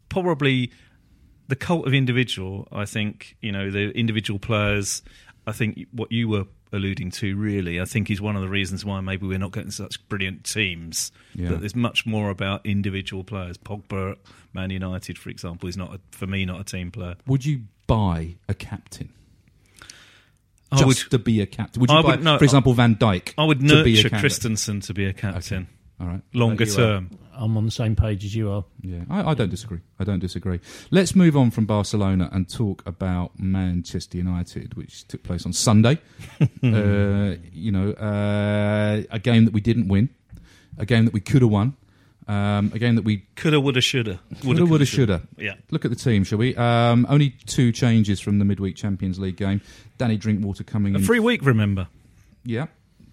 probably 0.09 0.71
the 1.47 1.55
cult 1.55 1.85
of 1.87 1.93
individual. 1.93 2.67
I 2.71 2.85
think 2.85 3.37
you 3.41 3.51
know 3.51 3.69
the 3.69 3.91
individual 3.91 4.39
players. 4.39 5.01
I 5.47 5.51
think 5.51 5.85
what 5.91 6.11
you 6.11 6.27
were 6.27 6.45
alluding 6.71 7.11
to 7.11 7.37
really, 7.37 7.79
I 7.79 7.85
think, 7.85 8.09
is 8.09 8.19
one 8.19 8.35
of 8.35 8.41
the 8.41 8.49
reasons 8.49 8.83
why 8.83 8.99
maybe 8.99 9.27
we're 9.27 9.37
not 9.37 9.51
getting 9.51 9.69
such 9.71 10.05
brilliant 10.09 10.43
teams. 10.43 11.11
Yeah. 11.35 11.49
That 11.49 11.59
there's 11.59 11.75
much 11.75 12.05
more 12.07 12.31
about 12.31 12.65
individual 12.65 13.23
players. 13.23 13.57
Pogba, 13.57 14.15
Man 14.53 14.71
United, 14.71 15.17
for 15.19 15.29
example, 15.29 15.69
is 15.69 15.77
not 15.77 15.93
a, 15.93 15.99
for 16.11 16.25
me 16.27 16.45
not 16.45 16.59
a 16.59 16.63
team 16.63 16.89
player. 16.91 17.15
Would 17.27 17.45
you 17.45 17.61
buy 17.85 18.35
a 18.49 18.55
captain? 18.55 19.13
I 20.75 20.79
Just 20.79 21.03
would, 21.05 21.11
to 21.11 21.19
be 21.19 21.41
a 21.41 21.45
captain? 21.45 21.81
Would 21.81 21.89
you 21.89 21.95
I 21.97 22.01
buy, 22.01 22.07
would- 22.11 22.23
no, 22.23 22.37
for 22.37 22.43
example, 22.43 22.73
Van 22.73 22.95
Dijk? 22.95 23.33
I 23.37 23.43
would 23.45 23.59
to 23.61 23.83
be 23.83 23.93
a 23.93 23.95
nurture 23.95 24.09
captain? 24.09 24.19
Christensen 24.19 24.79
to 24.81 24.93
be 24.93 25.05
a 25.05 25.13
captain. 25.13 25.67
All 25.99 26.07
right. 26.07 26.21
Longer 26.33 26.65
Well, 26.65 26.73
you 26.75 26.83
are. 26.83 26.87
term. 26.99 27.09
I'm 27.37 27.57
on 27.57 27.65
the 27.65 27.71
same 27.71 27.95
page 27.97 28.23
as 28.23 28.33
you 28.33 28.49
are. 28.49 28.63
Yeah, 28.81 29.01
I, 29.09 29.31
I 29.31 29.33
don't 29.33 29.49
disagree. 29.49 29.79
I 29.99 30.05
don't 30.05 30.19
disagree. 30.19 30.59
Let's 30.89 31.15
move 31.15 31.35
on 31.35 31.51
from 31.51 31.65
Barcelona 31.65 32.29
and 32.31 32.49
talk 32.49 32.81
about 32.85 33.37
Manchester 33.37 34.17
United, 34.17 34.73
which 34.75 35.05
took 35.07 35.21
place 35.23 35.45
on 35.45 35.51
Sunday. 35.51 35.99
uh, 36.41 37.35
you 37.51 37.71
know, 37.73 37.91
uh, 37.91 39.03
a 39.11 39.19
game 39.19 39.45
that 39.45 39.53
we 39.53 39.59
didn't 39.61 39.87
win, 39.89 40.09
a 40.77 40.85
game 40.85 41.05
that 41.05 41.13
we 41.13 41.19
could 41.19 41.41
have 41.41 41.51
won, 41.51 41.75
um, 42.27 42.71
a 42.73 42.79
game 42.79 42.95
that 42.95 43.03
we 43.03 43.23
Coulda, 43.35 43.59
woulda, 43.59 43.81
shoulda. 43.81 44.19
Woulda, 44.43 44.65
woulda, 44.65 44.85
shoulda. 44.85 45.21
Yeah. 45.37 45.53
Look 45.71 45.85
at 45.85 45.91
the 45.91 45.97
team, 45.97 46.23
shall 46.23 46.39
we? 46.39 46.55
Um, 46.55 47.05
only 47.09 47.31
two 47.45 47.71
changes 47.71 48.19
from 48.19 48.39
the 48.39 48.45
midweek 48.45 48.75
Champions 48.75 49.19
League 49.19 49.37
game. 49.37 49.61
Danny 49.97 50.17
Drinkwater 50.17 50.63
coming 50.63 50.95
A 50.95 50.97
in. 50.97 51.03
free 51.03 51.19
week, 51.19 51.45
remember? 51.45 51.87
Yeah. 52.43 52.67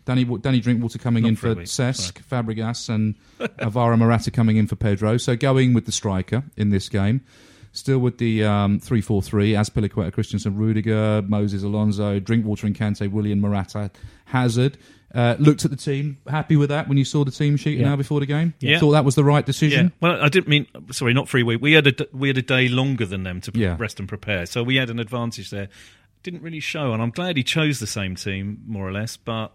Danny, 0.04 0.24
Danny 0.24 0.60
Drinkwater 0.60 0.98
coming 0.98 1.22
Not 1.22 1.28
in 1.28 1.36
for 1.36 1.52
a 1.52 1.54
week, 1.54 1.66
Cesc, 1.66 2.22
Fabregas, 2.24 2.88
and 2.88 3.14
Alvaro 3.60 3.96
Morata 3.96 4.30
coming 4.32 4.56
in 4.56 4.66
for 4.66 4.74
Pedro. 4.76 5.16
So 5.16 5.36
going 5.36 5.74
with 5.74 5.86
the 5.86 5.92
striker 5.92 6.42
in 6.56 6.70
this 6.70 6.88
game. 6.88 7.20
Still 7.74 8.00
with 8.00 8.18
the 8.18 8.44
um, 8.44 8.78
3 8.80 9.00
4 9.00 9.22
3, 9.22 9.52
Azpilicueta, 9.52 10.12
Christensen, 10.12 10.56
Rudiger, 10.58 11.22
Moses 11.26 11.62
Alonso, 11.62 12.18
Drinkwater 12.18 12.66
and 12.66 12.76
Kante, 12.76 13.10
Willian 13.10 13.40
Morata, 13.40 13.90
Hazard. 14.26 14.76
Uh, 15.14 15.36
looked 15.38 15.64
at 15.66 15.70
the 15.70 15.76
team, 15.76 16.16
happy 16.26 16.56
with 16.56 16.70
that 16.70 16.88
when 16.88 16.96
you 16.96 17.04
saw 17.04 17.22
the 17.24 17.30
team 17.30 17.56
sheet 17.58 17.78
Yeah. 17.78 17.86
now 17.90 17.96
before 17.96 18.18
the 18.20 18.26
game. 18.26 18.54
Yeah. 18.60 18.78
Thought 18.78 18.92
that 18.92 19.04
was 19.04 19.14
the 19.14 19.24
right 19.24 19.42
Yeah. 19.42 19.46
decision. 19.46 19.92
Well, 20.00 20.18
I 20.22 20.28
didn't 20.30 20.48
mean. 20.48 20.66
Sorry, 20.90 21.12
not 21.12 21.28
free 21.28 21.42
week. 21.42 21.60
We 21.60 21.72
had 21.72 21.86
a 21.86 21.92
d- 21.92 22.06
we 22.12 22.28
had 22.28 22.38
a 22.38 22.42
day 22.42 22.68
longer 22.68 23.04
than 23.04 23.22
them 23.22 23.40
to 23.42 23.52
Yeah. 23.54 23.76
rest 23.78 23.98
and 24.00 24.08
prepare, 24.08 24.46
so 24.46 24.62
we 24.62 24.76
had 24.76 24.88
an 24.88 24.98
advantage 24.98 25.50
there. 25.50 25.68
Didn't 26.22 26.42
really 26.42 26.60
show, 26.60 26.92
and 26.94 27.02
I'm 27.02 27.10
glad 27.10 27.36
he 27.36 27.42
chose 27.42 27.78
the 27.78 27.86
same 27.86 28.14
team 28.14 28.62
more 28.66 28.88
or 28.88 28.92
less. 28.92 29.16
But 29.18 29.52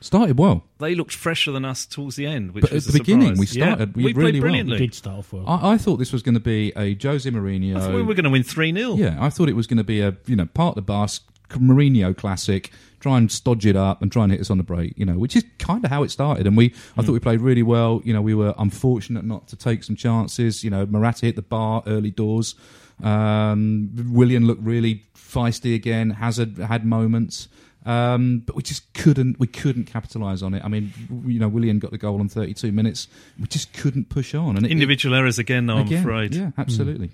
Started 0.00 0.38
well. 0.38 0.64
they 0.78 0.94
looked 0.96 1.14
fresher 1.14 1.52
than 1.52 1.64
us 1.64 1.86
towards 1.86 2.16
the 2.16 2.26
end, 2.26 2.52
which 2.52 2.62
But 2.62 2.72
was 2.72 2.88
at 2.88 2.90
a 2.90 2.92
the 2.94 2.98
beginning, 2.98 3.36
surprise. 3.36 3.38
we 3.38 3.46
started- 3.46 3.88
Yeah, 3.90 3.92
we 3.94 4.02
we 4.04 4.12
really 4.12 4.32
played 4.32 4.34
well. 4.34 4.40
brilliantly. 4.50 4.78
did 4.78 4.94
start 4.94 5.18
off 5.18 5.32
well. 5.32 5.44
I, 5.46 5.72
I 5.74 5.78
thought 5.78 5.98
this 5.98 6.12
was 6.12 6.22
going 6.22 6.34
to 6.34 6.40
be 6.40 6.72
a 6.76 6.96
Jose 7.00 7.30
Mourinho. 7.30 7.76
I 7.76 7.80
thought 7.80 7.94
we 7.94 8.02
were 8.02 8.14
going 8.14 8.24
to 8.24 8.30
win 8.30 8.42
three 8.42 8.72
0 8.72 8.96
Yeah, 8.96 9.16
I 9.20 9.30
thought 9.30 9.48
it 9.48 9.54
was 9.54 9.68
going 9.68 9.76
to 9.78 9.84
be 9.84 10.00
a 10.00 10.16
you 10.26 10.34
know 10.34 10.46
part 10.46 10.70
of 10.76 10.84
the 10.84 10.92
Basque 10.92 11.22
Mourinho 11.58 12.16
classic. 12.16 12.70
Try 13.00 13.16
and 13.16 13.32
stodge 13.32 13.64
it 13.64 13.76
up 13.76 14.02
and 14.02 14.12
try 14.12 14.24
and 14.24 14.32
hit 14.32 14.42
us 14.42 14.50
on 14.50 14.58
the 14.58 14.62
break, 14.62 14.92
you 14.98 15.06
know, 15.06 15.14
which 15.14 15.34
is 15.34 15.44
kind 15.58 15.82
of 15.84 15.90
how 15.90 16.02
it 16.02 16.10
started. 16.10 16.46
And 16.46 16.54
we, 16.54 16.74
I 16.98 17.02
thought 17.02 17.12
we 17.12 17.18
played 17.18 17.40
really 17.40 17.62
well. 17.62 18.02
You 18.04 18.12
know, 18.12 18.20
we 18.20 18.34
were 18.34 18.54
unfortunate 18.58 19.24
not 19.24 19.48
to 19.48 19.56
take 19.56 19.84
some 19.84 19.96
chances. 19.96 20.62
You 20.62 20.68
know, 20.68 20.84
Morata 20.84 21.24
hit 21.24 21.36
the 21.36 21.42
bar 21.42 21.82
early 21.86 22.10
doors. 22.10 22.54
Um, 23.02 23.90
Willian 24.12 24.46
looked 24.46 24.62
really 24.62 25.04
feisty 25.14 25.74
again. 25.74 26.10
Hazard 26.10 26.58
had 26.58 26.84
moments. 26.84 27.48
Um, 27.86 28.42
but 28.44 28.56
we 28.56 28.62
just 28.62 28.92
couldn't 28.92 29.38
we 29.38 29.46
couldn't 29.46 29.84
capitalise 29.84 30.42
on 30.42 30.52
it. 30.52 30.62
I 30.62 30.68
mean, 30.68 30.92
you 31.26 31.40
know, 31.40 31.48
Willian 31.48 31.78
got 31.78 31.92
the 31.92 31.98
goal 31.98 32.20
in 32.20 32.28
32 32.28 32.70
minutes. 32.72 33.08
We 33.38 33.46
just 33.46 33.72
couldn't 33.72 34.10
push 34.10 34.34
on. 34.34 34.58
And 34.58 34.66
it, 34.66 34.72
Individual 34.72 35.14
errors 35.14 35.38
again, 35.38 35.66
though. 35.66 35.78
I'm 35.78 35.86
again, 35.86 36.00
afraid. 36.00 36.34
yeah, 36.34 36.50
absolutely. 36.58 37.12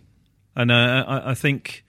And 0.57 0.73
uh, 0.73 1.05
I, 1.07 1.31
I 1.31 1.35
think 1.35 1.85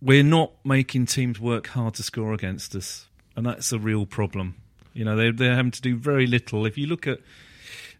we're 0.00 0.22
not 0.22 0.52
making 0.64 1.06
teams 1.06 1.40
work 1.40 1.68
hard 1.68 1.94
to 1.94 2.02
score 2.02 2.32
against 2.32 2.74
us, 2.74 3.06
and 3.36 3.44
that's 3.46 3.72
a 3.72 3.78
real 3.78 4.06
problem. 4.06 4.56
You 4.94 5.04
know, 5.04 5.16
they're, 5.16 5.32
they're 5.32 5.54
having 5.56 5.70
to 5.72 5.80
do 5.82 5.96
very 5.96 6.26
little. 6.26 6.66
If 6.66 6.76
you 6.78 6.86
look 6.86 7.06
at 7.06 7.20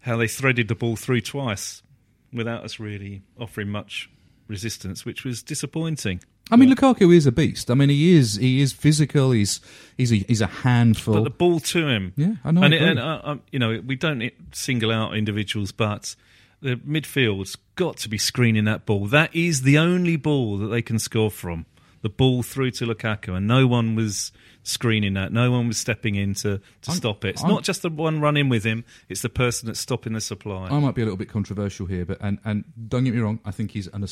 how 0.03 0.17
they 0.17 0.29
threaded 0.29 0.69
the 0.69 0.75
ball 0.75 0.97
through 0.97 1.21
twice 1.23 1.83
without 2.33 2.65
us 2.65 2.79
really 2.81 3.23
offering 3.39 3.69
much 3.69 4.11
resistance, 4.47 5.05
which 5.05 5.25
was 5.25 5.43
disappointing. 5.43 6.21
I 6.51 6.57
mean, 6.57 6.75
Lukaku 6.75 7.15
is 7.15 7.27
a 7.27 7.33
beast. 7.33 7.71
I 7.71 7.75
mean, 7.75 7.91
he 7.91 8.17
is 8.17 8.37
he 8.37 8.63
is 8.63 8.73
physical. 8.73 9.33
He's 9.33 9.61
he's 9.99 10.11
a, 10.13 10.17
he's 10.17 10.41
a 10.41 10.47
handful. 10.47 11.15
But 11.15 11.25
the 11.25 11.31
ball 11.31 11.61
to 11.61 11.87
him, 11.87 12.15
Yeah, 12.17 12.37
I 12.43 12.53
know, 12.53 12.63
And, 12.63 12.73
agree. 12.73 12.87
and 12.89 12.99
uh, 12.99 13.21
um, 13.23 13.43
you 13.53 13.59
know, 13.59 13.83
we 13.85 13.97
don't 13.97 14.31
single 14.53 14.91
out 14.91 15.15
individuals, 15.15 15.73
but 15.73 16.17
the 16.63 16.77
midfield's 16.77 17.57
got 17.75 17.99
to 17.99 18.09
be 18.09 18.17
screening 18.17 18.65
that 18.65 18.87
ball. 18.87 19.07
That 19.07 19.35
is 19.35 19.63
the 19.63 19.77
only 19.77 20.17
ball 20.17 20.57
that 20.59 20.69
they 20.69 20.81
can 20.81 20.99
score 20.99 21.31
from. 21.31 21.67
The 22.03 22.09
ball 22.09 22.43
through 22.43 22.71
to 22.73 22.87
Lukaku, 22.87 23.37
and 23.37 23.47
no 23.47 23.67
one 23.67 23.95
was 23.95 24.33
screening 24.63 25.15
that. 25.15 25.33
No 25.33 25.51
one 25.51 25.67
was 25.67 25.79
stepping 25.79 26.15
in 26.15 26.35
to, 26.35 26.61
to 26.83 26.91
stop 26.91 27.25
it. 27.25 27.31
It's 27.31 27.43
I'm- 27.43 27.51
not 27.51 27.65
just 27.65 27.83
the 27.83 27.91
one 27.91 28.21
running 28.21 28.49
with 28.49 28.65
him; 28.65 28.85
it's 29.09 29.23
the 29.23 29.29
person 29.29 29.67
that's 29.67 29.81
stopping 29.81 30.13
the 30.13 30.21
supply. 30.21 30.69
I 30.69 30.79
might 30.79 30.95
be 30.95 31.03
a 31.03 31.05
little 31.05 31.17
bit 31.17 31.29
controversial 31.29 31.87
here, 31.87 32.05
but 32.05 32.19
and 32.21 32.39
and 32.45 32.65
don't 32.89 33.05
get 33.05 33.15
me 33.15 33.21
wrong, 33.21 33.41
I 33.45 33.51
think 33.51 33.73
he's 33.73 33.89
an 33.89 34.03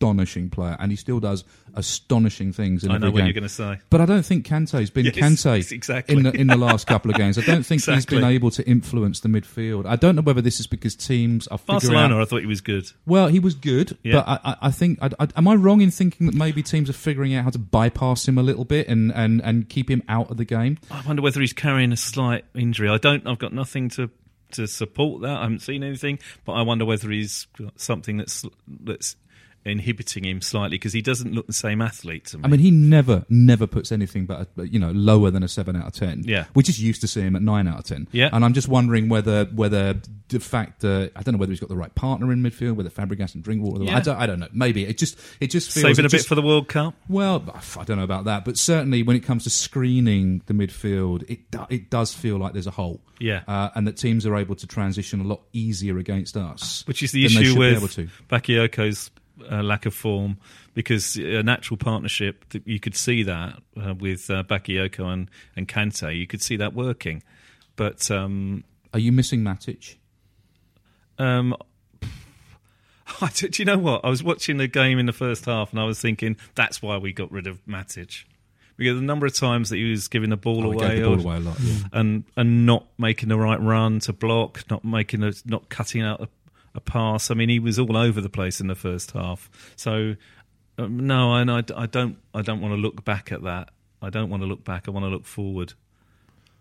astonishing 0.00 0.48
player, 0.48 0.76
and 0.80 0.90
he 0.90 0.96
still 0.96 1.20
does 1.20 1.44
astonishing 1.74 2.52
things 2.52 2.82
in 2.84 2.90
I 2.90 2.94
every 2.94 3.06
know 3.08 3.12
what 3.12 3.18
game. 3.18 3.26
you're 3.26 3.34
going 3.34 3.42
to 3.42 3.48
say. 3.48 3.78
But 3.90 4.00
I 4.00 4.06
don't 4.06 4.24
think 4.24 4.46
Kante's 4.46 4.88
been 4.90 5.04
Yes, 5.04 5.14
Kante 5.14 5.72
exactly. 5.72 6.16
in 6.16 6.22
the 6.22 6.32
in 6.32 6.46
the 6.46 6.56
last 6.56 6.86
couple 6.86 7.10
of 7.10 7.16
games. 7.18 7.36
I 7.36 7.42
don't 7.42 7.64
think 7.64 7.84
he's 7.84 8.06
been 8.06 8.24
able 8.24 8.50
to 8.52 8.66
influence 8.66 9.20
the 9.20 9.28
midfield. 9.28 9.84
I 9.86 9.96
don't 9.96 10.16
know 10.16 10.22
whether 10.22 10.40
this 10.40 10.58
is 10.58 10.66
because 10.66 10.96
teams 10.96 11.46
are 11.48 11.58
figuring 11.58 11.80
Barcelona, 11.80 12.14
out. 12.16 12.22
I 12.22 12.24
thought 12.24 12.40
he 12.40 12.46
was 12.46 12.62
good. 12.62 12.90
Well, 13.06 13.28
he 13.28 13.38
was 13.38 13.54
good, 13.54 13.96
Yeah. 14.02 14.14
but 14.14 14.28
I, 14.28 14.40
I, 14.52 14.56
I 14.62 14.70
think 14.70 14.98
I, 15.02 15.10
I, 15.20 15.28
am 15.36 15.46
I 15.46 15.54
wrong 15.54 15.82
in 15.82 15.90
thinking 15.90 16.26
that 16.26 16.34
maybe 16.34 16.62
teams 16.62 16.88
are 16.88 16.94
figuring 16.94 17.34
out 17.34 17.44
how 17.44 17.50
to 17.50 17.58
bypass 17.58 18.26
him 18.26 18.38
a 18.38 18.42
little 18.42 18.64
bit 18.64 18.88
and, 18.88 19.12
and, 19.12 19.42
and 19.42 19.68
keep 19.68 19.90
him 19.90 20.02
out 20.08 20.30
of 20.30 20.38
the 20.38 20.44
game? 20.46 20.78
I 20.90 21.02
wonder 21.06 21.20
whether 21.22 21.40
he's 21.40 21.52
carrying 21.52 21.92
a 21.92 21.96
slight 21.96 22.44
injury. 22.54 22.88
I 22.88 22.96
don't. 22.96 23.26
I've 23.26 23.38
got 23.38 23.52
nothing 23.52 23.90
to 23.90 24.10
to 24.52 24.66
support 24.66 25.22
that. 25.22 25.36
I 25.36 25.42
haven't 25.42 25.60
seen 25.60 25.84
anything, 25.84 26.18
but 26.44 26.54
I 26.54 26.62
wonder 26.62 26.84
whether 26.84 27.08
he's 27.10 27.46
got 27.56 27.78
something 27.78 28.16
that's 28.16 28.44
that's 28.66 29.14
inhibiting 29.64 30.24
him 30.24 30.40
slightly 30.40 30.76
because 30.76 30.92
he 30.92 31.02
doesn't 31.02 31.32
look 31.34 31.46
the 31.46 31.52
same 31.52 31.82
athlete 31.82 32.26
to 32.26 32.38
me. 32.38 32.44
I 32.44 32.48
mean, 32.48 32.60
he 32.60 32.70
never, 32.70 33.24
never 33.28 33.66
puts 33.66 33.92
anything 33.92 34.26
but 34.26 34.48
a, 34.56 34.66
you 34.66 34.78
know 34.78 34.90
lower 34.92 35.30
than 35.30 35.42
a 35.42 35.48
seven 35.48 35.76
out 35.76 35.86
of 35.86 35.92
ten. 35.92 36.22
Yeah. 36.24 36.46
we 36.54 36.62
just 36.62 36.78
used 36.78 37.00
to 37.02 37.08
see 37.08 37.20
him 37.20 37.36
at 37.36 37.42
nine 37.42 37.68
out 37.68 37.78
of 37.78 37.84
ten. 37.84 38.08
Yeah. 38.12 38.30
and 38.32 38.44
I'm 38.44 38.54
just 38.54 38.68
wondering 38.68 39.08
whether 39.08 39.44
whether 39.46 40.00
the 40.28 40.40
fact 40.40 40.84
uh, 40.84 41.08
I 41.14 41.22
don't 41.22 41.34
know 41.34 41.38
whether 41.38 41.52
he's 41.52 41.60
got 41.60 41.68
the 41.68 41.76
right 41.76 41.94
partner 41.94 42.32
in 42.32 42.42
midfield, 42.42 42.76
whether 42.76 42.90
Fabregas 42.90 43.34
and 43.34 43.44
Drinkwater. 43.44 43.84
Yeah. 43.84 43.96
I 43.96 44.00
don't, 44.00 44.16
I 44.16 44.26
don't 44.26 44.40
know. 44.40 44.48
Maybe 44.52 44.84
it 44.86 44.96
just 44.96 45.18
it 45.40 45.48
just 45.48 45.70
feels 45.70 45.82
saving 45.82 46.06
a 46.06 46.08
bit 46.08 46.24
for 46.24 46.34
the 46.34 46.42
World 46.42 46.68
Cup. 46.68 46.94
Well, 47.08 47.44
I 47.76 47.84
don't 47.84 47.98
know 47.98 48.04
about 48.04 48.24
that, 48.24 48.44
but 48.44 48.56
certainly 48.56 49.02
when 49.02 49.16
it 49.16 49.20
comes 49.20 49.44
to 49.44 49.50
screening 49.50 50.42
the 50.46 50.54
midfield, 50.54 51.28
it 51.28 51.40
it 51.68 51.90
does 51.90 52.14
feel 52.14 52.38
like 52.38 52.52
there's 52.52 52.66
a 52.66 52.72
hole. 52.72 53.00
Yeah. 53.22 53.42
uh, 53.46 53.68
and 53.74 53.86
that 53.86 53.98
teams 53.98 54.24
are 54.24 54.34
able 54.34 54.54
to 54.56 54.66
transition 54.66 55.20
a 55.20 55.24
lot 55.24 55.42
easier 55.52 55.98
against 55.98 56.38
us, 56.38 56.86
Which 56.86 57.02
is 57.02 57.12
the 57.12 57.26
issue 57.26 57.44
should 57.44 57.58
be 57.58 57.66
able 57.66 57.82
with 57.82 57.94
to. 57.96 58.08
Uh, 59.50 59.62
lack 59.62 59.86
of 59.86 59.94
form, 59.94 60.38
because 60.74 61.16
a 61.16 61.42
natural 61.42 61.76
partnership, 61.76 62.48
that 62.50 62.66
you 62.66 62.80
could 62.80 62.94
see 62.96 63.22
that 63.24 63.60
uh, 63.80 63.94
with 63.94 64.28
uh, 64.30 64.42
Bakayoko 64.44 65.12
and, 65.12 65.30
and 65.56 65.68
Kante, 65.68 66.16
you 66.18 66.26
could 66.26 66.42
see 66.42 66.56
that 66.56 66.74
working. 66.74 67.22
But 67.76 68.10
um, 68.10 68.64
Are 68.92 68.98
you 69.00 69.12
missing 69.12 69.40
Matic? 69.40 69.96
Um, 71.18 71.54
do 73.34 73.48
you 73.54 73.64
know 73.64 73.78
what? 73.78 74.04
I 74.04 74.08
was 74.10 74.22
watching 74.22 74.56
the 74.56 74.68
game 74.68 74.98
in 74.98 75.06
the 75.06 75.12
first 75.12 75.44
half, 75.44 75.70
and 75.72 75.80
I 75.80 75.84
was 75.84 76.00
thinking 76.00 76.36
that's 76.54 76.80
why 76.82 76.96
we 76.98 77.12
got 77.12 77.30
rid 77.32 77.46
of 77.46 77.64
Matic. 77.66 78.24
Because 78.76 78.96
the 78.98 79.04
number 79.04 79.26
of 79.26 79.34
times 79.36 79.68
that 79.68 79.76
he 79.76 79.90
was 79.90 80.08
giving 80.08 80.30
the 80.30 80.38
ball 80.38 80.66
Oh, 80.66 80.72
away, 80.72 81.00
the 81.00 81.04
ball 81.06 81.14
or- 81.16 81.22
away 81.22 81.36
a 81.36 81.40
lot. 81.40 81.60
yeah. 81.60 81.74
and 81.92 82.24
and 82.36 82.64
not 82.64 82.86
making 82.98 83.28
the 83.28 83.36
right 83.36 83.60
run 83.60 83.98
to 84.00 84.12
block, 84.14 84.64
not 84.70 84.84
making 84.84 85.22
a, 85.22 85.32
not 85.44 85.68
cutting 85.68 86.00
out 86.02 86.26
a, 86.74 86.80
pass. 86.80 87.30
I 87.30 87.34
mean, 87.34 87.48
he 87.48 87.58
was 87.58 87.78
all 87.78 87.96
over 87.96 88.20
the 88.20 88.30
place 88.30 88.60
in 88.60 88.66
the 88.66 88.74
first 88.74 89.12
half. 89.12 89.50
So 89.76 90.16
um, 90.78 91.06
no, 91.06 91.34
and 91.34 91.50
I, 91.50 91.62
I 91.76 91.86
don't 91.86 92.18
I 92.34 92.42
don't 92.42 92.60
want 92.60 92.72
to 92.72 92.80
look 92.80 93.04
back 93.04 93.32
at 93.32 93.42
that. 93.42 93.70
I 94.02 94.10
don't 94.10 94.30
want 94.30 94.42
to 94.42 94.46
look 94.46 94.64
back. 94.64 94.88
I 94.88 94.90
want 94.90 95.04
to 95.04 95.10
look 95.10 95.26
forward. 95.26 95.74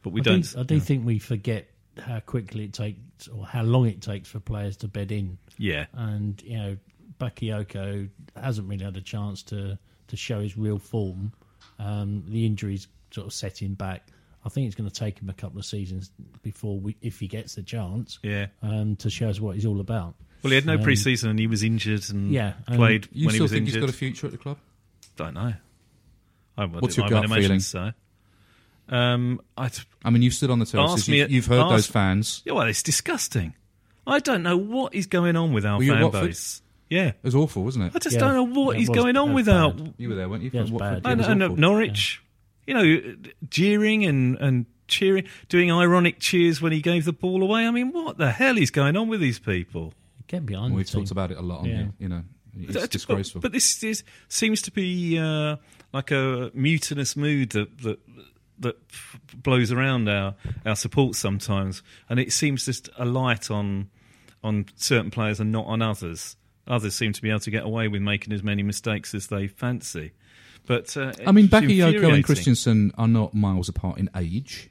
But 0.02 0.14
we 0.14 0.22
I 0.22 0.24
don't. 0.24 0.54
do, 0.54 0.60
I 0.60 0.64
do 0.64 0.80
think 0.80 1.06
we 1.06 1.20
forget 1.20 1.70
how 2.00 2.20
quickly 2.20 2.66
it 2.66 2.74
takes 2.74 3.28
or 3.28 3.46
how 3.46 3.64
long 3.64 3.88
it 3.88 4.02
takes 4.02 4.30
for 4.30 4.40
players 4.40 4.78
to 4.78 4.88
bed 4.88 5.12
in. 5.12 5.38
yeah, 5.58 5.86
And, 5.94 6.42
you 6.42 6.58
know, 6.58 6.78
Bakayoko 7.20 8.10
hasn't 8.36 8.68
really 8.70 8.86
had 8.86 8.98
a 8.98 9.02
chance 9.02 9.44
to, 9.44 9.78
to 10.08 10.16
show 10.18 10.40
his 10.40 10.58
real 10.58 10.80
form. 10.80 11.34
Um, 11.78 12.24
the 12.28 12.46
injuries 12.46 12.88
sort 13.12 13.28
of 13.28 13.34
set 13.34 13.62
him 13.62 13.74
back. 13.74 14.08
I 14.46 14.50
think 14.50 14.68
it's 14.68 14.76
going 14.76 14.90
to 14.90 14.96
take 14.96 15.20
him 15.20 15.30
a 15.30 15.34
couple 15.34 15.60
of 15.60 15.66
seasons 15.66 16.12
before, 16.42 16.80
we, 16.80 16.96
if 17.02 17.20
he 17.20 17.28
gets 17.28 17.56
the 17.56 17.64
chance, 17.64 18.20
yeah. 18.24 18.48
um, 18.62 18.96
to 18.98 19.10
show 19.10 19.28
us 19.30 19.40
what 19.40 19.56
he's 19.56 19.66
all 19.66 19.80
about. 19.82 20.16
Well, 20.44 20.52
he 20.52 20.56
had 20.56 20.66
no 20.66 20.76
Um, 20.76 20.82
pre-season, 20.84 21.30
and 21.32 21.38
he 21.40 21.48
was 21.48 21.62
injured 21.64 22.10
and 22.10 22.32
Yeah, 22.32 22.54
and 22.68 22.78
played 22.78 23.10
You 23.12 23.26
when 23.28 23.34
he 23.34 23.38
still 23.38 23.44
was 23.44 23.52
think 23.52 23.62
injured. 23.68 23.76
he's 23.76 23.82
got 23.82 23.90
a 23.90 23.98
future 23.98 24.28
at 24.28 24.32
the 24.32 24.38
club? 24.38 24.58
Don't 25.18 25.34
know. 25.34 25.54
I, 26.58 26.66
What's 26.66 26.98
I 26.98 27.02
your 27.08 27.20
would 27.20 27.28
gut 27.30 27.38
feeling? 27.38 27.60
So. 27.60 27.92
Um, 28.88 29.42
I 29.58 29.70
I 30.04 30.10
mean, 30.10 30.22
you've 30.22 30.34
stood 30.34 30.50
on 30.50 30.60
the 30.60 30.66
terraces. 30.66 31.02
Ask 31.02 31.10
me 31.10 31.20
You've, 31.20 31.32
you've 31.32 31.46
heard 31.46 31.60
ask- 31.60 31.70
those 31.72 31.88
fans. 31.88 32.42
yeah, 32.46 32.54
well, 32.54 32.68
it's 32.68 32.82
disgusting. 32.82 33.54
I 34.08 34.20
don't 34.20 34.42
know 34.42 34.58
what 34.58 34.96
is 34.96 35.06
going 35.06 35.36
on 35.36 35.54
with 35.54 35.66
our 35.66 35.78
Were 35.78 35.86
fan 35.86 36.12
base. 36.12 36.62
Yeah, 36.90 37.10
It 37.10 37.16
was 37.22 37.36
awful, 37.36 37.64
wasn't 37.64 37.86
it? 37.86 37.92
I 37.96 38.00
just 38.00 38.16
Yeah, 38.16 38.22
don't 38.22 38.34
know 38.34 38.62
what 38.62 38.78
it 38.78 38.82
is 38.84 38.90
was- 38.90 38.98
going 38.98 39.16
on 39.16 39.30
it 39.30 39.34
was 39.34 39.46
with 39.46 39.54
our 39.56 39.72
bad. 39.74 39.94
You 39.98 40.10
were 40.10 40.16
there, 40.16 40.28
weren't 40.28 40.42
you? 40.44 40.50
Yeah, 40.52 40.62
it 40.62 40.64
was 40.64 40.72
Watford? 40.72 41.04
bad. 41.04 41.10
It 41.10 41.12
and, 41.12 41.18
was 41.20 41.28
and 41.28 41.44
awful. 41.44 41.56
Norwich. 41.58 42.22
You 42.70 42.76
know, 42.76 43.16
jeering 43.50 44.06
and 44.06 44.38
and 44.38 44.66
cheering, 44.88 45.26
doing 45.50 45.72
ironic 45.72 46.20
cheers 46.20 46.62
when 46.62 46.72
he 46.72 46.82
gave 46.82 47.04
the 47.06 47.14
ball 47.14 47.42
away. 47.44 47.66
I 47.68 47.72
mean, 47.72 47.92
what 47.92 48.18
the 48.18 48.32
hell 48.32 48.58
is 48.58 48.70
going 48.72 48.96
on 48.96 49.08
with 49.08 49.20
these 49.22 49.40
people? 49.40 49.94
Get 50.28 50.46
behind 50.46 50.76
We've 50.76 50.90
talked 50.90 51.10
about 51.12 51.32
it 51.32 51.38
a 51.38 51.42
lot 51.42 51.62
on 51.62 51.66
Yeah. 51.66 51.76
here. 51.78 51.94
You 51.98 52.10
know, 52.10 52.24
it's 52.60 52.74
But- 52.74 52.92
disgraceful. 52.92 53.42
But, 53.42 53.52
this 53.54 53.84
is, 53.84 54.04
seems 54.28 54.62
to 54.64 54.72
be 54.72 55.18
uh, 55.18 55.56
like 55.94 56.12
a 56.12 56.52
mutinous 56.54 57.16
mood 57.16 57.50
that 57.52 57.76
that 57.80 58.00
that 58.60 58.78
f- 58.92 59.20
blows 59.36 59.72
around 59.72 60.08
our 60.08 60.36
our 60.66 60.76
support 60.76 61.16
sometimes, 61.16 61.82
and 62.10 62.20
it 62.20 62.32
seems 62.32 62.66
just 62.66 62.88
a 62.98 63.06
light 63.06 63.50
on 63.50 63.90
on 64.44 64.66
certain 64.76 65.10
players 65.12 65.40
and 65.40 65.52
not 65.52 65.66
on 65.66 65.82
others. 65.82 66.36
Others 66.68 66.94
seem 66.96 67.14
to 67.14 67.22
be 67.24 67.30
able 67.32 67.40
to 67.40 67.52
get 67.52 67.64
away 67.64 67.88
with 67.88 68.02
making 68.04 68.32
as 68.32 68.44
many 68.44 68.62
mistakes 68.62 69.16
as 69.16 69.28
they 69.28 69.48
fancy. 69.48 70.12
But 70.70 70.96
uh, 70.96 71.12
I 71.28 71.32
mean, 71.34 71.46
it's 71.46 71.54
Bakayoko 71.54 72.14
and. 72.14 72.24
Christensen 72.24 72.94
are 72.98 73.08
not 73.08 73.34
miles 73.34 73.68
apart 73.68 73.98
in 73.98 74.10
age. 74.16 74.70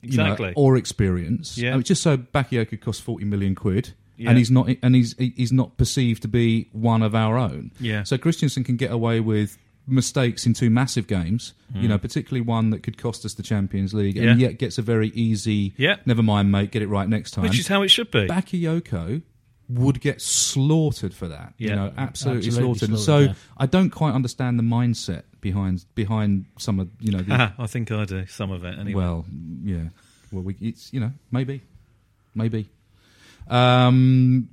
you 0.00 0.16
know, 0.16 0.24
Exactly. 0.24 0.52
or 0.56 0.76
experience. 0.76 1.58
Yeah. 1.58 1.70
I 1.72 1.74
mean, 1.74 1.82
just 1.82 2.02
so 2.02 2.16
Bakayoko 2.16 2.80
costs 2.80 3.02
forty 3.02 3.24
million 3.24 3.54
quid, 3.54 3.94
Yeah. 4.16 4.28
and 4.30 4.38
he's 4.38 4.50
not, 4.50 4.68
and 4.82 4.94
he's 4.94 5.14
he's 5.18 5.52
not 5.52 5.76
perceived 5.76 6.22
to 6.22 6.28
be 6.28 6.68
one 6.72 7.02
of 7.02 7.14
our 7.14 7.36
own. 7.36 7.72
Yeah. 7.80 8.04
So 8.04 8.16
Christensen 8.16 8.62
can 8.64 8.76
get 8.76 8.90
away 8.92 9.18
with 9.20 9.58
mistakes 9.86 10.46
in 10.46 10.54
two 10.54 10.70
massive 10.70 11.06
games. 11.06 11.52
You 11.74 11.88
know, 11.88 11.98
particularly 11.98 12.40
one 12.40 12.70
that 12.70 12.82
could 12.84 12.96
cost 12.96 13.24
us 13.24 13.34
the 13.34 13.42
Champions 13.42 13.92
League, 13.92 14.16
and 14.16 14.30
Hmm. 14.30 14.38
Yeah. 14.38 14.48
yet 14.50 14.58
gets 14.60 14.78
a 14.78 14.82
very 14.82 15.08
easy. 15.08 15.74
Yeah. 15.76 15.96
Never 16.06 16.22
mind, 16.22 16.52
mate. 16.52 16.70
Get 16.70 16.82
it 16.82 16.86
right 16.88 17.08
next 17.08 17.32
time. 17.32 17.42
which 17.42 17.58
is 17.58 17.66
how 17.66 17.82
it 17.82 17.88
should 17.88 18.10
be. 18.12 18.28
Bakayoko 18.28 19.22
would 19.68 20.00
get 20.00 20.20
slaughtered 20.20 21.14
for 21.14 21.28
that. 21.28 21.54
You 21.58 21.70
know, 21.74 21.92
absolutely, 21.96 22.48
Absolutely 22.48 22.50
slaughtered. 22.50 22.98
Slaughtered, 22.98 23.04
so 23.04 23.18
yeah. 23.18 23.34
I 23.56 23.66
don't 23.66 23.90
quite 23.90 24.12
understand 24.12 24.58
the 24.58 24.62
mindset 24.62 25.22
behind 25.40 25.84
behind 25.94 26.46
some 26.58 26.80
of 26.80 26.88
you 27.00 27.12
know. 27.12 27.20
The, 27.20 27.52
I 27.58 27.66
think 27.66 27.90
I 27.90 28.04
do 28.04 28.26
some 28.26 28.50
of 28.50 28.64
it 28.64 28.78
anyway. 28.78 29.02
Well, 29.02 29.24
yeah. 29.62 29.84
Well, 30.32 30.42
we, 30.42 30.56
it's 30.60 30.92
you 30.92 31.00
know 31.00 31.12
maybe, 31.30 31.62
maybe. 32.34 32.68
Um, 33.48 34.48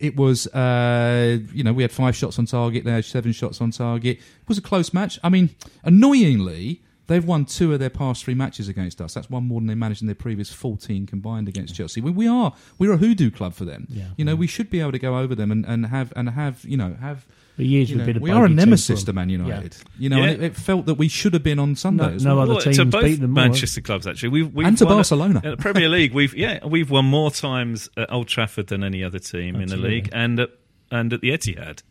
it 0.00 0.16
was 0.16 0.46
uh, 0.48 1.38
you 1.52 1.64
know 1.64 1.72
we 1.72 1.82
had 1.82 1.92
five 1.92 2.14
shots 2.16 2.38
on 2.38 2.46
target 2.46 2.84
there, 2.84 3.02
seven 3.02 3.32
shots 3.32 3.60
on 3.60 3.70
target. 3.70 4.18
It 4.18 4.48
was 4.48 4.58
a 4.58 4.62
close 4.62 4.92
match. 4.92 5.18
I 5.22 5.28
mean, 5.28 5.50
annoyingly, 5.84 6.82
they've 7.06 7.24
won 7.24 7.44
two 7.44 7.72
of 7.72 7.78
their 7.80 7.90
past 7.90 8.24
three 8.24 8.34
matches 8.34 8.68
against 8.68 9.00
us. 9.00 9.14
That's 9.14 9.28
one 9.30 9.44
more 9.44 9.60
than 9.60 9.66
they 9.68 9.74
managed 9.74 10.00
in 10.02 10.06
their 10.08 10.14
previous 10.14 10.52
fourteen 10.52 11.06
combined 11.06 11.48
against 11.48 11.74
Chelsea. 11.74 12.00
We, 12.00 12.10
we 12.10 12.28
are 12.28 12.54
we're 12.78 12.92
a 12.92 12.96
hoodoo 12.96 13.30
club 13.30 13.54
for 13.54 13.64
them. 13.64 13.86
Yeah. 13.90 14.04
You 14.16 14.24
know, 14.24 14.34
we 14.36 14.46
should 14.46 14.70
be 14.70 14.80
able 14.80 14.92
to 14.92 14.98
go 14.98 15.18
over 15.18 15.34
them 15.34 15.50
and, 15.50 15.64
and 15.66 15.86
have 15.86 16.12
and 16.16 16.30
have 16.30 16.64
you 16.64 16.76
know 16.76 16.94
have. 17.00 17.26
For 17.56 17.62
years 17.62 17.88
You 17.88 17.96
we've 17.96 18.06
know, 18.06 18.12
been 18.12 18.16
a 18.18 18.24
we 18.24 18.30
are 18.32 18.44
a 18.44 18.48
nemesis 18.50 19.00
to 19.00 19.06
them. 19.06 19.14
Man 19.14 19.30
Yeah. 19.30 19.38
United. 19.38 19.76
You 19.98 20.10
know, 20.10 20.18
Yeah. 20.18 20.24
and 20.24 20.42
it, 20.42 20.46
it 20.48 20.56
felt 20.56 20.84
that 20.86 20.96
we 20.96 21.08
should 21.08 21.32
have 21.32 21.42
been 21.42 21.58
on 21.58 21.74
Sunday. 21.74 22.06
No- 22.08 22.12
as 22.12 22.22
no 22.24 22.34
well. 22.34 22.42
other 22.42 22.52
Well, 22.52 22.60
to 22.60 22.72
teams 22.74 22.90
both 22.92 23.02
beat 23.04 23.14
them 23.20 23.30
more. 23.30 23.44
Manchester 23.44 23.80
clubs 23.80 24.06
actually. 24.06 24.28
We've, 24.28 24.52
we've 24.52 24.66
And 24.66 24.76
to 24.76 24.84
won- 24.84 24.96
Barcelona. 24.96 25.40
in 25.42 25.50
the 25.52 25.56
Premier 25.56 25.88
League. 25.88 26.12
We've 26.12 26.34
yeah, 26.36 26.66
we've 26.66 26.90
won 26.90 27.06
more 27.06 27.30
times 27.30 27.88
at 27.96 28.12
Old 28.12 28.28
Trafford 28.28 28.66
than 28.66 28.84
any 28.84 29.02
other 29.02 29.18
team 29.18 29.56
in 29.56 29.68
the 29.70 29.78
league, 29.78 30.10
and 30.12 30.38
at, 30.38 30.50
and 30.90 31.10
at 31.14 31.22
the 31.22 31.30
Etihad. 31.30 31.82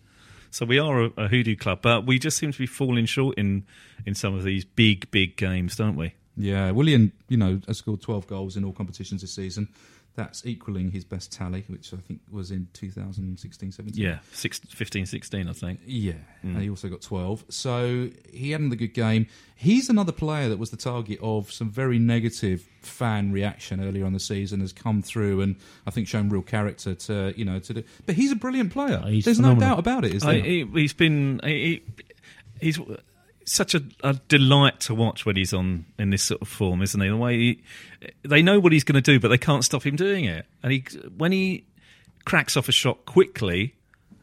So 0.56 0.66
we 0.66 0.80
are 0.80 1.02
a, 1.02 1.12
a 1.18 1.28
hoodoo 1.28 1.58
club, 1.58 1.80
but 1.82 2.06
we 2.06 2.18
just 2.18 2.38
seem 2.38 2.54
to 2.54 2.58
be 2.58 2.66
falling 2.66 3.08
short 3.08 3.38
in 3.38 3.66
in 4.06 4.16
some 4.16 4.34
of 4.34 4.46
these 4.46 4.64
big 4.64 5.12
big 5.12 5.36
games, 5.36 5.76
don't 5.76 5.98
we? 5.98 6.14
Yeah, 6.38 6.72
Willian, 6.72 7.12
you 7.28 7.36
know, 7.36 7.60
has 7.68 7.80
scored 7.80 8.02
12 8.02 8.26
goals 8.28 8.56
in 8.56 8.64
all 8.64 8.72
competitions 8.72 9.20
this 9.20 9.34
season. 9.34 9.68
That's 10.16 10.46
equaling 10.46 10.92
his 10.92 11.04
best 11.04 11.34
tally, 11.34 11.66
which 11.68 11.94
I 11.94 11.98
think 11.98 12.22
was 12.32 12.50
in 12.50 12.68
2016 12.74 13.72
17. 13.74 14.02
Yeah, 14.02 14.20
six, 14.32 14.60
15, 14.60 15.06
16, 15.06 15.50
I 15.50 15.52
think. 15.54 15.82
Yeah, 15.86 16.14
and 16.42 16.62
he 16.62 16.70
also 16.70 16.88
got 16.88 17.02
12. 17.02 17.44
So 17.50 18.10
he 18.32 18.52
had 18.52 18.62
another 18.62 18.78
good 18.78 18.94
game. 18.94 19.28
He's 19.56 19.90
another 19.90 20.12
player 20.14 20.48
that 20.50 20.58
was 20.58 20.70
the 20.70 20.78
target 20.78 21.20
of 21.22 21.52
some 21.52 21.70
very 21.70 22.00
negative 22.00 22.68
fan 22.82 23.32
reaction 23.32 23.84
earlier 23.84 24.06
on 24.06 24.14
the 24.14 24.20
season, 24.20 24.62
has 24.62 24.72
come 24.72 25.02
through 25.02 25.42
and 25.42 25.56
I 25.86 25.92
think 25.92 26.08
shown 26.08 26.30
real 26.30 26.42
character 26.42 26.96
to, 26.96 27.34
you 27.36 27.44
know, 27.44 27.60
to 27.60 27.74
do. 27.74 27.84
But 28.06 28.16
he's 28.16 28.32
a 28.32 28.36
brilliant 28.36 28.72
player. 28.72 29.02
Oh, 29.04 29.10
There's 29.10 29.38
phenomenal. 29.38 29.56
no 29.56 29.60
doubt 29.60 29.80
about 29.80 30.06
it, 30.06 30.14
is 30.14 30.22
there? 30.24 30.32
I, 30.32 30.40
he, 30.40 30.66
he's 30.74 30.94
been 30.94 31.42
he, 31.44 31.84
he's 32.62 32.80
such 33.46 33.76
a, 33.76 33.82
a 34.04 34.16
delight 34.28 34.80
to 34.82 34.96
watch 34.96 35.26
when 35.26 35.36
he's 35.36 35.54
on 35.54 35.86
in 36.00 36.10
this 36.10 36.24
sort 36.24 36.42
of 36.42 36.48
form, 36.48 36.82
isn't 36.82 37.00
he? 37.00 37.08
The 37.08 37.18
way 37.18 37.38
he, 37.38 37.64
they 38.24 38.42
know 38.42 38.60
what 38.60 38.72
he's 38.74 38.84
going 38.84 39.02
to 39.02 39.12
do, 39.12 39.20
but 39.20 39.28
they 39.30 39.38
can't 39.38 39.64
stop 39.64 39.84
him 39.86 39.96
doing 39.96 40.26
it. 40.26 40.46
And 40.64 40.72
he 40.74 40.84
when 41.18 41.32
he 41.32 41.66
cracks 42.26 42.58
off 42.58 42.68
a 42.68 42.72
shot 42.72 43.06
quickly, 43.06 43.76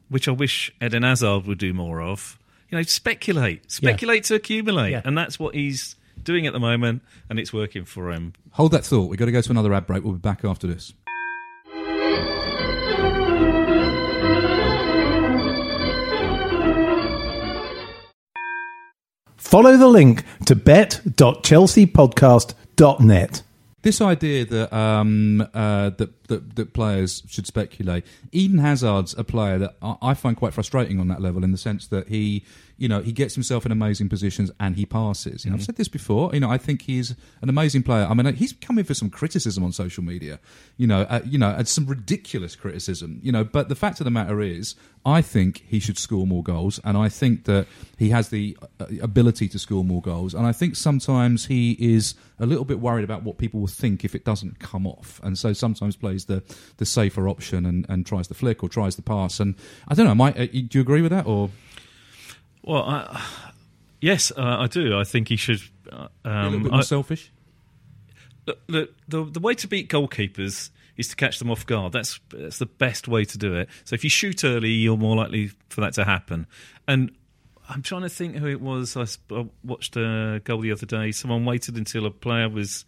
which 0.08 0.28
I 0.28 0.32
wish 0.32 0.72
Eden 0.82 1.04
Hazard 1.04 1.46
would 1.46 1.58
do 1.58 1.72
more 1.72 2.02
of. 2.02 2.38
You 2.70 2.78
know, 2.78 2.82
speculate, 2.82 3.70
speculate 3.70 4.24
to 4.24 4.34
accumulate, 4.34 4.90
Yeah. 4.92 5.02
and 5.04 5.16
that's 5.16 5.38
what 5.38 5.54
he's 5.54 5.94
doing 6.22 6.46
at 6.46 6.52
the 6.52 6.60
moment, 6.60 7.02
and 7.28 7.38
it's 7.38 7.52
working 7.52 7.84
for 7.84 8.10
him. 8.10 8.32
Hold 8.52 8.72
that 8.72 8.84
thought. 8.84 9.08
We've 9.10 9.18
got 9.18 9.26
to 9.26 9.32
go 9.32 9.40
to 9.40 9.50
another 9.50 9.72
ad 9.74 9.86
break. 9.86 10.02
We'll 10.04 10.14
be 10.14 10.18
back 10.20 10.44
after 10.44 10.66
this. 10.66 10.92
Follow 19.42 19.76
the 19.76 19.88
link 19.88 20.24
to 20.46 20.54
bet.chelseapodcast.net. 20.54 23.42
This 23.82 24.00
idea 24.00 24.46
that 24.46 24.72
um, 24.72 25.40
uh, 25.52 25.90
that, 25.90 26.28
that 26.28 26.54
that 26.54 26.72
players 26.72 27.24
should 27.28 27.48
speculate. 27.48 28.06
Eden 28.30 28.58
Hazard's 28.58 29.18
a 29.18 29.24
player 29.24 29.58
that 29.58 29.74
I, 29.82 29.96
I 30.00 30.14
find 30.14 30.36
quite 30.36 30.54
frustrating 30.54 31.00
on 31.00 31.08
that 31.08 31.20
level, 31.20 31.42
in 31.42 31.50
the 31.50 31.58
sense 31.58 31.88
that 31.88 32.06
he, 32.08 32.44
you 32.82 32.88
know, 32.88 33.00
he 33.00 33.12
gets 33.12 33.36
himself 33.36 33.64
in 33.64 33.70
amazing 33.70 34.08
positions 34.08 34.50
and 34.58 34.74
he 34.74 34.84
passes. 34.84 35.44
You 35.44 35.52
know, 35.52 35.54
I've 35.54 35.62
said 35.62 35.76
this 35.76 35.86
before. 35.86 36.34
You 36.34 36.40
know, 36.40 36.50
I 36.50 36.58
think 36.58 36.82
he's 36.82 37.14
an 37.40 37.48
amazing 37.48 37.84
player. 37.84 38.08
I 38.10 38.14
mean, 38.14 38.34
he's 38.34 38.54
coming 38.54 38.84
for 38.84 38.92
some 38.92 39.08
criticism 39.08 39.62
on 39.62 39.70
social 39.70 40.02
media. 40.02 40.40
You 40.78 40.88
know, 40.88 41.02
uh, 41.02 41.20
you 41.24 41.38
know, 41.38 41.50
and 41.50 41.68
some 41.68 41.86
ridiculous 41.86 42.56
criticism. 42.56 43.20
You 43.22 43.30
know, 43.30 43.44
but 43.44 43.68
the 43.68 43.76
fact 43.76 44.00
of 44.00 44.04
the 44.04 44.10
matter 44.10 44.40
is, 44.40 44.74
I 45.06 45.22
think 45.22 45.64
he 45.68 45.78
should 45.78 45.96
score 45.96 46.26
more 46.26 46.42
goals, 46.42 46.80
and 46.82 46.98
I 46.98 47.08
think 47.08 47.44
that 47.44 47.68
he 47.98 48.08
has 48.08 48.30
the 48.30 48.58
uh, 48.80 48.86
ability 49.00 49.48
to 49.50 49.60
score 49.60 49.84
more 49.84 50.02
goals. 50.02 50.34
And 50.34 50.44
I 50.44 50.50
think 50.50 50.74
sometimes 50.74 51.46
he 51.46 51.76
is 51.78 52.16
a 52.40 52.46
little 52.46 52.64
bit 52.64 52.80
worried 52.80 53.04
about 53.04 53.22
what 53.22 53.38
people 53.38 53.60
will 53.60 53.68
think 53.68 54.04
if 54.04 54.16
it 54.16 54.24
doesn't 54.24 54.58
come 54.58 54.88
off, 54.88 55.20
and 55.22 55.38
so 55.38 55.52
sometimes 55.52 55.94
plays 55.94 56.24
the 56.24 56.42
the 56.78 56.86
safer 56.86 57.28
option 57.28 57.64
and, 57.64 57.86
and 57.88 58.04
tries 58.06 58.26
the 58.26 58.34
flick 58.34 58.64
or 58.64 58.68
tries 58.68 58.96
the 58.96 59.02
pass. 59.02 59.38
And 59.38 59.54
I 59.86 59.94
don't 59.94 60.06
know, 60.06 60.16
Mike, 60.16 60.36
uh, 60.36 60.46
do 60.46 60.66
you 60.72 60.80
agree 60.80 61.02
with 61.02 61.12
that 61.12 61.26
or? 61.26 61.50
Well, 62.62 62.82
I, 62.82 63.22
yes, 64.00 64.32
uh, 64.36 64.56
I 64.60 64.66
do. 64.66 64.98
I 64.98 65.04
think 65.04 65.28
he 65.28 65.36
should. 65.36 65.60
Uh, 65.90 66.08
a 66.24 66.28
little 66.28 66.54
um, 66.54 66.62
bit 66.62 66.72
more 66.72 66.80
I- 66.80 66.84
selfish. 66.84 67.32
Look, 68.46 68.58
look, 68.66 68.90
the 69.06 69.24
the 69.24 69.40
way 69.40 69.54
to 69.54 69.68
beat 69.68 69.88
goalkeepers 69.88 70.70
is 70.96 71.08
to 71.08 71.16
catch 71.16 71.38
them 71.38 71.50
off 71.50 71.64
guard. 71.64 71.92
That's 71.92 72.18
that's 72.30 72.58
the 72.58 72.66
best 72.66 73.06
way 73.06 73.24
to 73.24 73.38
do 73.38 73.54
it. 73.54 73.68
So 73.84 73.94
if 73.94 74.02
you 74.02 74.10
shoot 74.10 74.44
early, 74.44 74.70
you're 74.70 74.96
more 74.96 75.16
likely 75.16 75.50
for 75.68 75.80
that 75.80 75.94
to 75.94 76.04
happen. 76.04 76.46
And 76.88 77.12
I'm 77.68 77.82
trying 77.82 78.02
to 78.02 78.08
think 78.08 78.36
who 78.36 78.48
it 78.48 78.60
was. 78.60 78.96
I, 78.96 79.06
I 79.34 79.48
watched 79.62 79.96
a 79.96 80.40
goal 80.44 80.60
the 80.60 80.72
other 80.72 80.86
day. 80.86 81.12
Someone 81.12 81.44
waited 81.44 81.76
until 81.76 82.04
a 82.04 82.10
player 82.10 82.48
was 82.48 82.84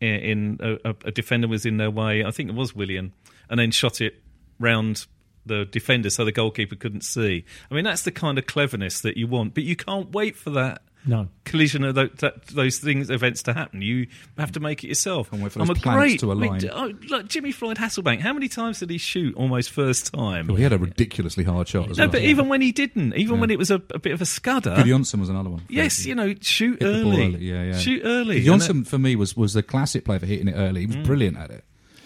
in, 0.00 0.58
in 0.60 0.78
a, 0.84 0.94
a 1.06 1.10
defender 1.10 1.48
was 1.48 1.64
in 1.64 1.78
their 1.78 1.90
way. 1.90 2.24
I 2.24 2.30
think 2.30 2.50
it 2.50 2.54
was 2.54 2.74
Willian, 2.74 3.12
and 3.48 3.58
then 3.58 3.70
shot 3.70 4.00
it 4.00 4.20
round 4.60 5.06
the 5.48 5.64
defender 5.64 6.10
so 6.10 6.24
the 6.24 6.32
goalkeeper 6.32 6.76
couldn't 6.76 7.02
see. 7.02 7.44
I 7.70 7.74
mean, 7.74 7.84
that's 7.84 8.02
the 8.02 8.12
kind 8.12 8.38
of 8.38 8.46
cleverness 8.46 9.00
that 9.00 9.16
you 9.16 9.26
want, 9.26 9.54
but 9.54 9.64
you 9.64 9.74
can't 9.76 10.12
wait 10.12 10.36
for 10.36 10.50
that 10.50 10.82
No. 11.06 11.28
collision 11.44 11.84
of 11.84 11.94
those, 11.94 12.10
that, 12.18 12.46
those 12.48 12.78
things 12.78 13.08
events 13.10 13.42
to 13.44 13.54
happen. 13.54 13.80
You 13.82 14.06
have 14.36 14.52
to 14.52 14.60
make 14.60 14.84
it 14.84 14.88
yourself. 14.88 15.30
Can't 15.30 15.42
wait 15.42 15.52
for 15.52 15.62
I'm 15.62 15.70
a 15.70 15.74
planets 15.74 16.04
great, 16.04 16.20
to 16.20 16.30
I 16.30 16.34
mean, 16.34 16.64
align. 16.66 16.70
oh, 16.72 17.06
look, 17.08 17.28
Jimmy 17.28 17.50
Floyd 17.52 17.78
Hasselbaink. 17.78 18.20
How 18.20 18.32
many 18.32 18.48
times 18.48 18.80
did 18.80 18.90
he 18.90 18.98
shoot 18.98 19.34
almost 19.36 19.70
first 19.70 20.12
time? 20.12 20.46
Well, 20.48 20.56
he 20.56 20.62
had 20.62 20.72
a 20.72 20.78
ridiculously 20.78 21.44
hard 21.44 21.66
shot 21.68 21.90
as 21.90 21.98
no, 21.98 22.04
well. 22.04 22.12
but 22.12 22.22
even 22.22 22.48
when 22.48 22.60
he 22.60 22.72
didn't, 22.72 23.14
even 23.14 23.40
when 23.40 23.50
it 23.50 23.58
was 23.58 23.70
a, 23.70 23.80
a 23.94 23.98
bit 23.98 24.12
of 24.12 24.20
a 24.20 24.26
scudder. 24.26 24.74
Gudjohnsen 24.76 25.20
was 25.20 25.28
another 25.28 25.50
one. 25.50 25.62
Yes, 25.68 26.04
you 26.04 26.14
know, 26.14 26.34
shoot 26.40 26.80
Hit 26.82 26.92
the 26.92 27.02
ball 27.02 27.12
early. 27.12 27.34
early, 27.34 27.44
yeah, 27.44 27.62
yeah. 27.62 27.78
Shoot 27.78 28.02
early. 28.04 28.42
Johnson 28.42 28.84
for 28.84 28.98
me 28.98 29.16
was 29.16 29.36
was 29.36 29.54
the 29.54 29.62
classic 29.62 30.04
player 30.04 30.18
for 30.18 30.26
hitting 30.26 30.48
it 30.48 30.54
early. 30.54 30.80
He 30.82 30.86
was 30.86 30.96
mm. 30.96 31.04
brilliant 31.04 31.36
at 31.38 31.50
it. 31.50 31.64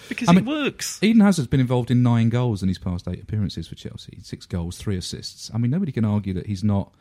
Because 0.09 0.29
I 0.29 0.33
it 0.33 0.35
mean- 0.37 0.47
works. 0.47 0.99
Eden 1.03 1.21
Hazard's 1.23 1.49
been 1.49 1.61
involved 1.61 1.91
in 1.91 2.03
nine 2.03 2.29
goals 2.29 2.62
in 2.62 2.69
his 2.69 2.79
past 2.79 3.07
eight 3.09 3.23
appearances 3.23 3.69
for 3.69 3.75
Chelsea. 3.75 4.19
Six 4.23 4.47
goals, 4.47 4.77
three 4.77 4.97
assists. 4.97 5.51
I 5.55 5.59
mean, 5.59 5.71
nobody 5.71 5.93
can 5.93 6.05
argue 6.05 6.35
that 6.35 6.47
he's 6.47 6.62
not, 6.65 6.93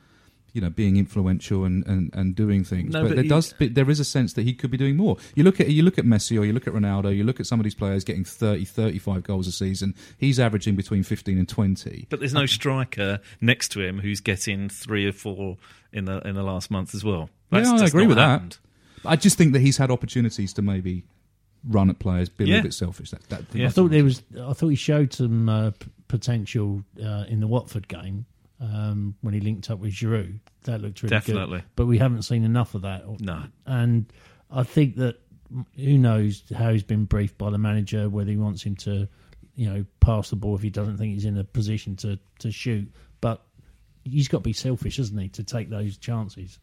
you 0.54 0.60
know, 0.62 0.70
being 0.70 0.98
influential 0.98 1.64
and, 1.64 1.86
and, 1.88 2.10
and 2.14 2.36
doing 2.36 2.64
things. 2.66 2.94
No, 2.94 3.04
but 3.04 3.10
but 3.10 3.16
there 3.16 3.24
he- 3.24 3.30
does, 3.30 3.54
there 3.60 3.90
is 3.90 4.00
a 4.00 4.06
sense 4.06 4.34
that 4.34 4.44
he 4.44 4.54
could 4.54 4.70
be 4.72 4.78
doing 4.78 4.98
more. 4.98 5.16
You 5.36 5.44
look 5.44 5.60
at 5.62 5.70
you 5.70 5.82
look 5.84 5.98
at 5.98 6.06
Messi 6.06 6.40
or 6.40 6.44
you 6.46 6.52
look 6.54 6.68
at 6.68 6.74
Ronaldo. 6.74 7.16
You 7.16 7.24
look 7.24 7.40
at 7.40 7.46
some 7.46 7.60
of 7.60 7.64
these 7.64 7.76
players 7.76 8.04
getting 8.04 8.24
30, 8.26 8.66
35 8.66 9.24
goals 9.24 9.48
a 9.48 9.52
season. 9.52 9.96
He's 10.18 10.40
averaging 10.40 10.76
between 10.76 11.04
fifteen 11.04 11.38
and 11.38 11.48
twenty. 11.48 12.06
But 12.10 12.20
there's 12.20 12.34
no 12.34 12.46
striker 12.46 13.20
next 13.40 13.70
to 13.70 13.82
him 13.82 14.00
who's 14.00 14.20
getting 14.20 14.68
three 14.68 15.08
or 15.08 15.14
four 15.14 15.58
in 15.94 16.06
the 16.06 16.20
in 16.28 16.36
the 16.36 16.44
last 16.44 16.70
month 16.70 16.94
as 16.96 17.04
well. 17.04 17.30
That's 17.50 17.70
yeah, 17.70 17.82
I 17.82 17.86
agree 17.86 18.08
with 18.08 18.18
happened. 18.18 18.58
that. 19.04 19.10
I 19.10 19.16
just 19.16 19.38
think 19.38 19.54
that 19.54 19.60
he's 19.62 19.78
had 19.78 19.90
opportunities 19.90 20.54
to 20.54 20.62
maybe 20.62 21.04
run 21.68 21.90
at 21.90 22.00
players, 22.00 22.30
be 22.30 22.44
a 22.44 22.48
Yeah. 22.48 22.54
little 22.56 22.64
bit 22.68 22.74
selfish. 22.74 23.12
That, 23.12 23.30
that 23.30 23.44
Yeah. 23.54 23.68
I 23.68 23.70
thought 23.70 23.92
there 23.92 24.04
was. 24.04 24.24
I 24.40 24.54
thought 24.54 24.70
he 24.70 24.76
showed 24.76 25.14
some 25.14 25.48
uh, 25.50 25.72
p- 25.72 25.90
potential 26.08 26.84
uh, 27.04 27.26
in 27.28 27.40
the 27.40 27.48
Watford 27.48 27.88
game 27.88 28.26
um, 28.60 29.16
when 29.22 29.34
he 29.34 29.40
linked 29.40 29.70
up 29.70 29.80
with 29.80 29.94
Giroud. 29.94 30.40
That 30.64 30.82
looked 30.82 31.02
really 31.04 31.12
Definitely. 31.12 31.60
good. 31.60 31.66
But 31.76 31.86
we 31.88 31.98
haven't 31.98 32.24
seen 32.24 32.44
enough 32.44 32.76
of 32.76 32.82
that. 32.84 33.04
No. 33.22 33.44
And 33.66 34.12
I 34.50 34.64
think 34.64 34.96
that 34.98 35.20
mm, 35.54 35.66
who 35.76 35.98
knows 35.98 36.44
how 36.56 36.72
he's 36.72 36.84
been 36.84 37.06
briefed 37.06 37.38
by 37.38 37.50
the 37.50 37.58
manager, 37.58 38.10
whether 38.10 38.30
he 38.32 38.38
wants 38.38 38.64
him 38.64 38.76
to, 38.78 39.08
you 39.56 39.70
know, 39.70 39.86
pass 40.00 40.30
the 40.30 40.36
ball 40.36 40.56
if 40.56 40.62
he 40.62 40.70
doesn't 40.70 40.98
think 40.98 41.14
he's 41.14 41.26
in 41.26 41.38
a 41.38 41.44
position 41.44 41.96
to 41.98 42.20
to 42.40 42.52
shoot. 42.52 42.92
But 43.22 43.44
he's 44.04 44.28
got 44.28 44.40
to 44.40 44.44
be 44.44 44.54
selfish, 44.54 44.98
isn't 45.00 45.18
he, 45.18 45.30
to 45.30 45.44
take 45.44 45.70
those 45.70 45.98
chances? 45.98 46.60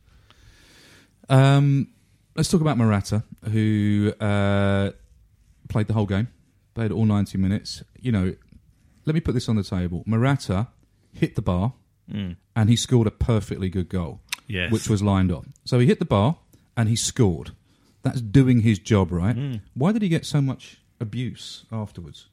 Um, 1.28 1.88
let's 2.36 2.48
talk 2.50 2.60
about 2.60 2.76
Morata, 2.78 3.22
who 3.50 4.12
uh, 4.20 4.90
played 5.68 5.86
the 5.86 5.94
whole 5.94 6.06
game, 6.06 6.28
played 6.74 6.92
all 6.92 7.04
90 7.04 7.38
minutes. 7.38 7.82
You 8.00 8.12
know, 8.12 8.34
let 9.04 9.14
me 9.14 9.20
put 9.20 9.34
this 9.34 9.48
on 9.48 9.56
the 9.56 9.62
table. 9.62 10.02
Morata 10.06 10.68
hit 11.12 11.34
the 11.36 11.42
bar 11.42 11.72
and 12.11 12.70
he 12.70 12.76
scored 12.76 13.07
a 13.07 13.11
perfectly 13.11 13.68
good 13.68 13.88
goal, 13.90 14.20
Yes. 14.46 14.72
which 14.72 14.88
was 14.88 15.03
lined 15.03 15.30
up. 15.30 15.44
So 15.64 15.78
he 15.78 15.86
hit 15.86 15.98
the 15.98 16.05
bar 16.07 16.36
and 16.76 16.88
he 16.88 16.96
scored. 16.96 17.50
That's 18.03 18.20
doing 18.22 18.61
his 18.61 18.78
job, 18.78 19.12
right? 19.12 19.61
Why 19.74 19.92
did 19.92 20.00
he 20.03 20.09
get 20.09 20.24
so 20.24 20.40
much 20.40 20.80
abuse 21.00 21.64
afterwards? 21.70 22.26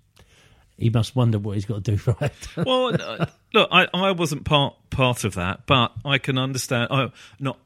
He 0.77 0.89
must 0.89 1.15
wonder 1.15 1.39
what 1.39 1.55
he's 1.55 1.65
got 1.65 1.83
to 1.85 1.95
do 1.95 2.15
right. 2.21 2.33
well, 2.57 2.93
uh, 3.01 3.25
look, 3.53 3.69
I, 3.71 3.87
I 3.93 4.11
wasn't 4.11 4.43
part 4.45 4.75
part 4.89 5.23
of 5.23 5.35
that, 5.35 5.65
but 5.65 5.93
I 6.03 6.17
can 6.17 6.37
understand. 6.37 6.89
I 6.91 7.11
not. 7.39 7.57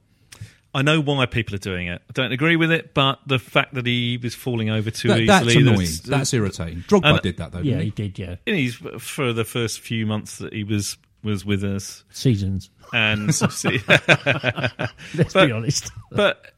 I 0.73 0.81
know 0.83 1.01
why 1.01 1.25
people 1.25 1.55
are 1.55 1.59
doing 1.59 1.87
it. 1.87 2.01
I 2.07 2.11
don't 2.13 2.31
agree 2.31 2.55
with 2.55 2.71
it, 2.71 2.93
but 2.93 3.19
the 3.25 3.39
fact 3.39 3.73
that 3.73 3.85
he 3.87 4.19
was 4.21 4.35
falling 4.35 4.69
over 4.69 4.91
too 4.91 5.07
That- 5.07 5.21
easily. 5.21 5.25
that's 5.27 5.55
annoying. 5.55 5.77
that's- 5.77 5.99
That's 6.01 6.33
irritating. 6.33 6.83
Drogba 6.87 7.05
and- 7.13 7.21
did 7.21 7.37
that 7.37 7.51
though. 7.51 7.59
Yeah, 7.59 7.77
didn't 7.79 7.79
he 7.97 8.03
he? 8.03 8.09
did. 8.09 8.19
Yeah, 8.19 8.35
And 8.45 8.55
he's 8.55 8.75
for 8.99 9.33
the 9.33 9.45
first 9.45 9.79
few 9.79 10.05
months 10.05 10.37
that 10.37 10.53
he 10.53 10.63
was 10.63 10.97
was 11.23 11.43
with 11.43 11.63
us, 11.65 12.03
seasons. 12.11 12.69
and 12.93 13.33
see, 13.51 13.79
Let's 13.87 15.33
But- 15.33 15.47
be 15.47 15.51
honest. 15.51 15.91
but 16.11 16.53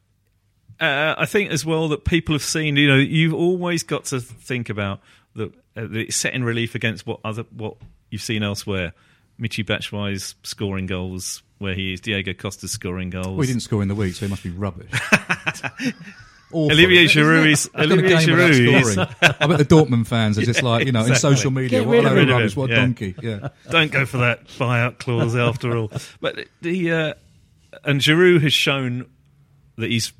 uh, 0.80 1.14
I 1.18 1.26
think 1.26 1.50
as 1.50 1.64
well 1.64 1.88
that 1.88 2.04
people 2.04 2.34
have 2.34 2.42
seen. 2.42 2.76
You 2.76 2.88
know, 2.88 2.96
you've 2.96 3.34
always 3.34 3.82
got 3.82 4.04
to 4.06 4.20
think 4.20 4.68
about 4.68 5.00
the, 5.34 5.46
uh, 5.76 5.82
that 5.86 5.96
it's 5.96 6.16
set 6.16 6.34
in 6.34 6.44
relief 6.44 6.74
against 6.74 7.06
what 7.06 7.20
other 7.24 7.44
what 7.50 7.76
you've 8.10 8.22
seen 8.22 8.42
elsewhere. 8.42 8.92
Michi 9.40 9.64
Batshuayi's 9.64 10.34
scoring 10.42 10.86
goals 10.86 11.42
where 11.62 11.74
he 11.74 11.92
is. 11.94 12.00
Diego 12.00 12.34
Costa 12.34 12.68
scoring 12.68 13.08
goals. 13.10 13.38
We 13.38 13.46
didn't 13.46 13.62
score 13.62 13.80
in 13.82 13.88
the 13.88 13.94
week, 13.94 14.14
so 14.14 14.26
he 14.26 14.30
must 14.30 14.42
be 14.42 14.50
rubbish. 14.50 14.90
Olivier? 16.54 17.06
Giroud 17.06 17.50
is- 17.50 17.70
I've 17.74 17.88
got 17.88 17.98
a 17.98 18.02
Olivier 18.02 18.16
Giroud 18.18 18.50
is- 18.50 18.98
I 18.98 19.46
bet 19.46 19.56
the 19.58 19.64
Dortmund 19.64 20.06
fans 20.06 20.38
are 20.38 20.42
just 20.42 20.62
like, 20.64 20.84
you 20.84 20.92
know, 20.92 21.04
in 21.06 21.14
social 21.14 21.50
media, 21.50 21.80
Get 21.80 21.86
what 21.86 21.92
rid 21.94 22.04
a 22.04 22.08
of 22.08 22.12
load 22.14 22.22
him. 22.24 22.28
of 22.28 22.34
rubbish, 22.36 22.56
what 22.56 22.70
a 22.70 22.74
Yeah. 22.74 22.80
donkey. 22.80 23.14
Yeah. 23.22 23.48
Don't 23.70 23.90
go 23.90 24.04
for 24.04 24.18
that 24.18 24.46
buyout 24.48 24.98
clause 24.98 25.34
after 25.34 25.74
all. 25.76 25.90
But 26.20 26.46
the 26.60 26.92
uh, 26.92 27.14
and 27.84 28.00
Giroud 28.02 28.42
has 28.42 28.52
shown 28.52 29.06
that 29.78 29.88
he's 29.90 30.12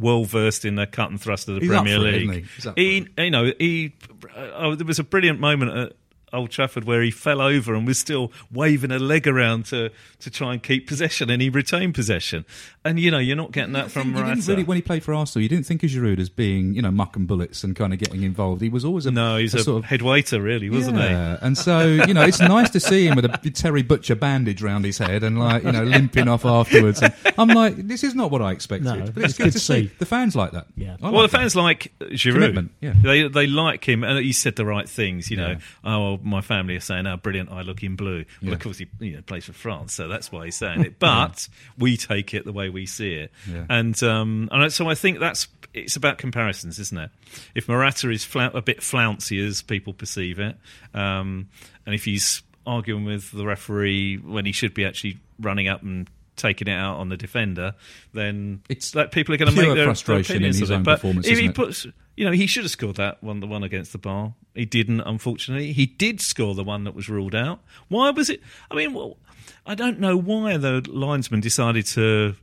well 0.00 0.24
versed 0.24 0.64
in 0.64 0.74
the 0.74 0.86
cut 0.86 1.10
and 1.10 1.20
thrust 1.20 1.48
of 1.48 1.54
the 1.56 1.60
He's 1.60 1.70
up 1.70 1.84
Premier 1.84 2.00
for 2.00 2.06
it, 2.08 2.12
League. 2.12 2.22
isn't 2.22 2.34
he? 2.34 2.48
He's 2.56 2.66
up 2.66 2.74
for 2.74 2.80
he, 2.80 3.06
you 3.18 3.30
know, 3.30 3.52
he. 3.58 3.94
Oh, 4.36 4.74
there 4.74 4.86
was 4.86 4.98
a 4.98 5.04
brilliant 5.04 5.38
moment 5.38 5.76
at 5.76 5.92
Old 6.32 6.50
Trafford 6.50 6.84
where 6.84 7.02
he 7.02 7.10
fell 7.10 7.40
over 7.40 7.74
and 7.74 7.86
was 7.86 7.98
still 7.98 8.32
waving 8.52 8.90
a 8.90 8.98
leg 8.98 9.26
around 9.26 9.66
to 9.66 9.90
to 10.20 10.30
try 10.30 10.52
and 10.52 10.62
keep 10.62 10.86
possession, 10.86 11.30
and 11.30 11.40
he 11.40 11.48
retained 11.48 11.94
possession. 11.94 12.44
And 12.84 12.98
you 12.98 13.10
know, 13.10 13.18
you're 13.18 13.36
not 13.36 13.52
getting 13.52 13.72
that 13.74 13.90
from 13.90 14.12
Morata. 14.12 14.40
really, 14.48 14.64
when 14.64 14.76
he 14.76 14.82
played 14.82 15.02
for 15.02 15.14
Arsenal, 15.14 15.42
you 15.42 15.48
didn't 15.48 15.66
think 15.66 15.82
of 15.82 15.90
Giroud 15.90 16.18
as 16.18 16.28
being, 16.28 16.74
you 16.74 16.82
know, 16.82 16.90
muck 16.90 17.16
and 17.16 17.26
bullets 17.26 17.62
and 17.64 17.76
kind 17.76 17.92
of 17.92 17.98
getting 17.98 18.22
involved. 18.22 18.62
He 18.62 18.68
was 18.68 18.84
always 18.84 19.06
a 19.06 19.10
no, 19.10 19.36
he's 19.36 19.54
a, 19.54 19.58
sort 19.60 19.78
of 19.78 19.84
head 19.84 20.02
waiter, 20.02 20.40
really, 20.40 20.70
wasn't 20.70 20.98
he? 20.98 21.04
yeah. 21.04 21.38
And 21.42 21.56
so, 21.56 21.86
you 21.86 22.14
know, 22.14 22.22
it's 22.22 22.40
nice 22.40 22.70
to 22.70 22.80
see 22.80 23.06
him 23.06 23.16
with 23.16 23.24
a 23.24 23.50
Terry 23.50 23.82
Butcher 23.82 24.14
bandage 24.14 24.62
round 24.62 24.84
his 24.84 24.98
head 24.98 25.22
and 25.22 25.38
like, 25.38 25.64
you 25.64 25.72
know, 25.72 25.82
limping 25.84 26.28
off 26.28 26.44
afterwards. 26.44 27.02
And 27.02 27.12
I'm 27.36 27.48
like, 27.48 27.76
this 27.76 28.04
is 28.04 28.14
not 28.14 28.30
what 28.30 28.42
I 28.42 28.52
expected. 28.52 28.86
No, 28.86 29.00
but 29.12 29.24
it's, 29.24 29.30
it's 29.30 29.38
good, 29.38 29.44
good 29.44 29.52
to 29.52 29.58
to 29.58 29.64
see. 29.64 29.88
see. 29.88 29.94
The 29.98 30.06
fans 30.06 30.34
like 30.36 30.52
that. 30.52 30.66
Yeah. 30.76 30.96
I 31.02 31.10
well, 31.10 31.22
like 31.22 31.30
the 31.30 31.36
that. 31.36 31.38
fans 31.42 31.56
like 31.56 31.92
Giroud. 32.00 32.32
Commitment, 32.34 32.70
yeah. 32.80 32.94
They 33.02 33.28
they 33.28 33.46
like 33.46 33.86
him, 33.88 34.04
and 34.04 34.18
he 34.18 34.32
said 34.32 34.56
the 34.56 34.64
right 34.64 34.88
things. 34.88 35.30
You 35.30 35.36
know, 35.36 35.48
Yeah. 35.50 35.58
oh, 35.84 36.17
my 36.22 36.40
family 36.40 36.76
are 36.76 36.80
saying 36.80 37.04
how 37.06 37.16
brilliant 37.16 37.50
I 37.50 37.62
look 37.62 37.82
in 37.82 37.96
blue. 37.96 38.24
Well, 38.40 38.48
Yeah. 38.50 38.52
of 38.54 38.60
course 38.60 38.78
he 38.78 38.86
you 39.00 39.16
know, 39.16 39.22
plays 39.22 39.44
for 39.44 39.52
France, 39.52 39.92
so 39.94 40.08
that's 40.08 40.30
why 40.32 40.46
he's 40.46 40.56
saying 40.56 40.82
it. 40.82 40.98
But 40.98 41.48
we 41.78 41.96
take 41.96 42.34
it 42.34 42.44
the 42.44 42.52
way 42.52 42.68
we 42.68 42.86
see 42.86 43.14
it, 43.14 43.32
Yeah. 43.50 43.64
and 43.68 44.00
um, 44.02 44.48
and 44.52 44.72
so 44.72 44.88
I 44.88 44.94
think 44.94 45.18
that's 45.20 45.48
it's 45.74 45.96
about 45.96 46.18
comparisons, 46.18 46.78
isn't 46.78 46.98
it? 46.98 47.10
If 47.54 47.68
Morata 47.68 48.10
is 48.10 48.24
fla- 48.24 48.50
a 48.54 48.62
bit 48.62 48.82
flouncy 48.82 49.38
as 49.46 49.62
people 49.62 49.92
perceive 49.92 50.38
it, 50.38 50.56
um, 50.94 51.48
and 51.86 51.94
if 51.94 52.04
he's 52.04 52.42
arguing 52.66 53.04
with 53.04 53.30
the 53.32 53.46
referee 53.46 54.16
when 54.16 54.44
he 54.46 54.52
should 54.52 54.74
be 54.74 54.84
actually 54.84 55.18
running 55.40 55.68
up 55.68 55.82
and 55.82 56.08
taking 56.36 56.68
it 56.68 56.72
out 56.74 56.96
on 56.98 57.08
the 57.08 57.16
defender, 57.16 57.74
then 58.12 58.60
It's 58.68 58.94
like 58.94 59.10
people 59.10 59.34
are 59.34 59.38
going 59.38 59.50
to 59.50 59.56
make 59.56 59.66
their, 59.66 59.74
their 59.74 59.84
frustration 59.86 60.36
in 60.36 60.42
his 60.44 60.60
of 60.62 60.70
it. 60.70 60.74
own 60.74 60.82
But 60.84 60.96
performance, 60.96 61.26
if 61.26 61.38
he 61.38 61.50
puts, 61.50 61.86
you 62.18 62.24
know, 62.24 62.32
he 62.32 62.46
should 62.46 62.64
have 62.64 62.70
scored 62.70 62.96
that 62.96 63.22
one, 63.22 63.40
the 63.40 63.46
one 63.46 63.62
against 63.62 63.92
the 63.92 63.98
bar. 63.98 64.34
He 64.54 64.64
didn't, 64.64 65.00
unfortunately. 65.02 65.72
He 65.72 65.86
did 65.86 66.20
score 66.20 66.54
the 66.54 66.64
one 66.64 66.84
that 66.84 66.94
was 66.94 67.08
ruled 67.08 67.34
out. 67.34 67.60
Why 67.88 68.10
was 68.10 68.28
it? 68.28 68.40
I 68.70 68.74
mean, 68.74 68.92
well, 68.92 69.16
I 69.64 69.74
don't 69.74 70.00
know 70.00 70.16
why 70.16 70.56
the 70.56 70.84
linesman 70.88 71.40
decided 71.40 71.86
to 71.86 72.34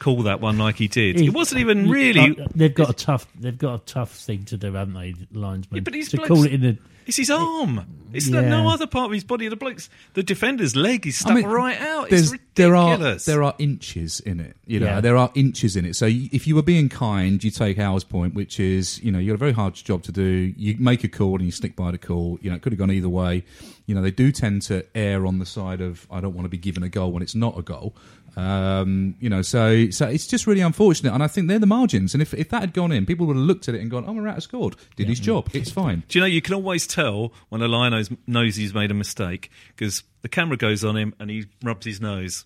call 0.00 0.22
that 0.24 0.40
one 0.40 0.58
like 0.58 0.76
he 0.76 0.88
did. 0.88 1.18
He- 1.20 1.26
It 1.26 1.32
wasn't 1.32 1.60
even 1.60 1.88
really. 1.88 2.38
uh, 2.40 2.46
they've 2.54 2.74
got 2.74 2.90
a 2.90 2.92
tough. 2.92 3.26
They've 3.38 3.56
got 3.56 3.74
a 3.74 3.84
tough 3.84 4.10
thing 4.16 4.44
to 4.46 4.56
do, 4.56 4.72
haven't 4.72 4.94
they, 4.94 5.14
linesmen? 5.32 5.76
Yeah, 5.76 5.80
but 5.82 5.94
he's 5.94 6.08
to 6.10 6.16
blokes- 6.16 6.28
call 6.28 6.44
it 6.44 6.52
in 6.52 6.60
the. 6.62 6.78
It's 7.06 7.16
his 7.16 7.30
arm. 7.30 7.86
It's 8.12 8.28
Yeah. 8.28 8.42
no 8.42 8.68
other 8.68 8.86
part 8.86 9.06
of 9.06 9.12
his 9.12 9.24
body. 9.24 9.48
The 9.48 9.56
bloke's 9.56 9.90
the 10.14 10.22
defender's 10.22 10.76
leg 10.76 11.04
is 11.06 11.18
stuck 11.18 11.32
I 11.32 11.34
mean, 11.36 11.46
right 11.46 11.80
out. 11.80 12.12
It's 12.12 12.32
there 12.54 12.76
are 12.76 12.96
there 13.16 13.42
are 13.42 13.54
inches 13.58 14.20
in 14.20 14.38
it. 14.38 14.56
You 14.66 14.78
know, 14.80 14.86
Yeah. 14.86 15.00
there 15.00 15.16
are 15.16 15.32
inches 15.34 15.74
in 15.74 15.84
it. 15.84 15.96
So 15.96 16.06
if 16.08 16.46
you 16.46 16.54
were 16.54 16.62
being 16.62 16.88
kind, 16.88 17.42
you 17.42 17.50
take 17.50 17.76
Howard's 17.76 18.04
point, 18.04 18.34
which 18.34 18.60
is 18.60 19.02
you 19.02 19.10
know 19.10 19.18
you 19.18 19.28
got 19.28 19.34
a 19.34 19.38
very 19.38 19.52
hard 19.52 19.74
job 19.74 20.04
to 20.04 20.12
do. 20.12 20.54
You 20.56 20.76
make 20.78 21.02
a 21.02 21.08
call 21.08 21.34
and 21.36 21.44
you 21.44 21.50
stick 21.50 21.74
by 21.74 21.90
the 21.90 21.98
call. 21.98 22.38
You 22.40 22.50
know, 22.50 22.56
it 22.56 22.62
could 22.62 22.72
have 22.72 22.78
gone 22.78 22.92
either 22.92 23.08
way. 23.08 23.42
You 23.86 23.94
know, 23.96 24.00
they 24.02 24.12
do 24.12 24.30
tend 24.30 24.62
to 24.62 24.84
err 24.94 25.26
on 25.26 25.40
the 25.40 25.46
side 25.46 25.80
of 25.80 26.06
I 26.10 26.20
don't 26.20 26.34
want 26.34 26.44
to 26.44 26.48
be 26.50 26.56
given 26.58 26.84
a 26.84 26.88
goal 26.88 27.10
when 27.10 27.22
it's 27.22 27.34
not 27.34 27.58
a 27.58 27.62
goal. 27.62 27.96
Um, 28.36 29.14
you 29.20 29.28
know, 29.30 29.42
so 29.42 29.90
so 29.90 30.06
it's 30.08 30.26
just 30.26 30.46
really 30.46 30.60
unfortunate, 30.60 31.12
and 31.12 31.22
I 31.22 31.26
think 31.28 31.48
they're 31.48 31.58
the 31.58 31.66
margins. 31.66 32.14
And 32.14 32.22
if 32.22 32.34
if 32.34 32.48
that 32.50 32.60
had 32.60 32.72
gone 32.72 32.92
in, 32.92 33.06
people 33.06 33.26
would 33.26 33.36
have 33.36 33.44
looked 33.44 33.68
at 33.68 33.74
it 33.74 33.80
and 33.80 33.90
gone, 33.90 34.04
"Oh, 34.06 34.14
Morata 34.14 34.40
scored, 34.40 34.76
did 34.96 35.08
his 35.08 35.20
job, 35.20 35.48
it's 35.52 35.70
fine." 35.82 36.02
Do 36.08 36.18
you 36.18 36.20
know 36.20 36.26
you 36.26 36.42
can 36.42 36.54
always 36.54 36.86
tell 36.86 37.32
when 37.48 37.62
a 37.62 37.68
lion 37.68 37.92
knows, 37.92 38.10
knows 38.26 38.56
he's 38.56 38.74
made 38.74 38.90
a 38.90 38.94
mistake 38.94 39.50
because 39.76 40.02
the 40.22 40.28
camera 40.28 40.56
goes 40.56 40.84
on 40.84 40.96
him 40.96 41.14
and 41.18 41.30
he 41.30 41.46
rubs 41.62 41.86
his 41.86 42.00
nose. 42.00 42.44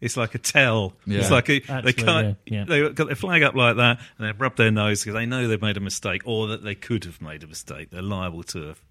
It's 0.00 0.16
like 0.16 0.34
a 0.34 0.38
tell. 0.38 0.92
Yeah. 1.06 1.20
It's 1.20 1.30
like 1.30 1.48
a, 1.48 1.58
they 1.60 1.92
can't. 1.94 2.36
yeah, 2.44 2.58
yeah. 2.58 2.64
They 2.66 2.88
got 2.90 3.06
their 3.06 3.16
flag 3.16 3.42
up 3.42 3.54
like 3.54 3.76
that 3.76 3.98
and 4.18 4.28
they 4.28 4.32
rub 4.32 4.56
their 4.56 4.70
nose 4.70 5.02
because 5.02 5.14
they 5.14 5.24
know 5.24 5.48
they've 5.48 5.60
made 5.60 5.78
a 5.78 5.80
mistake 5.80 6.20
or 6.26 6.48
that 6.48 6.62
they 6.62 6.74
could 6.74 7.04
have 7.04 7.22
made 7.22 7.42
a 7.42 7.46
mistake. 7.46 7.90
They're 7.90 8.02
liable 8.02 8.42
to 8.44 8.66
have. 8.68 8.82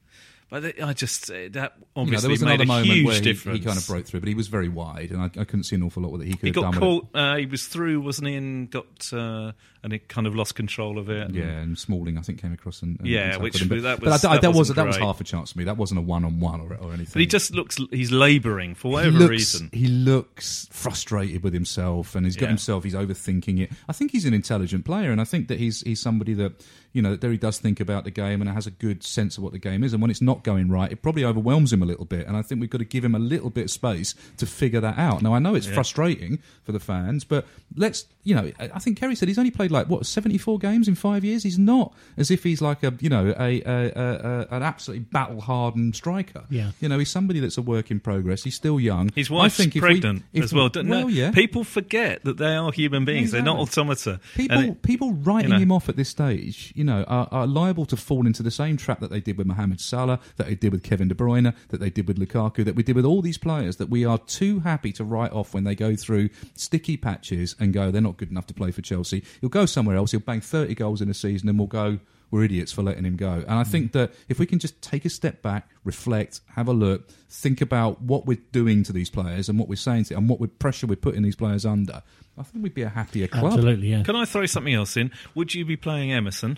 But 0.47 0.61
they, 0.61 0.73
I 0.81 0.93
just 0.93 1.29
uh, 1.31 1.49
that 1.53 1.73
obviously 1.95 2.21
there 2.27 2.29
was 2.31 2.43
made 2.43 2.61
a 2.61 2.65
moment 2.67 2.85
huge 2.87 3.05
where 3.07 3.15
he, 3.15 3.21
difference. 3.21 3.59
he 3.59 3.65
kind 3.65 3.77
of 3.79 3.87
broke 3.87 4.05
through, 4.05 4.19
but 4.19 4.29
he 4.29 4.35
was 4.35 4.47
very 4.47 4.69
wide, 4.69 5.09
and 5.09 5.19
I, 5.21 5.25
I 5.25 5.43
couldn't 5.43 5.63
see 5.63 5.75
an 5.75 5.81
awful 5.81 6.03
lot 6.03 6.15
that 6.19 6.27
he 6.27 6.33
could 6.33 6.41
He 6.41 6.47
have 6.49 6.55
got 6.55 6.61
done 6.61 6.71
with 6.71 6.77
it. 6.77 7.11
caught. 7.13 7.19
Uh, 7.19 7.35
he 7.37 7.45
was 7.47 7.65
through, 7.65 7.99
wasn't 8.01 8.27
he? 8.27 8.35
And 8.35 8.69
got 8.69 9.11
uh, 9.11 9.53
and 9.83 9.91
he 9.93 9.97
kind 9.99 10.27
of 10.27 10.35
lost 10.35 10.53
control 10.53 10.99
of 10.99 11.09
it. 11.09 11.31
Yeah, 11.31 11.45
and 11.45 11.77
Smalling, 11.77 12.19
I 12.19 12.21
think, 12.21 12.41
came 12.41 12.53
across 12.53 12.83
and, 12.83 12.99
and 12.99 13.07
Yeah, 13.07 13.37
which- 13.37 13.59
him. 13.59 13.69
But, 13.69 13.81
that 13.81 13.99
but 13.99 14.09
was- 14.11 14.23
I, 14.23 14.29
I- 14.29 14.33
that 14.35 14.41
that 14.43 14.53
was 14.53 14.69
that 14.69 14.85
was 14.85 14.97
half 14.97 15.19
a 15.19 15.23
chance 15.23 15.51
for 15.51 15.57
me. 15.57 15.63
That 15.65 15.77
wasn't 15.77 15.97
a 15.99 16.03
one 16.03 16.23
on 16.23 16.39
one 16.39 16.61
or 16.61 16.75
or 16.75 16.89
anything. 16.93 17.13
But 17.13 17.19
he 17.21 17.25
just 17.25 17.51
looks. 17.55 17.77
He's 17.89 18.11
labouring 18.11 18.75
for 18.75 18.89
he 18.89 18.93
whatever 18.93 19.17
looks, 19.17 19.29
reason. 19.31 19.69
he 19.73 19.87
looks 19.87 20.67
frustrated 20.71 21.41
with 21.43 21.53
himself, 21.55 22.13
and 22.13 22.23
he's 22.25 22.35
got 22.35 22.43
Yeah. 22.45 22.49
himself. 22.49 22.83
He's 22.83 22.93
overthinking 22.93 23.61
it. 23.61 23.71
I 23.89 23.93
think 23.93 24.11
he's 24.11 24.25
an 24.25 24.35
intelligent 24.35 24.85
player, 24.85 25.11
and 25.11 25.19
I 25.19 25.23
think 25.25 25.47
that 25.47 25.57
he's 25.59 25.81
he's 25.81 25.99
somebody 25.99 26.35
that 26.35 26.63
you 26.93 27.01
know 27.01 27.15
that 27.15 27.31
he 27.31 27.37
does 27.37 27.57
think 27.57 27.79
about 27.79 28.03
the 28.03 28.11
game 28.11 28.41
and 28.41 28.49
has 28.51 28.67
a 28.67 28.71
good 28.71 29.03
sense 29.03 29.37
of 29.37 29.43
what 29.43 29.51
the 29.53 29.59
game 29.59 29.83
is. 29.83 29.91
And 29.93 30.01
when 30.01 30.11
it's 30.11 30.21
not 30.21 30.34
going 30.43 30.69
right, 30.69 30.91
it 30.91 31.01
probably 31.01 31.23
overwhelms 31.23 31.71
him 31.71 31.81
a 31.81 31.85
little 31.85 32.05
bit. 32.05 32.27
And 32.27 32.35
I 32.35 32.41
think 32.41 32.61
we've 32.61 32.69
got 32.69 32.79
to 32.79 32.85
give 32.85 33.03
him 33.03 33.15
a 33.15 33.19
little 33.19 33.49
bit 33.49 33.65
of 33.65 33.71
space 33.71 34.15
to 34.37 34.45
figure 34.45 34.81
that 34.81 34.97
out. 34.97 35.21
Now 35.21 35.33
I 35.33 35.39
know 35.39 35.55
it's 35.55 35.67
frustrating 35.67 36.39
for 36.63 36.71
the 36.71 36.79
fans, 36.79 37.23
but 37.23 37.45
let's 37.75 38.05
you 38.25 38.35
know. 38.35 38.51
I 38.59 38.71
I 38.75 38.79
think 38.79 38.97
Kerry 38.99 39.15
said 39.15 39.29
he's 39.29 39.37
only 39.39 39.51
played 39.51 39.71
like 39.71 39.87
what 39.87 40.05
seventy 40.05 40.37
four 40.37 40.59
games 40.59 40.89
in 40.89 40.95
five 40.95 41.23
years. 41.23 41.43
He's 41.43 41.57
not 41.57 41.93
as 42.17 42.29
if 42.29 42.43
he's 42.43 42.61
like 42.61 42.83
a 42.83 42.93
you 42.99 43.07
know 43.09 43.33
a, 43.39 43.61
a, 43.61 43.91
a, 43.95 44.47
a 44.51 44.55
an 44.57 44.63
absolutely 44.63 45.05
battle 45.05 45.39
hardened 45.39 45.95
striker. 45.95 46.43
Yeah. 46.49 46.71
you 46.81 46.89
know 46.89 46.99
he's 46.99 47.09
somebody 47.09 47.39
that's 47.39 47.57
a 47.57 47.61
work 47.61 47.89
in 47.91 48.01
progress. 48.01 48.43
He's 48.43 48.55
still 48.55 48.79
young. 48.79 49.11
His 49.15 49.31
I 49.31 49.35
wife's 49.35 49.55
think 49.55 49.69
if 49.75 49.81
we- 49.81 49.87
pregnant 49.87 50.23
if 50.33 50.43
as 50.43 50.53
well. 50.53 50.67
Don't 50.69 50.89
well, 50.89 51.01
know. 51.03 51.07
yeah. 51.07 51.31
People 51.31 51.63
forget 51.63 52.23
that 52.25 52.37
they 52.37 52.55
are 52.55 52.71
human 52.71 53.05
beings. 53.05 53.31
They're 53.31 53.41
not 53.41 53.57
automata. 53.59 54.19
People, 54.35 54.59
it- 54.59 54.81
people 54.81 55.13
writing 55.13 55.51
you 55.51 55.55
know. 55.57 55.61
him 55.61 55.71
off 55.71 55.87
at 55.87 55.95
this 55.95 56.09
stage, 56.09 56.73
you 56.75 56.83
know, 56.83 57.03
are, 57.07 57.27
are 57.31 57.47
liable 57.47 57.85
to 57.85 57.95
fall 57.95 58.25
into 58.25 58.41
the 58.43 58.51
same 58.51 58.75
trap 58.75 58.99
that 58.99 59.11
they 59.11 59.19
did 59.21 59.37
with 59.37 59.47
Mohamed 59.47 59.79
Salah, 59.79 60.19
that 60.37 60.47
they 60.47 60.55
did 60.55 60.71
with 60.71 60.83
Kevin 60.83 61.07
De 61.07 61.15
Bruyne, 61.15 61.53
that 61.69 61.79
they 61.79 61.89
did 61.91 62.07
with 62.07 62.17
Lukaku, 62.17 62.65
that 62.65 62.75
we 62.75 62.83
did 62.83 62.95
with 62.95 63.05
all 63.05 63.21
these 63.21 63.37
players. 63.37 63.77
That 63.77 63.89
we 63.89 64.03
are 64.03 64.17
too 64.17 64.59
happy 64.61 64.91
to 64.93 65.03
write 65.03 65.31
off 65.31 65.53
when 65.53 65.63
they 65.63 65.75
go 65.75 65.95
through 65.95 66.29
sticky 66.55 66.97
patches 66.97 67.55
and 67.59 67.73
go, 67.73 67.91
they're 67.91 68.01
not 68.01 68.14
good 68.15 68.31
enough 68.31 68.47
to 68.47 68.53
play 68.53 68.71
for 68.71 68.81
Chelsea. 68.81 69.23
He'll 69.41 69.49
go 69.49 69.65
somewhere 69.65 69.95
else. 69.95 70.11
He'll 70.11 70.19
bang 70.19 70.41
thirty 70.41 70.75
goals 70.75 71.01
in 71.01 71.09
a 71.09 71.13
season, 71.13 71.49
and 71.49 71.57
we'll 71.57 71.67
go. 71.67 71.99
We're 72.31 72.43
idiots 72.43 72.71
for 72.71 72.81
letting 72.81 73.05
him 73.05 73.17
go. 73.17 73.31
And 73.47 73.51
I 73.51 73.63
think 73.63 73.91
that 73.91 74.11
if 74.27 74.39
we 74.39 74.47
can 74.47 74.57
just 74.57 74.81
take 74.81 75.05
a 75.05 75.09
step 75.09 75.43
back, 75.43 75.69
reflect, 75.83 76.41
have 76.55 76.67
a 76.67 76.73
look, 76.73 77.07
think 77.29 77.61
about 77.61 78.01
what 78.01 78.25
we're 78.25 78.41
doing 78.51 78.81
to 78.83 78.91
these 78.91 79.11
players 79.11 79.47
and 79.47 79.59
what 79.59 79.69
we're 79.69 79.75
saying 79.75 80.05
to 80.05 80.15
them 80.15 80.23
and 80.23 80.29
what 80.29 80.39
we're, 80.39 80.47
pressure 80.47 80.87
we're 80.87 80.95
putting 80.95 81.21
these 81.21 81.35
players 81.35 81.67
under, 81.67 82.01
I 82.35 82.43
think 82.43 82.63
we'd 82.63 82.73
be 82.73 82.81
a 82.81 82.89
happier 82.89 83.27
club. 83.27 83.53
Absolutely, 83.53 83.89
yeah. 83.89 84.01
Can 84.03 84.15
I 84.15 84.25
throw 84.25 84.47
something 84.47 84.73
else 84.73 84.97
in? 84.97 85.11
Would 85.35 85.53
you 85.53 85.65
be 85.65 85.77
playing 85.77 86.11
Emerson? 86.11 86.57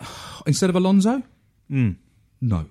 instead 0.46 0.70
of 0.70 0.76
Alonso? 0.76 1.22
Hmm. 1.68 1.92
No, 2.40 2.66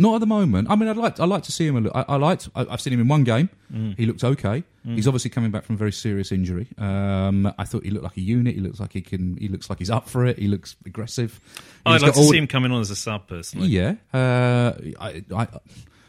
not 0.00 0.14
at 0.14 0.20
the 0.20 0.26
moment. 0.26 0.68
I 0.70 0.76
mean, 0.76 0.88
I'd 0.88 0.96
like 0.96 1.20
I'd 1.20 1.28
like 1.28 1.42
to 1.44 1.52
see 1.52 1.66
him. 1.66 1.88
I, 1.94 2.04
I 2.08 2.16
liked. 2.16 2.48
I, 2.54 2.66
I've 2.70 2.80
seen 2.80 2.92
him 2.94 3.00
in 3.00 3.08
one 3.08 3.22
game. 3.22 3.50
Hmm. 3.70 3.92
He 3.96 4.06
looked 4.06 4.24
okay. 4.24 4.64
He's 4.82 5.06
obviously 5.06 5.28
coming 5.30 5.50
back 5.50 5.64
from 5.64 5.74
a 5.74 5.78
very 5.78 5.92
serious 5.92 6.32
injury. 6.32 6.66
Um, 6.78 7.52
I 7.58 7.64
thought 7.66 7.84
he 7.84 7.90
looked 7.90 8.04
like 8.04 8.16
a 8.16 8.22
unit. 8.22 8.54
He 8.54 8.62
looks 8.62 8.80
like 8.80 8.94
he 8.94 9.02
can. 9.02 9.36
He 9.36 9.48
looks 9.48 9.68
like 9.68 9.78
he's 9.78 9.90
up 9.90 10.08
for 10.08 10.24
it. 10.24 10.38
He 10.38 10.48
looks 10.48 10.74
aggressive. 10.86 11.38
I'd 11.84 12.00
like 12.00 12.14
to 12.14 12.18
all- 12.18 12.30
see 12.30 12.38
him 12.38 12.46
coming 12.46 12.72
on 12.72 12.80
as 12.80 12.90
a 12.90 12.96
sub, 12.96 13.28
personally. 13.28 13.68
Yeah, 13.68 13.96
uh, 14.14 14.72
I, 14.98 15.22
I, 15.36 15.48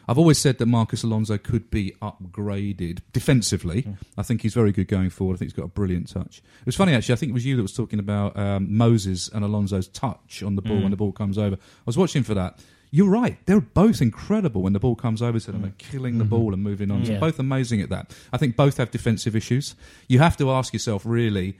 I've 0.07 0.17
always 0.17 0.37
said 0.39 0.57
that 0.59 0.67
Marcos 0.67 1.03
Alonso 1.03 1.37
could 1.37 1.69
be 1.69 1.91
upgraded 2.01 2.99
defensively. 3.13 3.85
I 4.17 4.23
think 4.23 4.41
he's 4.41 4.53
very 4.53 4.71
good 4.71 4.87
going 4.87 5.09
forward. 5.09 5.35
I 5.35 5.37
think 5.39 5.51
he's 5.51 5.57
got 5.57 5.65
a 5.65 5.69
brilliant 5.69 6.09
touch. 6.09 6.37
It 6.61 6.65
was 6.65 6.75
funny 6.75 6.93
actually. 6.93 7.13
I 7.13 7.15
think 7.17 7.31
it 7.31 7.33
was 7.33 7.45
you 7.45 7.55
that 7.57 7.61
was 7.61 7.73
talking 7.73 7.99
about 7.99 8.37
um, 8.37 8.75
Moses 8.75 9.27
and 9.29 9.43
Alonso's 9.43 9.87
touch 9.89 10.43
on 10.43 10.55
the 10.55 10.61
ball 10.61 10.81
when 10.81 10.91
the 10.91 10.97
ball 10.97 11.11
comes 11.11 11.37
over. 11.37 11.55
I 11.55 11.83
was 11.85 11.97
watching 11.97 12.23
for 12.23 12.33
that. 12.35 12.59
You're 12.91 13.09
right. 13.09 13.37
They're 13.45 13.61
both 13.61 14.01
incredible 14.01 14.61
when 14.61 14.73
the 14.73 14.79
ball 14.79 14.95
comes 14.95 15.21
over 15.21 15.39
to 15.39 15.51
them 15.51 15.63
and 15.63 15.73
mm. 15.73 15.77
killing 15.77 16.17
the 16.17 16.25
mm-hmm. 16.25 16.29
ball 16.29 16.53
and 16.53 16.61
moving 16.61 16.91
on. 16.91 17.05
So 17.05 17.13
Yeah. 17.13 17.19
both 17.19 17.39
amazing 17.39 17.81
at 17.81 17.89
that. 17.89 18.13
I 18.33 18.37
think 18.37 18.57
both 18.57 18.77
have 18.77 18.91
defensive 18.91 19.35
issues. 19.35 19.75
You 20.09 20.19
have 20.19 20.35
to 20.37 20.51
ask 20.51 20.73
yourself 20.73 21.03
really 21.05 21.57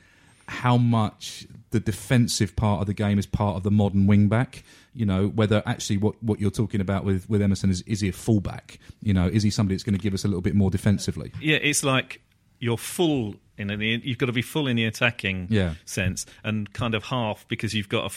how 0.47 0.75
much 0.75 1.47
the 1.69 1.79
defensive 1.79 2.55
part 2.57 2.81
of 2.81 2.87
the 2.87 2.93
game 2.93 3.17
is 3.17 3.25
part 3.25 3.55
of 3.55 3.63
the 3.63 3.71
modern 3.71 4.07
wing 4.07 4.27
back. 4.27 4.63
You 4.93 5.05
know, 5.05 5.27
whether 5.27 5.63
actually 5.65 5.97
what, 5.97 6.21
what 6.21 6.41
you're 6.41 6.51
talking 6.51 6.81
about 6.81 7.05
with, 7.05 7.29
with 7.29 7.41
Emerson 7.41 7.69
is 7.69 7.81
is 7.83 8.01
he 8.01 8.09
a 8.09 8.13
fullback? 8.13 8.77
You 9.01 9.13
know, 9.13 9.27
is 9.27 9.41
he 9.43 9.49
somebody 9.49 9.75
that's 9.75 9.83
going 9.83 9.97
to 9.97 10.01
give 10.01 10.13
us 10.13 10.25
a 10.25 10.27
little 10.27 10.41
bit 10.41 10.53
more 10.53 10.69
defensively? 10.69 11.31
Yeah, 11.39 11.57
it's 11.61 11.85
like 11.85 12.21
you're 12.59 12.77
full 12.77 13.35
in 13.57 13.69
an, 13.69 13.81
you've 13.81 14.17
got 14.17 14.25
to 14.25 14.33
be 14.33 14.41
full 14.41 14.67
in 14.67 14.75
the 14.75 14.85
attacking 14.85 15.47
Yeah. 15.49 15.75
sense 15.85 16.25
and 16.43 16.71
kind 16.73 16.93
of 16.93 17.05
half 17.05 17.47
because 17.47 17.73
you've 17.73 17.89
got 17.89 18.11
a, 18.11 18.15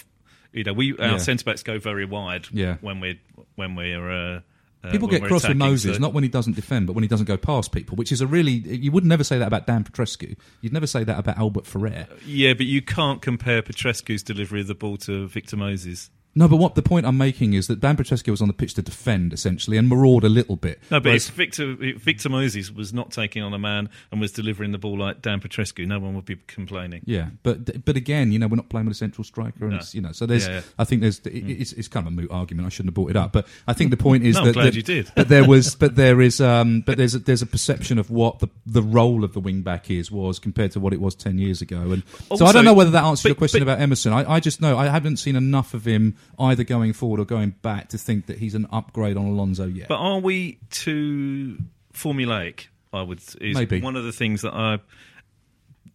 you 0.54 0.64
know, 0.64 0.72
we 0.72 0.96
our 0.98 1.12
Yeah. 1.12 1.16
centre 1.18 1.44
backs 1.44 1.62
go 1.62 1.78
very 1.78 2.04
wide 2.04 2.46
Yeah. 2.52 2.76
when 2.80 3.00
we're 3.00 3.18
when 3.56 3.74
we're 3.74 4.10
uh, 4.10 4.40
uh, 4.82 4.90
People 4.90 5.08
get 5.08 5.22
cross 5.22 5.48
with 5.48 5.56
Moses, 5.56 5.96
so- 5.96 6.00
not 6.00 6.12
when 6.12 6.24
he 6.24 6.28
doesn't 6.28 6.56
defend, 6.56 6.86
but 6.86 6.92
when 6.92 7.02
he 7.02 7.08
doesn't 7.08 7.24
go 7.26 7.36
past 7.38 7.72
people, 7.72 7.96
which 7.96 8.12
is 8.12 8.20
a 8.20 8.26
really. 8.26 8.52
You 8.52 8.92
would 8.92 9.04
never 9.04 9.24
say 9.24 9.38
that 9.38 9.46
about 9.46 9.66
Dan 9.66 9.82
Petrescu. 9.82 10.36
You'd 10.60 10.72
never 10.74 10.86
say 10.86 11.04
that 11.04 11.18
about 11.18 11.38
Albert 11.38 11.66
Ferrer. 11.66 12.06
Yeah, 12.26 12.52
but 12.54 12.66
you 12.66 12.82
can't 12.82 13.22
compare 13.22 13.62
Petrescu's 13.62 14.22
delivery 14.22 14.60
of 14.60 14.66
the 14.66 14.74
ball 14.74 14.96
to 14.98 15.26
Victor 15.26 15.56
Moses. 15.56 16.10
No, 16.36 16.48
but 16.48 16.56
what 16.56 16.74
the 16.74 16.82
point 16.82 17.06
I'm 17.06 17.16
making 17.16 17.52
is 17.54 17.68
that 17.68 17.80
Dan 17.80 17.96
Petrescu 17.96 18.30
was 18.30 18.42
on 18.42 18.48
the 18.48 18.54
pitch 18.54 18.74
to 18.74 18.82
defend, 18.82 19.32
essentially, 19.32 19.76
and 19.76 19.88
maraud 19.88 20.24
a 20.24 20.28
little 20.28 20.56
bit. 20.56 20.80
No, 20.90 20.98
but 20.98 21.04
Whereas- 21.10 21.28
if 21.28 21.34
Victor 21.34 21.74
Victor 21.96 22.28
Moses 22.28 22.70
was 22.70 22.92
not 22.92 23.10
taking 23.12 23.42
on 23.42 23.54
a 23.54 23.58
man 23.58 23.88
and 24.10 24.20
was 24.20 24.32
delivering 24.32 24.72
the 24.72 24.78
ball 24.78 24.98
like 24.98 25.22
Dan 25.22 25.40
Petrescu, 25.40 25.86
no 25.86 25.98
one 26.00 26.14
would 26.14 26.24
be 26.24 26.36
complaining. 26.46 27.02
Yeah, 27.04 27.28
but 27.42 27.84
but 27.84 27.96
again, 27.96 28.32
you 28.32 28.38
know, 28.38 28.46
we're 28.48 28.56
not 28.56 28.68
playing 28.68 28.86
with 28.86 28.96
a 28.96 28.98
central 28.98 29.24
striker, 29.24 29.64
and 29.64 29.70
No. 29.70 29.76
it's, 29.76 29.94
you 29.94 30.00
know, 30.00 30.12
so 30.12 30.26
there's. 30.26 30.46
Yeah, 30.48 30.54
yeah. 30.54 30.60
I 30.78 30.84
think 30.84 31.02
there's. 31.02 31.20
It, 31.20 31.30
it's, 31.48 31.72
it's 31.72 31.88
kind 31.88 32.06
of 32.06 32.12
a 32.12 32.16
moot 32.16 32.30
argument. 32.30 32.66
I 32.66 32.68
shouldn't 32.70 32.88
have 32.88 32.94
brought 32.94 33.10
it 33.10 33.16
up, 33.16 33.32
but 33.32 33.46
I 33.68 33.72
think 33.72 33.90
the 33.90 33.96
point 33.96 34.24
is 34.24 34.34
No, 34.34 34.40
I'm 34.40 34.46
that. 34.48 34.52
glad 34.54 34.66
that- 34.66 34.74
you 34.74 34.82
did. 34.82 35.10
But 35.14 35.28
there 35.28 35.46
was, 35.46 35.74
but 35.76 35.94
there 35.96 36.20
is, 36.20 36.40
um, 36.40 36.80
but 36.80 36.98
there's 36.98 37.14
a, 37.14 37.20
there's 37.20 37.42
a 37.42 37.46
perception 37.46 37.98
of 37.98 38.10
what 38.10 38.40
the 38.40 38.48
the 38.66 38.82
role 38.82 39.22
of 39.24 39.34
the 39.34 39.40
wing 39.40 39.62
back 39.62 39.90
is 39.90 40.10
was 40.10 40.38
compared 40.38 40.72
to 40.72 40.80
what 40.80 40.92
it 40.92 41.00
was 41.00 41.14
ten 41.14 41.38
years 41.38 41.62
ago, 41.62 41.92
and 41.92 42.02
so 42.36 42.44
I 42.46 42.52
don't 42.52 42.64
know 42.64 42.74
whether 42.74 42.90
that 42.90 43.04
answers 43.04 43.24
your 43.26 43.34
question 43.36 43.60
but- 43.60 43.72
about 43.72 43.80
Emerson. 43.80 44.12
I, 44.12 44.28
I 44.34 44.40
just 44.40 44.60
know 44.60 44.76
I 44.76 44.88
haven't 44.88 45.18
seen 45.18 45.36
enough 45.36 45.74
of 45.74 45.86
him 45.86 46.16
either 46.38 46.64
going 46.64 46.92
forward 46.92 47.20
or 47.20 47.24
going 47.24 47.50
back 47.62 47.88
to 47.90 47.98
think 47.98 48.26
that 48.26 48.38
he's 48.38 48.54
an 48.54 48.66
upgrade 48.72 49.16
on 49.16 49.26
Alonso 49.26 49.66
yet. 49.66 49.88
But 49.88 49.98
are 49.98 50.18
we 50.18 50.58
too 50.70 51.58
formulaic? 51.92 52.66
I 52.92 53.02
would 53.02 53.20
is 53.40 53.56
Maybe. 53.56 53.80
one 53.80 53.96
of 53.96 54.04
the 54.04 54.12
things 54.12 54.42
that 54.42 54.52
I 54.54 54.78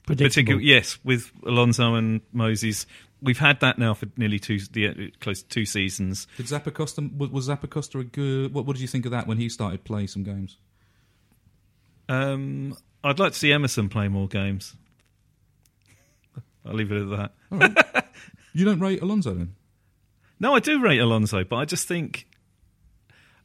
Predictable. 0.05 0.29
particularly 0.29 0.65
yes 0.65 0.97
with 1.03 1.31
Alonso 1.45 1.95
and 1.95 2.21
Moses. 2.33 2.85
We've 3.21 3.37
had 3.37 3.59
that 3.59 3.77
now 3.77 3.93
for 3.93 4.07
nearly 4.17 4.39
two, 4.39 4.59
the, 4.71 5.11
close 5.19 5.43
to 5.43 5.47
two 5.49 5.65
seasons. 5.65 6.25
Did 6.37 6.45
Zappacosta 6.47 7.15
was, 7.17 7.29
was 7.29 7.47
Zappacosta 7.49 7.99
a 7.99 8.03
good? 8.05 8.53
What, 8.53 8.65
what 8.65 8.75
did 8.75 8.81
you 8.81 8.87
think 8.87 9.05
of 9.05 9.11
that 9.11 9.27
when 9.27 9.37
he 9.37 9.49
started 9.49 9.83
playing 9.83 10.07
some 10.07 10.23
games? 10.23 10.57
Um, 12.07 12.75
I'd 13.03 13.19
like 13.19 13.33
to 13.33 13.37
see 13.37 13.51
Emerson 13.51 13.89
play 13.89 14.07
more 14.07 14.27
games. 14.27 14.75
I'll 16.65 16.73
leave 16.73 16.91
it 16.91 17.11
at 17.11 17.31
that. 17.51 18.05
You 18.51 18.65
don't 18.65 18.79
rate 18.79 19.01
Alonso 19.03 19.35
then? 19.35 19.53
No, 20.39 20.55
I 20.55 20.59
do 20.59 20.81
rate 20.81 20.99
Alonso, 20.99 21.43
but 21.43 21.57
I 21.57 21.65
just 21.65 21.87
think, 21.87 22.27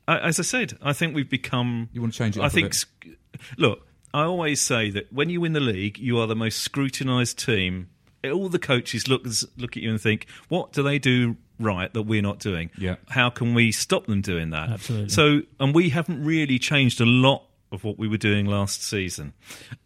as 0.07 0.39
I 0.39 0.43
said, 0.43 0.79
I 0.83 0.93
think 0.93 1.15
we've 1.15 1.29
become. 1.29 1.89
You 1.93 2.01
want 2.01 2.13
to 2.13 2.19
change 2.19 2.37
it? 2.37 2.41
I 2.41 2.47
up 2.47 2.53
a 2.53 2.55
think. 2.55 2.75
bit? 3.01 3.19
Look, 3.59 3.87
I 4.13 4.23
always 4.23 4.61
say 4.61 4.91
that 4.91 5.13
when 5.13 5.29
you 5.29 5.41
win 5.41 5.55
the 5.55 5.61
league, 5.61 5.99
you 5.99 6.19
are 6.19 6.27
the 6.27 6.37
most 6.37 6.61
scrutinised 6.61 7.39
team. 7.39 7.89
All 8.25 8.49
the 8.49 8.59
coaches 8.59 9.09
look 9.09 9.27
look 9.57 9.77
at 9.77 9.83
you 9.83 9.91
and 9.91 10.01
think, 10.01 10.27
"What 10.49 10.73
do 10.73 10.83
they 10.83 10.99
do 10.99 11.37
right 11.59 11.93
that 11.93 12.03
we're 12.03 12.23
not 12.23 12.39
doing? 12.39 12.71
Yeah. 12.79 12.97
How 13.09 13.29
can 13.29 13.55
we 13.55 13.73
stop 13.73 14.07
them 14.07 14.21
doing 14.23 14.51
that?" 14.51 14.71
Absolutely. 14.71 15.09
So, 15.09 15.43
and 15.59 15.75
we 15.75 15.91
haven't 15.91 16.25
really 16.25 16.59
changed 16.59 17.01
a 17.01 17.07
lot 17.07 17.45
of 17.73 17.85
what 17.85 17.99
we 17.99 18.09
were 18.09 18.17
doing 18.17 18.47
last 18.47 18.83
season. 18.83 19.35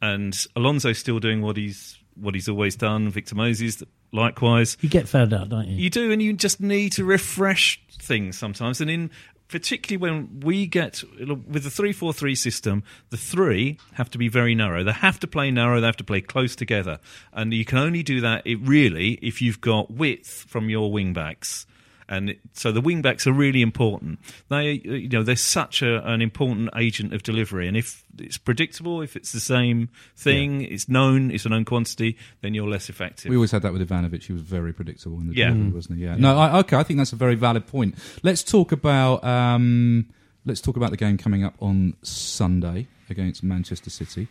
And 0.01 0.37
Alonso's 0.55 0.99
still 0.99 1.19
doing 1.19 1.41
what 1.41 1.57
he's 1.57 1.99
what 2.15 2.35
he's 2.35 2.49
always 2.49 2.77
done. 2.77 3.09
Victor 3.09 3.35
Moses, 3.35 3.83
likewise. 4.13 4.77
You 4.81 4.89
get 4.89 5.09
found 5.09 5.33
out, 5.33 5.49
don't 5.49 5.69
you? 5.69 5.77
You 5.77 5.91
do, 5.91 6.13
and 6.13 6.23
you 6.23 6.33
just 6.33 6.61
need 6.61 6.93
to 6.93 7.05
refresh 7.05 7.81
things 7.91 8.39
sometimes. 8.39 8.81
And 8.81 8.91
in 8.91 9.11
particularly 9.49 9.97
when 9.97 10.41
we 10.41 10.67
get 10.67 11.03
with 11.19 11.65
the 11.65 11.71
three 11.71 11.93
four 11.93 12.13
three 12.13 12.35
system, 12.35 12.83
the 13.11 13.17
three 13.17 13.79
have 13.95 14.11
to 14.11 14.19
be 14.19 14.29
very 14.29 14.55
narrow. 14.55 14.85
They 14.85 14.93
have 14.93 15.19
to 15.21 15.27
play 15.27 15.51
narrow. 15.51 15.81
They 15.81 15.87
have 15.87 15.97
to 15.97 16.05
play 16.05 16.21
close 16.21 16.55
together, 16.55 17.01
and 17.33 17.53
you 17.53 17.65
can 17.65 17.79
only 17.79 18.03
do 18.03 18.21
that 18.21 18.43
really 18.45 19.13
if 19.23 19.43
you've 19.43 19.61
got 19.61 19.91
width 19.91 20.47
from 20.49 20.69
your 20.69 20.93
wing 20.93 21.13
backs. 21.13 21.67
And 22.11 22.31
it- 22.31 22.41
so 22.55 22.73
the 22.73 22.81
wing 22.81 23.03
backs 23.03 23.27
are 23.27 23.33
really 23.33 23.61
important. 23.63 24.19
They, 24.49 24.81
you 24.85 25.09
know, 25.11 25.23
they're 25.23 25.37
such 25.37 25.83
a, 25.83 26.07
an 26.11 26.23
important 26.23 26.71
agent 26.77 27.13
of 27.13 27.23
delivery. 27.23 27.69
And 27.69 27.77
if 27.77 28.05
it's 28.19 28.39
predictable, 28.39 29.03
if 29.03 29.15
it's 29.15 29.33
the 29.33 29.41
same 29.41 29.91
thing, 30.17 30.63
it's 30.63 30.89
known, 30.89 31.31
it's 31.31 31.45
a 31.45 31.51
known 31.51 31.65
quantity, 31.65 32.17
then 32.41 32.55
you're 32.55 32.69
less 32.69 32.89
effective. 32.89 33.29
We 33.31 33.37
always 33.37 33.51
had 33.51 33.63
that 33.63 33.73
with 33.73 33.87
Ivanovic. 33.87 34.23
He 34.25 34.33
was 34.33 34.43
very 34.43 34.73
predictable 34.73 35.19
in 35.21 35.29
the 35.29 35.35
Yeah. 35.35 35.49
delivery, 35.51 35.71
wasn't 35.73 35.99
he? 35.99 36.05
Yeah. 36.05 36.17
No, 36.17 36.39
I, 36.39 36.59
okay. 36.61 36.77
I 36.77 36.83
think 36.83 36.99
that's 36.99 37.13
a 37.13 37.17
very 37.17 37.35
valid 37.35 37.67
point. 37.67 37.95
Let's 38.23 38.43
talk 38.43 38.73
about 38.73 39.23
um, 39.25 40.07
let's 40.47 40.61
talk 40.63 40.77
about 40.79 40.91
the 40.91 40.97
game 40.97 41.19
coming 41.19 41.45
up 41.45 41.55
on 41.61 41.95
Sunday 42.03 42.87
against 43.11 43.43
Manchester 43.43 43.91
City, 43.91 44.29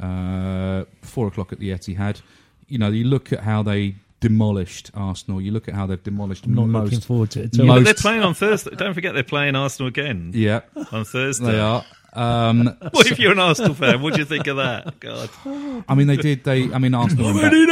uh, 0.00 0.84
four 1.02 1.26
o'clock 1.28 1.52
at 1.52 1.58
the 1.58 1.70
Etihad. 1.70 2.20
You 2.68 2.78
know, 2.78 2.88
you 2.88 3.04
look 3.04 3.32
at 3.32 3.40
how 3.40 3.62
they 3.62 3.94
demolished 4.20 4.90
Arsenal. 4.94 5.40
You 5.40 5.52
look 5.52 5.68
at 5.68 5.74
how 5.74 5.86
they've 5.86 6.02
demolished 6.02 6.46
I'm 6.46 6.54
not 6.54 6.66
most. 6.68 6.84
looking 6.84 7.00
forward 7.00 7.30
to 7.32 7.42
it. 7.42 7.56
Yeah, 7.56 7.62
Yeah, 7.64 7.68
Most- 7.68 7.78
but 7.80 7.84
they're 7.84 7.94
playing 7.94 8.22
on 8.22 8.34
Thursday. 8.34 8.74
Don't 8.74 8.94
forget 8.94 9.14
they're 9.14 9.22
playing 9.22 9.54
Arsenal 9.56 9.88
again 9.88 10.30
Yeah, 10.34 10.60
on 10.92 11.04
Thursday. 11.04 11.52
they 11.52 11.60
are. 11.60 11.84
Um, 12.16 12.66
What 12.92 13.10
if 13.10 13.18
you're 13.18 13.32
an 13.32 13.40
Arsenal 13.40 13.74
fan? 13.74 14.00
What 14.00 14.14
do 14.14 14.20
you 14.20 14.24
think 14.24 14.46
of 14.46 14.58
that? 14.58 15.00
God, 15.00 15.28
I 15.88 15.96
mean, 15.96 16.06
they 16.06 16.16
did. 16.16 16.44
They. 16.44 16.72
I 16.72 16.78
mean, 16.78 16.94
Arsenal. 16.94 17.34
were 17.34 17.40
had 17.40 17.52
emba- 17.52 17.64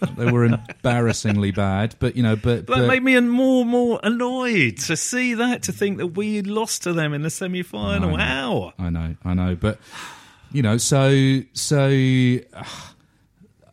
they 0.16 0.28
were 0.28 0.44
embarrassingly 0.44 1.52
bad, 1.52 1.94
but 2.00 2.16
you 2.16 2.24
know, 2.24 2.34
but, 2.34 2.66
That 2.66 2.66
but 2.66 2.88
made 2.88 3.04
me 3.04 3.12
more 3.20 3.60
and 3.62 3.70
more 3.70 4.00
annoyed 4.02 4.78
to 4.86 4.96
see 4.96 5.34
that, 5.34 5.62
to 5.62 5.72
think 5.72 5.98
that 5.98 6.08
we 6.08 6.42
lost 6.42 6.82
to 6.82 6.92
them 6.94 7.14
in 7.14 7.22
the 7.22 7.30
semi-final. 7.30 8.08
I 8.08 8.10
know. 8.10 8.16
How? 8.16 8.72
I 8.76 8.90
know, 8.90 9.14
I 9.24 9.34
know, 9.34 9.54
but 9.54 9.78
you 10.50 10.62
know, 10.62 10.78
so 10.78 11.42
so 11.52 11.86
uh, 12.54 12.64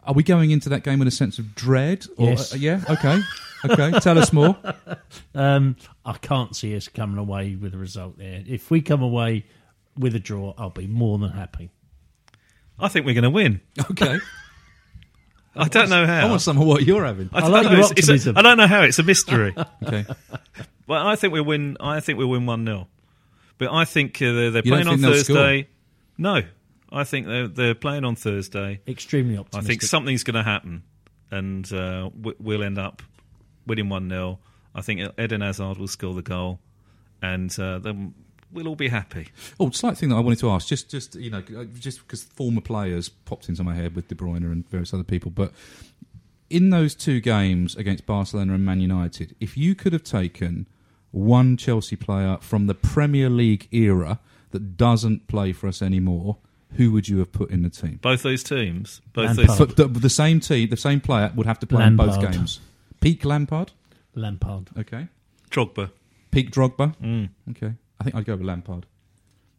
are 0.05 0.13
we 0.13 0.23
going 0.23 0.51
into 0.51 0.69
that 0.69 0.83
game 0.83 0.99
with 0.99 1.07
a 1.07 1.11
sense 1.11 1.39
of 1.39 1.55
dread? 1.55 2.05
Or, 2.17 2.29
Yes. 2.29 2.53
uh, 2.53 2.57
yeah. 2.59 2.81
Okay. 2.89 3.19
Okay. 3.65 3.99
Tell 3.99 4.17
us 4.17 4.31
more. 4.33 4.57
Um, 5.35 5.77
I 6.05 6.13
can't 6.13 6.55
see 6.55 6.75
us 6.75 6.87
coming 6.87 7.17
away 7.17 7.55
with 7.55 7.73
a 7.73 7.77
result 7.77 8.17
there. 8.19 8.43
If 8.45 8.69
we 8.69 8.81
come 8.81 9.01
away 9.01 9.45
with 9.97 10.13
a 10.15 10.19
draw, 10.19 10.53
I'll 10.59 10.69
be 10.69 10.85
more 10.85 11.17
than 11.17 11.31
happy. 11.31 11.71
I 12.79 12.87
think 12.87 13.05
we're 13.07 13.15
going 13.15 13.23
to 13.23 13.29
win. 13.31 13.61
Okay. 13.91 14.19
I 15.55 15.67
don't 15.67 15.89
know 15.89 16.05
how. 16.05 16.17
I 16.17 16.21
how. 16.21 16.29
want 16.29 16.41
some 16.41 16.59
of 16.59 16.67
what 16.67 16.83
you're 16.83 17.03
having. 17.05 17.29
I, 17.33 17.37
I 17.37 17.41
don't 17.41 17.51
like 17.51 17.63
know. 17.65 17.71
your 17.71 17.79
It's- 17.79 17.91
it's 17.97 18.07
a- 18.07 18.11
optimism. 18.13 18.37
I 18.37 18.41
don't 18.43 18.57
know 18.57 18.67
how. 18.67 18.81
It's 18.81 18.99
a 18.99 19.03
mystery. 19.03 19.55
Okay. 19.85 20.05
But 20.87 21.05
I 21.07 21.15
think 21.15 21.33
we'll 21.33 21.45
win. 21.45 21.77
I 21.79 21.99
think 21.99 22.17
we'll 22.19 22.27
win 22.29 22.45
one 22.45 22.65
0 22.65 22.87
But 23.57 23.71
I 23.71 23.85
think 23.85 24.17
uh, 24.21 24.25
they're, 24.33 24.51
they're 24.51 24.61
You 24.65 24.71
don't 24.71 24.83
playing 24.83 24.87
on 24.87 24.93
think 24.95 25.01
they'll 25.01 25.13
Thursday. 25.13 25.67
No, 26.17 26.41
I 26.93 27.03
think 27.03 27.27
they're 27.27 27.47
they're 27.47 27.75
playing 27.75 28.05
on 28.05 28.15
Thursday. 28.15 28.79
Extremely 28.87 29.37
optimistic. 29.37 29.65
I 29.65 29.67
think 29.67 29.81
something's 29.81 30.23
going 30.23 30.35
to 30.35 30.43
happen, 30.43 30.83
and 31.31 31.71
uh, 31.73 32.09
we- 32.21 32.35
we'll 32.39 32.63
end 32.63 32.77
up 32.77 33.01
winning 33.65 33.89
one 33.89 34.09
0 34.09 34.39
I 34.75 34.81
think 34.81 35.01
Eden 35.19 35.41
Hazard 35.41 35.77
will 35.77 35.87
score 35.87 36.13
the 36.13 36.21
goal, 36.21 36.59
and 37.21 37.53
uh, 37.59 37.79
then 37.79 38.13
we'll 38.51 38.67
all 38.67 38.75
be 38.75 38.87
happy. 38.89 39.27
Oh, 39.59 39.69
slight 39.71 39.97
thing 39.97 40.09
that 40.09 40.15
I 40.15 40.19
wanted 40.19 40.39
to 40.39 40.49
ask, 40.51 40.67
just 40.67 40.89
just 40.89 41.15
you 41.15 41.29
know, 41.29 41.43
uh, 41.57 41.65
just 41.79 41.99
because 41.99 42.23
former 42.23 42.61
players 42.61 43.09
popped 43.09 43.49
into 43.49 43.63
my 43.63 43.73
head 43.75 43.95
with 43.95 44.07
De 44.07 44.15
Bruyne 44.15 44.43
and 44.43 44.67
various 44.69 44.93
other 44.93 45.03
people, 45.03 45.31
but 45.31 45.51
in 46.49 46.69
those 46.69 46.93
two 46.93 47.19
games 47.19 47.75
against 47.75 48.05
Barcelona 48.05 48.53
and 48.53 48.63
Man 48.65 48.79
United, 48.79 49.35
if 49.39 49.57
you 49.57 49.73
could 49.75 49.93
have 49.93 50.03
taken 50.03 50.67
one 51.11 51.57
Chelsea 51.57 51.95
player 51.95 52.37
from 52.41 52.67
the 52.67 52.75
Premier 52.75 53.29
League 53.29 53.67
era 53.71 54.19
that 54.51 54.77
doesn't 54.77 55.27
play 55.27 55.51
for 55.53 55.67
us 55.67 55.81
anymore, 55.81 56.37
who 56.76 56.91
would 56.91 57.07
you 57.07 57.19
have 57.19 57.32
put 57.32 57.49
in 57.51 57.61
the 57.63 57.69
team? 57.69 57.99
Both 58.01 58.24
those 58.24 58.43
teams, 58.43 59.01
both 59.13 59.38
Lampard. 59.38 59.47
those. 59.47 59.57
But 59.76 59.76
the, 59.93 59.99
the 59.99 60.09
same 60.09 60.39
team, 60.39 60.69
the 60.69 60.78
same 60.78 60.99
player 61.01 61.32
would 61.36 61.45
have 61.47 61.59
to 61.59 61.67
play 61.67 61.86
in 61.86 61.95
both 61.95 62.11
Lampard. 62.17 62.34
games. 62.34 62.59
Peak 63.01 63.24
Lampard, 63.26 63.71
Lampard. 64.15 64.69
okay. 64.78 65.07
Drogba. 65.49 65.91
Peak 66.32 66.51
Drogba, 66.51 66.95
Mm. 66.97 67.30
okay. 67.51 67.74
I 67.99 68.03
think 68.03 68.15
I'd 68.15 68.26
go 68.26 68.36
with 68.36 68.45
Lampard. 68.45 68.86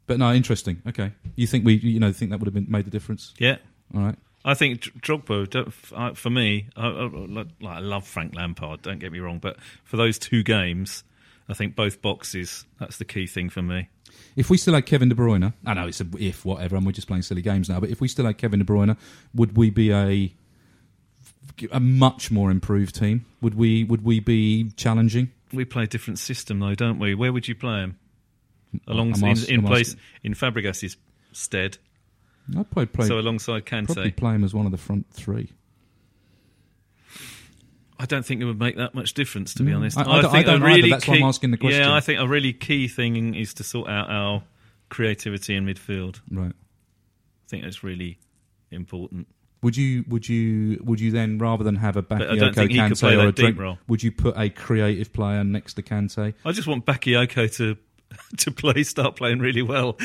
But 0.06 0.18
no, 0.18 0.32
interesting. 0.32 0.82
Okay, 0.86 1.12
you 1.36 1.46
think 1.46 1.64
we, 1.64 1.74
you 1.76 2.00
know, 2.00 2.12
think 2.12 2.30
that 2.30 2.38
would 2.40 2.46
have 2.46 2.54
been 2.54 2.66
made 2.68 2.84
the 2.84 2.90
difference? 2.90 3.32
Yeah. 3.38 3.56
All 3.94 4.02
right. 4.02 4.16
I 4.44 4.52
think 4.54 4.80
Dr- 4.82 5.22
Drogba, 5.24 5.48
don't- 5.48 5.68
f- 5.68 5.92
I- 5.96 6.12
for 6.12 6.28
me, 6.28 6.66
I, 6.76 6.86
I, 6.88 7.04
like, 7.08 7.46
I 7.66 7.78
love 7.78 8.06
Frank 8.06 8.34
Lampard, 8.34 8.82
don't 8.82 8.98
get 8.98 9.12
me 9.12 9.18
wrong, 9.20 9.38
but 9.38 9.56
for 9.84 9.96
those 9.96 10.18
two 10.18 10.42
games, 10.42 11.04
I 11.48 11.54
think 11.54 11.76
both 11.76 12.00
boxes, 12.00 12.64
that's 12.80 12.96
the 12.96 13.04
key 13.04 13.26
thing 13.26 13.50
for 13.50 13.62
me. 13.62 13.88
If 14.36 14.48
we 14.50 14.56
still 14.56 14.74
had 14.74 14.86
Kevin 14.86 15.08
De 15.08 15.14
Bruyne, 15.14 15.52
I 15.66 15.74
know 15.74 15.86
it's 15.86 16.00
a 16.00 16.06
if 16.18 16.44
whatever, 16.44 16.76
and 16.76 16.86
we're 16.86 16.92
just 16.92 17.06
playing 17.06 17.22
silly 17.22 17.42
games 17.42 17.68
now. 17.68 17.80
But 17.80 17.90
if 17.90 18.00
we 18.00 18.08
still 18.08 18.26
had 18.26 18.38
Kevin 18.38 18.60
De 18.60 18.64
Bruyne, 18.64 18.96
would 19.34 19.56
we 19.56 19.70
be 19.70 19.92
a 19.92 20.32
a 21.70 21.80
much 21.80 22.30
more 22.30 22.50
improved 22.50 22.94
team? 22.94 23.26
Would 23.40 23.54
we 23.54 23.84
would 23.84 24.04
we 24.04 24.20
be 24.20 24.70
challenging 24.76 25.30
We 25.52 25.64
play 25.64 25.84
a 25.84 25.86
different 25.86 26.18
system, 26.18 26.60
though, 26.60 26.74
don't 26.74 26.98
we? 26.98 27.14
Where 27.14 27.32
would 27.32 27.46
you 27.46 27.54
play 27.54 27.80
him? 27.80 27.98
Along 28.88 29.14
I'm 29.14 29.22
in, 29.24 29.44
in 29.60 29.62
place 29.62 29.90
asking- 29.90 30.00
in 30.24 30.34
Fabregas's 30.34 30.96
stead. 31.32 31.78
I'd 32.50 32.70
probably 32.70 32.86
play, 32.86 33.06
so 33.06 33.18
alongside 33.18 33.64
probably 33.64 34.10
Kante, 34.10 34.16
play 34.16 34.34
him 34.34 34.44
as 34.44 34.52
one 34.52 34.66
of 34.66 34.72
the 34.72 34.78
front 34.78 35.06
three. 35.10 35.50
I 37.98 38.06
don't 38.06 38.24
think 38.26 38.40
it 38.40 38.44
would 38.44 38.58
make 38.58 38.76
that 38.76 38.94
much 38.94 39.14
difference, 39.14 39.54
to 39.54 39.62
be 39.62 39.70
Mm. 39.72 39.76
honest. 39.76 39.98
I- 39.98 40.02
I 40.02 40.04
don't- 40.22 40.32
think 40.32 40.46
a 40.46 40.50
don't 40.50 40.62
either. 40.62 40.74
really 40.76 40.90
That's 40.90 41.04
key, 41.04 41.10
why 41.12 41.16
I'm 41.18 41.22
asking 41.24 41.50
the 41.52 41.56
question. 41.56 41.80
Yeah, 41.80 41.94
I 41.94 42.00
think 42.00 42.18
a 42.20 42.26
really 42.26 42.52
key 42.52 42.88
thing 42.88 43.34
is 43.34 43.54
to 43.54 43.62
sort 43.64 43.88
out 43.88 44.10
our 44.10 44.42
creativity 44.88 45.54
in 45.54 45.64
midfield. 45.66 46.20
Right. 46.30 46.52
I 46.52 47.48
think 47.48 47.62
that's 47.62 47.82
really 47.84 48.18
important. 48.70 49.28
Would 49.62 49.76
you 49.76 50.04
would 50.08 50.28
you 50.28 50.78
would 50.84 51.00
you 51.00 51.10
then 51.10 51.38
rather 51.38 51.64
than 51.64 51.76
have 51.76 51.96
a 51.96 52.02
Bakayoko 52.02 52.54
think 52.54 52.70
he 52.72 52.76
could 52.78 52.92
Kante 52.92 53.16
or 53.16 53.20
a 53.20 53.26
that 53.26 53.36
deep 53.36 53.44
drink, 53.46 53.58
role. 53.58 53.78
would 53.88 54.02
you 54.02 54.12
put 54.12 54.36
a 54.36 54.50
creative 54.50 55.12
player 55.12 55.42
next 55.42 55.74
to 55.74 55.82
Kante? 55.82 56.34
I 56.44 56.52
just 56.52 56.68
want 56.68 56.84
Bakayoko 56.84 57.54
to 57.56 57.76
to 58.38 58.50
play, 58.50 58.82
start 58.82 59.16
playing 59.16 59.38
really 59.40 59.62
well. 59.62 59.96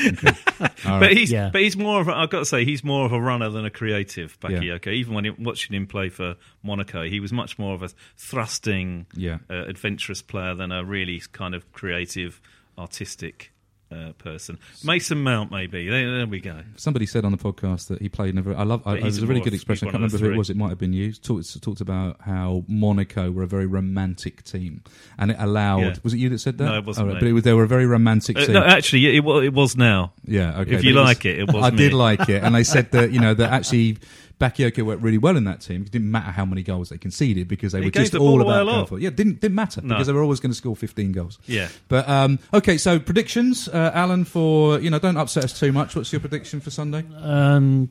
All 0.60 0.60
but 0.60 0.86
right. 0.86 1.16
he's 1.16 1.30
Yeah. 1.32 1.50
but 1.52 1.60
he's 1.62 1.76
more 1.76 2.00
of 2.00 2.08
a, 2.08 2.16
I've 2.16 2.30
got 2.30 2.40
to 2.40 2.44
say 2.44 2.64
he's 2.64 2.82
more 2.84 3.04
of 3.06 3.12
a 3.12 3.20
runner 3.20 3.48
than 3.50 3.64
a 3.64 3.70
creative 3.70 4.36
Yeah. 4.42 4.50
Bakayoko. 4.50 4.88
Even 4.88 5.14
when 5.14 5.24
you- 5.24 5.36
watching 5.38 5.74
him 5.76 5.86
play 5.86 6.08
for 6.08 6.36
Monaco, 6.62 7.02
he 7.04 7.20
was 7.20 7.32
much 7.32 7.58
more 7.58 7.74
of 7.74 7.82
a 7.82 7.90
thrusting, 8.16 9.06
Yeah. 9.14 9.38
uh, 9.50 9.64
adventurous 9.66 10.22
player 10.22 10.54
than 10.54 10.72
a 10.72 10.84
really 10.84 11.22
kind 11.32 11.54
of 11.54 11.70
creative, 11.72 12.40
artistic 12.78 13.52
uh, 13.92 14.12
person. 14.18 14.58
Mason 14.84 15.22
Mount, 15.22 15.50
maybe. 15.50 15.88
There, 15.88 16.16
there 16.18 16.26
we 16.26 16.40
go. 16.40 16.60
Somebody 16.76 17.06
said 17.06 17.24
on 17.24 17.32
the 17.32 17.38
podcast 17.38 17.88
that 17.88 18.00
he 18.00 18.08
played 18.08 18.30
in 18.30 18.38
a 18.38 18.42
very. 18.42 18.56
I 18.56 18.62
love. 18.62 18.82
I, 18.86 18.96
it 18.96 19.02
was 19.04 19.22
a 19.22 19.26
really 19.26 19.40
good 19.40 19.54
expression. 19.54 19.88
I 19.88 19.90
can't 19.90 20.02
remember 20.02 20.18
who 20.18 20.32
it 20.32 20.36
was. 20.36 20.50
It 20.50 20.56
might 20.56 20.68
have 20.68 20.78
been 20.78 20.92
used. 20.92 21.24
Talked 21.24 21.60
talked 21.62 21.80
about 21.80 22.20
how 22.20 22.64
Monaco 22.68 23.30
were 23.30 23.42
a 23.42 23.46
very 23.46 23.66
romantic 23.66 24.42
team, 24.44 24.82
and 25.18 25.30
it 25.32 25.36
allowed. 25.40 25.80
Yeah. 25.82 25.94
Was 26.02 26.14
it 26.14 26.18
you 26.18 26.28
that 26.30 26.38
said 26.38 26.58
that? 26.58 26.64
No, 26.64 26.78
it 26.78 26.84
wasn't 26.84 27.08
Oh, 27.08 27.12
right. 27.12 27.20
But 27.20 27.28
it 27.28 27.32
was, 27.32 27.42
they 27.42 27.52
were 27.52 27.64
a 27.64 27.68
very 27.68 27.86
romantic 27.86 28.36
Uh, 28.36 28.44
team. 28.46 28.54
no, 28.54 28.62
actually, 28.64 29.16
it, 29.16 29.24
wa- 29.24 29.38
it 29.38 29.52
was 29.52 29.76
now. 29.76 30.12
Yeah, 30.24 30.60
okay. 30.60 30.74
If 30.74 30.84
you 30.84 30.90
it 30.92 30.94
was- 30.94 31.04
like 31.04 31.24
it, 31.24 31.38
it 31.40 31.46
was 31.52 31.64
I 31.64 31.70
me. 31.70 31.76
did 31.76 31.92
like 31.92 32.28
it, 32.28 32.42
and 32.44 32.54
they 32.54 32.64
said 32.64 32.92
that 32.92 33.10
you 33.12 33.20
know 33.20 33.34
that 33.34 33.50
actually 33.52 33.98
Bakayoko 34.40 34.82
worked 34.84 35.02
really 35.02 35.18
well 35.18 35.36
in 35.36 35.44
that 35.44 35.60
team. 35.60 35.82
It 35.82 35.90
didn't 35.92 36.10
matter 36.10 36.30
how 36.32 36.46
many 36.46 36.62
goals 36.62 36.88
they 36.88 36.96
conceded 36.98 37.46
because 37.46 37.72
they 37.72 37.80
He 37.80 37.84
were 37.84 37.90
just 37.90 38.12
the 38.12 38.18
all 38.18 38.40
about 38.40 38.62
a 38.62 38.64
going 38.64 38.86
for 38.86 38.96
it. 38.98 39.02
Yeah, 39.02 39.10
didn't 39.10 39.40
didn't 39.40 39.54
matter 39.54 39.82
No. 39.82 39.88
because 39.94 40.06
they 40.06 40.12
were 40.14 40.22
always 40.22 40.40
going 40.40 40.50
to 40.50 40.56
score 40.56 40.74
fifteen 40.74 41.12
goals. 41.12 41.38
Yeah. 41.46 41.68
But 41.88 42.08
um, 42.08 42.38
okay, 42.54 42.78
so 42.78 42.98
predictions, 42.98 43.68
uh, 43.68 43.90
Alan. 43.94 44.24
For 44.24 44.80
you 44.80 44.88
know, 44.90 44.98
don't 44.98 45.18
upset 45.18 45.44
us 45.44 45.58
too 45.60 45.72
much. 45.72 45.94
What's 45.94 46.10
your 46.12 46.20
prediction 46.20 46.60
for 46.60 46.70
Sunday? 46.70 47.04
Um, 47.16 47.90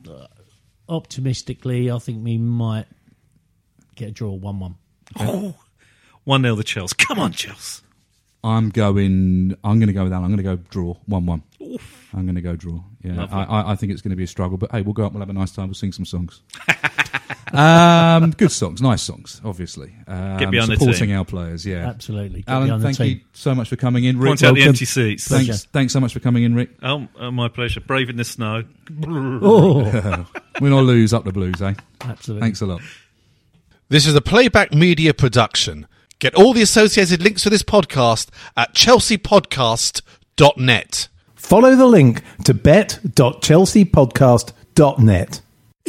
optimistically, 0.88 1.90
I 1.90 1.98
think 1.98 2.24
we 2.24 2.36
might 2.36 2.86
get 3.94 4.08
a 4.08 4.12
draw 4.12 4.32
one-one. 4.32 4.74
Oh, 5.18 5.54
1 6.24 6.42
0 6.42 6.54
the 6.56 6.64
Chelsea. 6.64 6.94
Come 6.98 7.18
on, 7.18 7.32
Chelsea. 7.32 7.82
I'm 8.42 8.70
going. 8.70 9.56
I'm 9.62 9.78
going 9.78 9.86
to 9.88 9.92
go 9.92 10.04
with 10.04 10.12
Alan. 10.12 10.24
I'm 10.32 10.36
going 10.36 10.44
to 10.44 10.56
go 10.56 10.62
draw 10.70 10.94
one-one. 11.06 11.42
I'm 12.12 12.24
going 12.24 12.34
to 12.34 12.40
go 12.40 12.56
draw. 12.56 12.80
Yeah, 13.02 13.26
I, 13.30 13.44
I, 13.44 13.72
I 13.72 13.76
think 13.76 13.92
it's 13.92 14.02
going 14.02 14.10
to 14.10 14.16
be 14.16 14.24
a 14.24 14.28
struggle. 14.28 14.58
But 14.58 14.72
hey, 14.72 14.82
we'll 14.82 14.94
go 14.94 15.04
up. 15.04 15.12
We'll 15.12 15.20
have 15.20 15.30
a 15.30 15.32
nice 15.32 15.52
time. 15.52 15.68
We'll 15.68 15.74
sing 15.74 15.92
some 15.92 16.04
songs. 16.04 16.42
um, 17.52 18.30
good 18.32 18.50
songs, 18.52 18.82
nice 18.82 19.02
songs. 19.02 19.40
Obviously, 19.44 19.94
um, 20.06 20.38
Get 20.38 20.50
behind 20.50 20.72
the 20.72 20.76
supporting 20.76 21.08
team. 21.08 21.18
our 21.18 21.24
players. 21.24 21.64
Yeah, 21.64 21.88
Absolutely. 21.88 22.42
Get 22.42 22.52
Alan, 22.52 22.80
thank 22.80 22.96
team. 22.96 23.06
you 23.06 23.20
so 23.32 23.54
much 23.54 23.68
for 23.68 23.76
coming 23.76 24.04
in. 24.04 24.18
Rick, 24.18 24.28
Point 24.28 24.42
out 24.42 24.54
the 24.54 24.62
empty 24.62 24.84
seats. 24.84 25.28
Thanks, 25.28 25.46
Pleasure. 25.46 25.68
thanks 25.72 25.92
so 25.92 26.00
much 26.00 26.12
for 26.12 26.20
coming 26.20 26.44
in, 26.44 26.54
Rick. 26.54 26.70
Oh, 26.82 27.08
oh, 27.18 27.30
my 27.30 27.48
pleasure. 27.48 27.80
Brave 27.80 28.10
in 28.10 28.16
the 28.16 28.24
snow. 28.24 28.64
Oh, 29.06 30.26
Win 30.60 30.72
or 30.72 30.82
lose, 30.82 31.14
up 31.14 31.24
the 31.24 31.32
blues, 31.32 31.62
eh? 31.62 31.74
absolutely. 32.00 32.46
Thanks 32.46 32.60
a 32.60 32.66
lot. 32.66 32.80
This 33.88 34.06
is 34.06 34.14
a 34.14 34.20
playback 34.20 34.72
media 34.72 35.14
production. 35.14 35.86
Get 36.20 36.34
all 36.34 36.52
the 36.52 36.62
associated 36.62 37.22
links 37.22 37.42
for 37.44 37.50
this 37.50 37.62
podcast 37.62 38.28
at 38.56 38.74
chelseapodcast.net. 38.74 41.08
Follow 41.40 41.74
the 41.74 41.86
link 41.86 42.22
to 42.44 42.54
bet.chelseapodcast.net. 42.54 45.40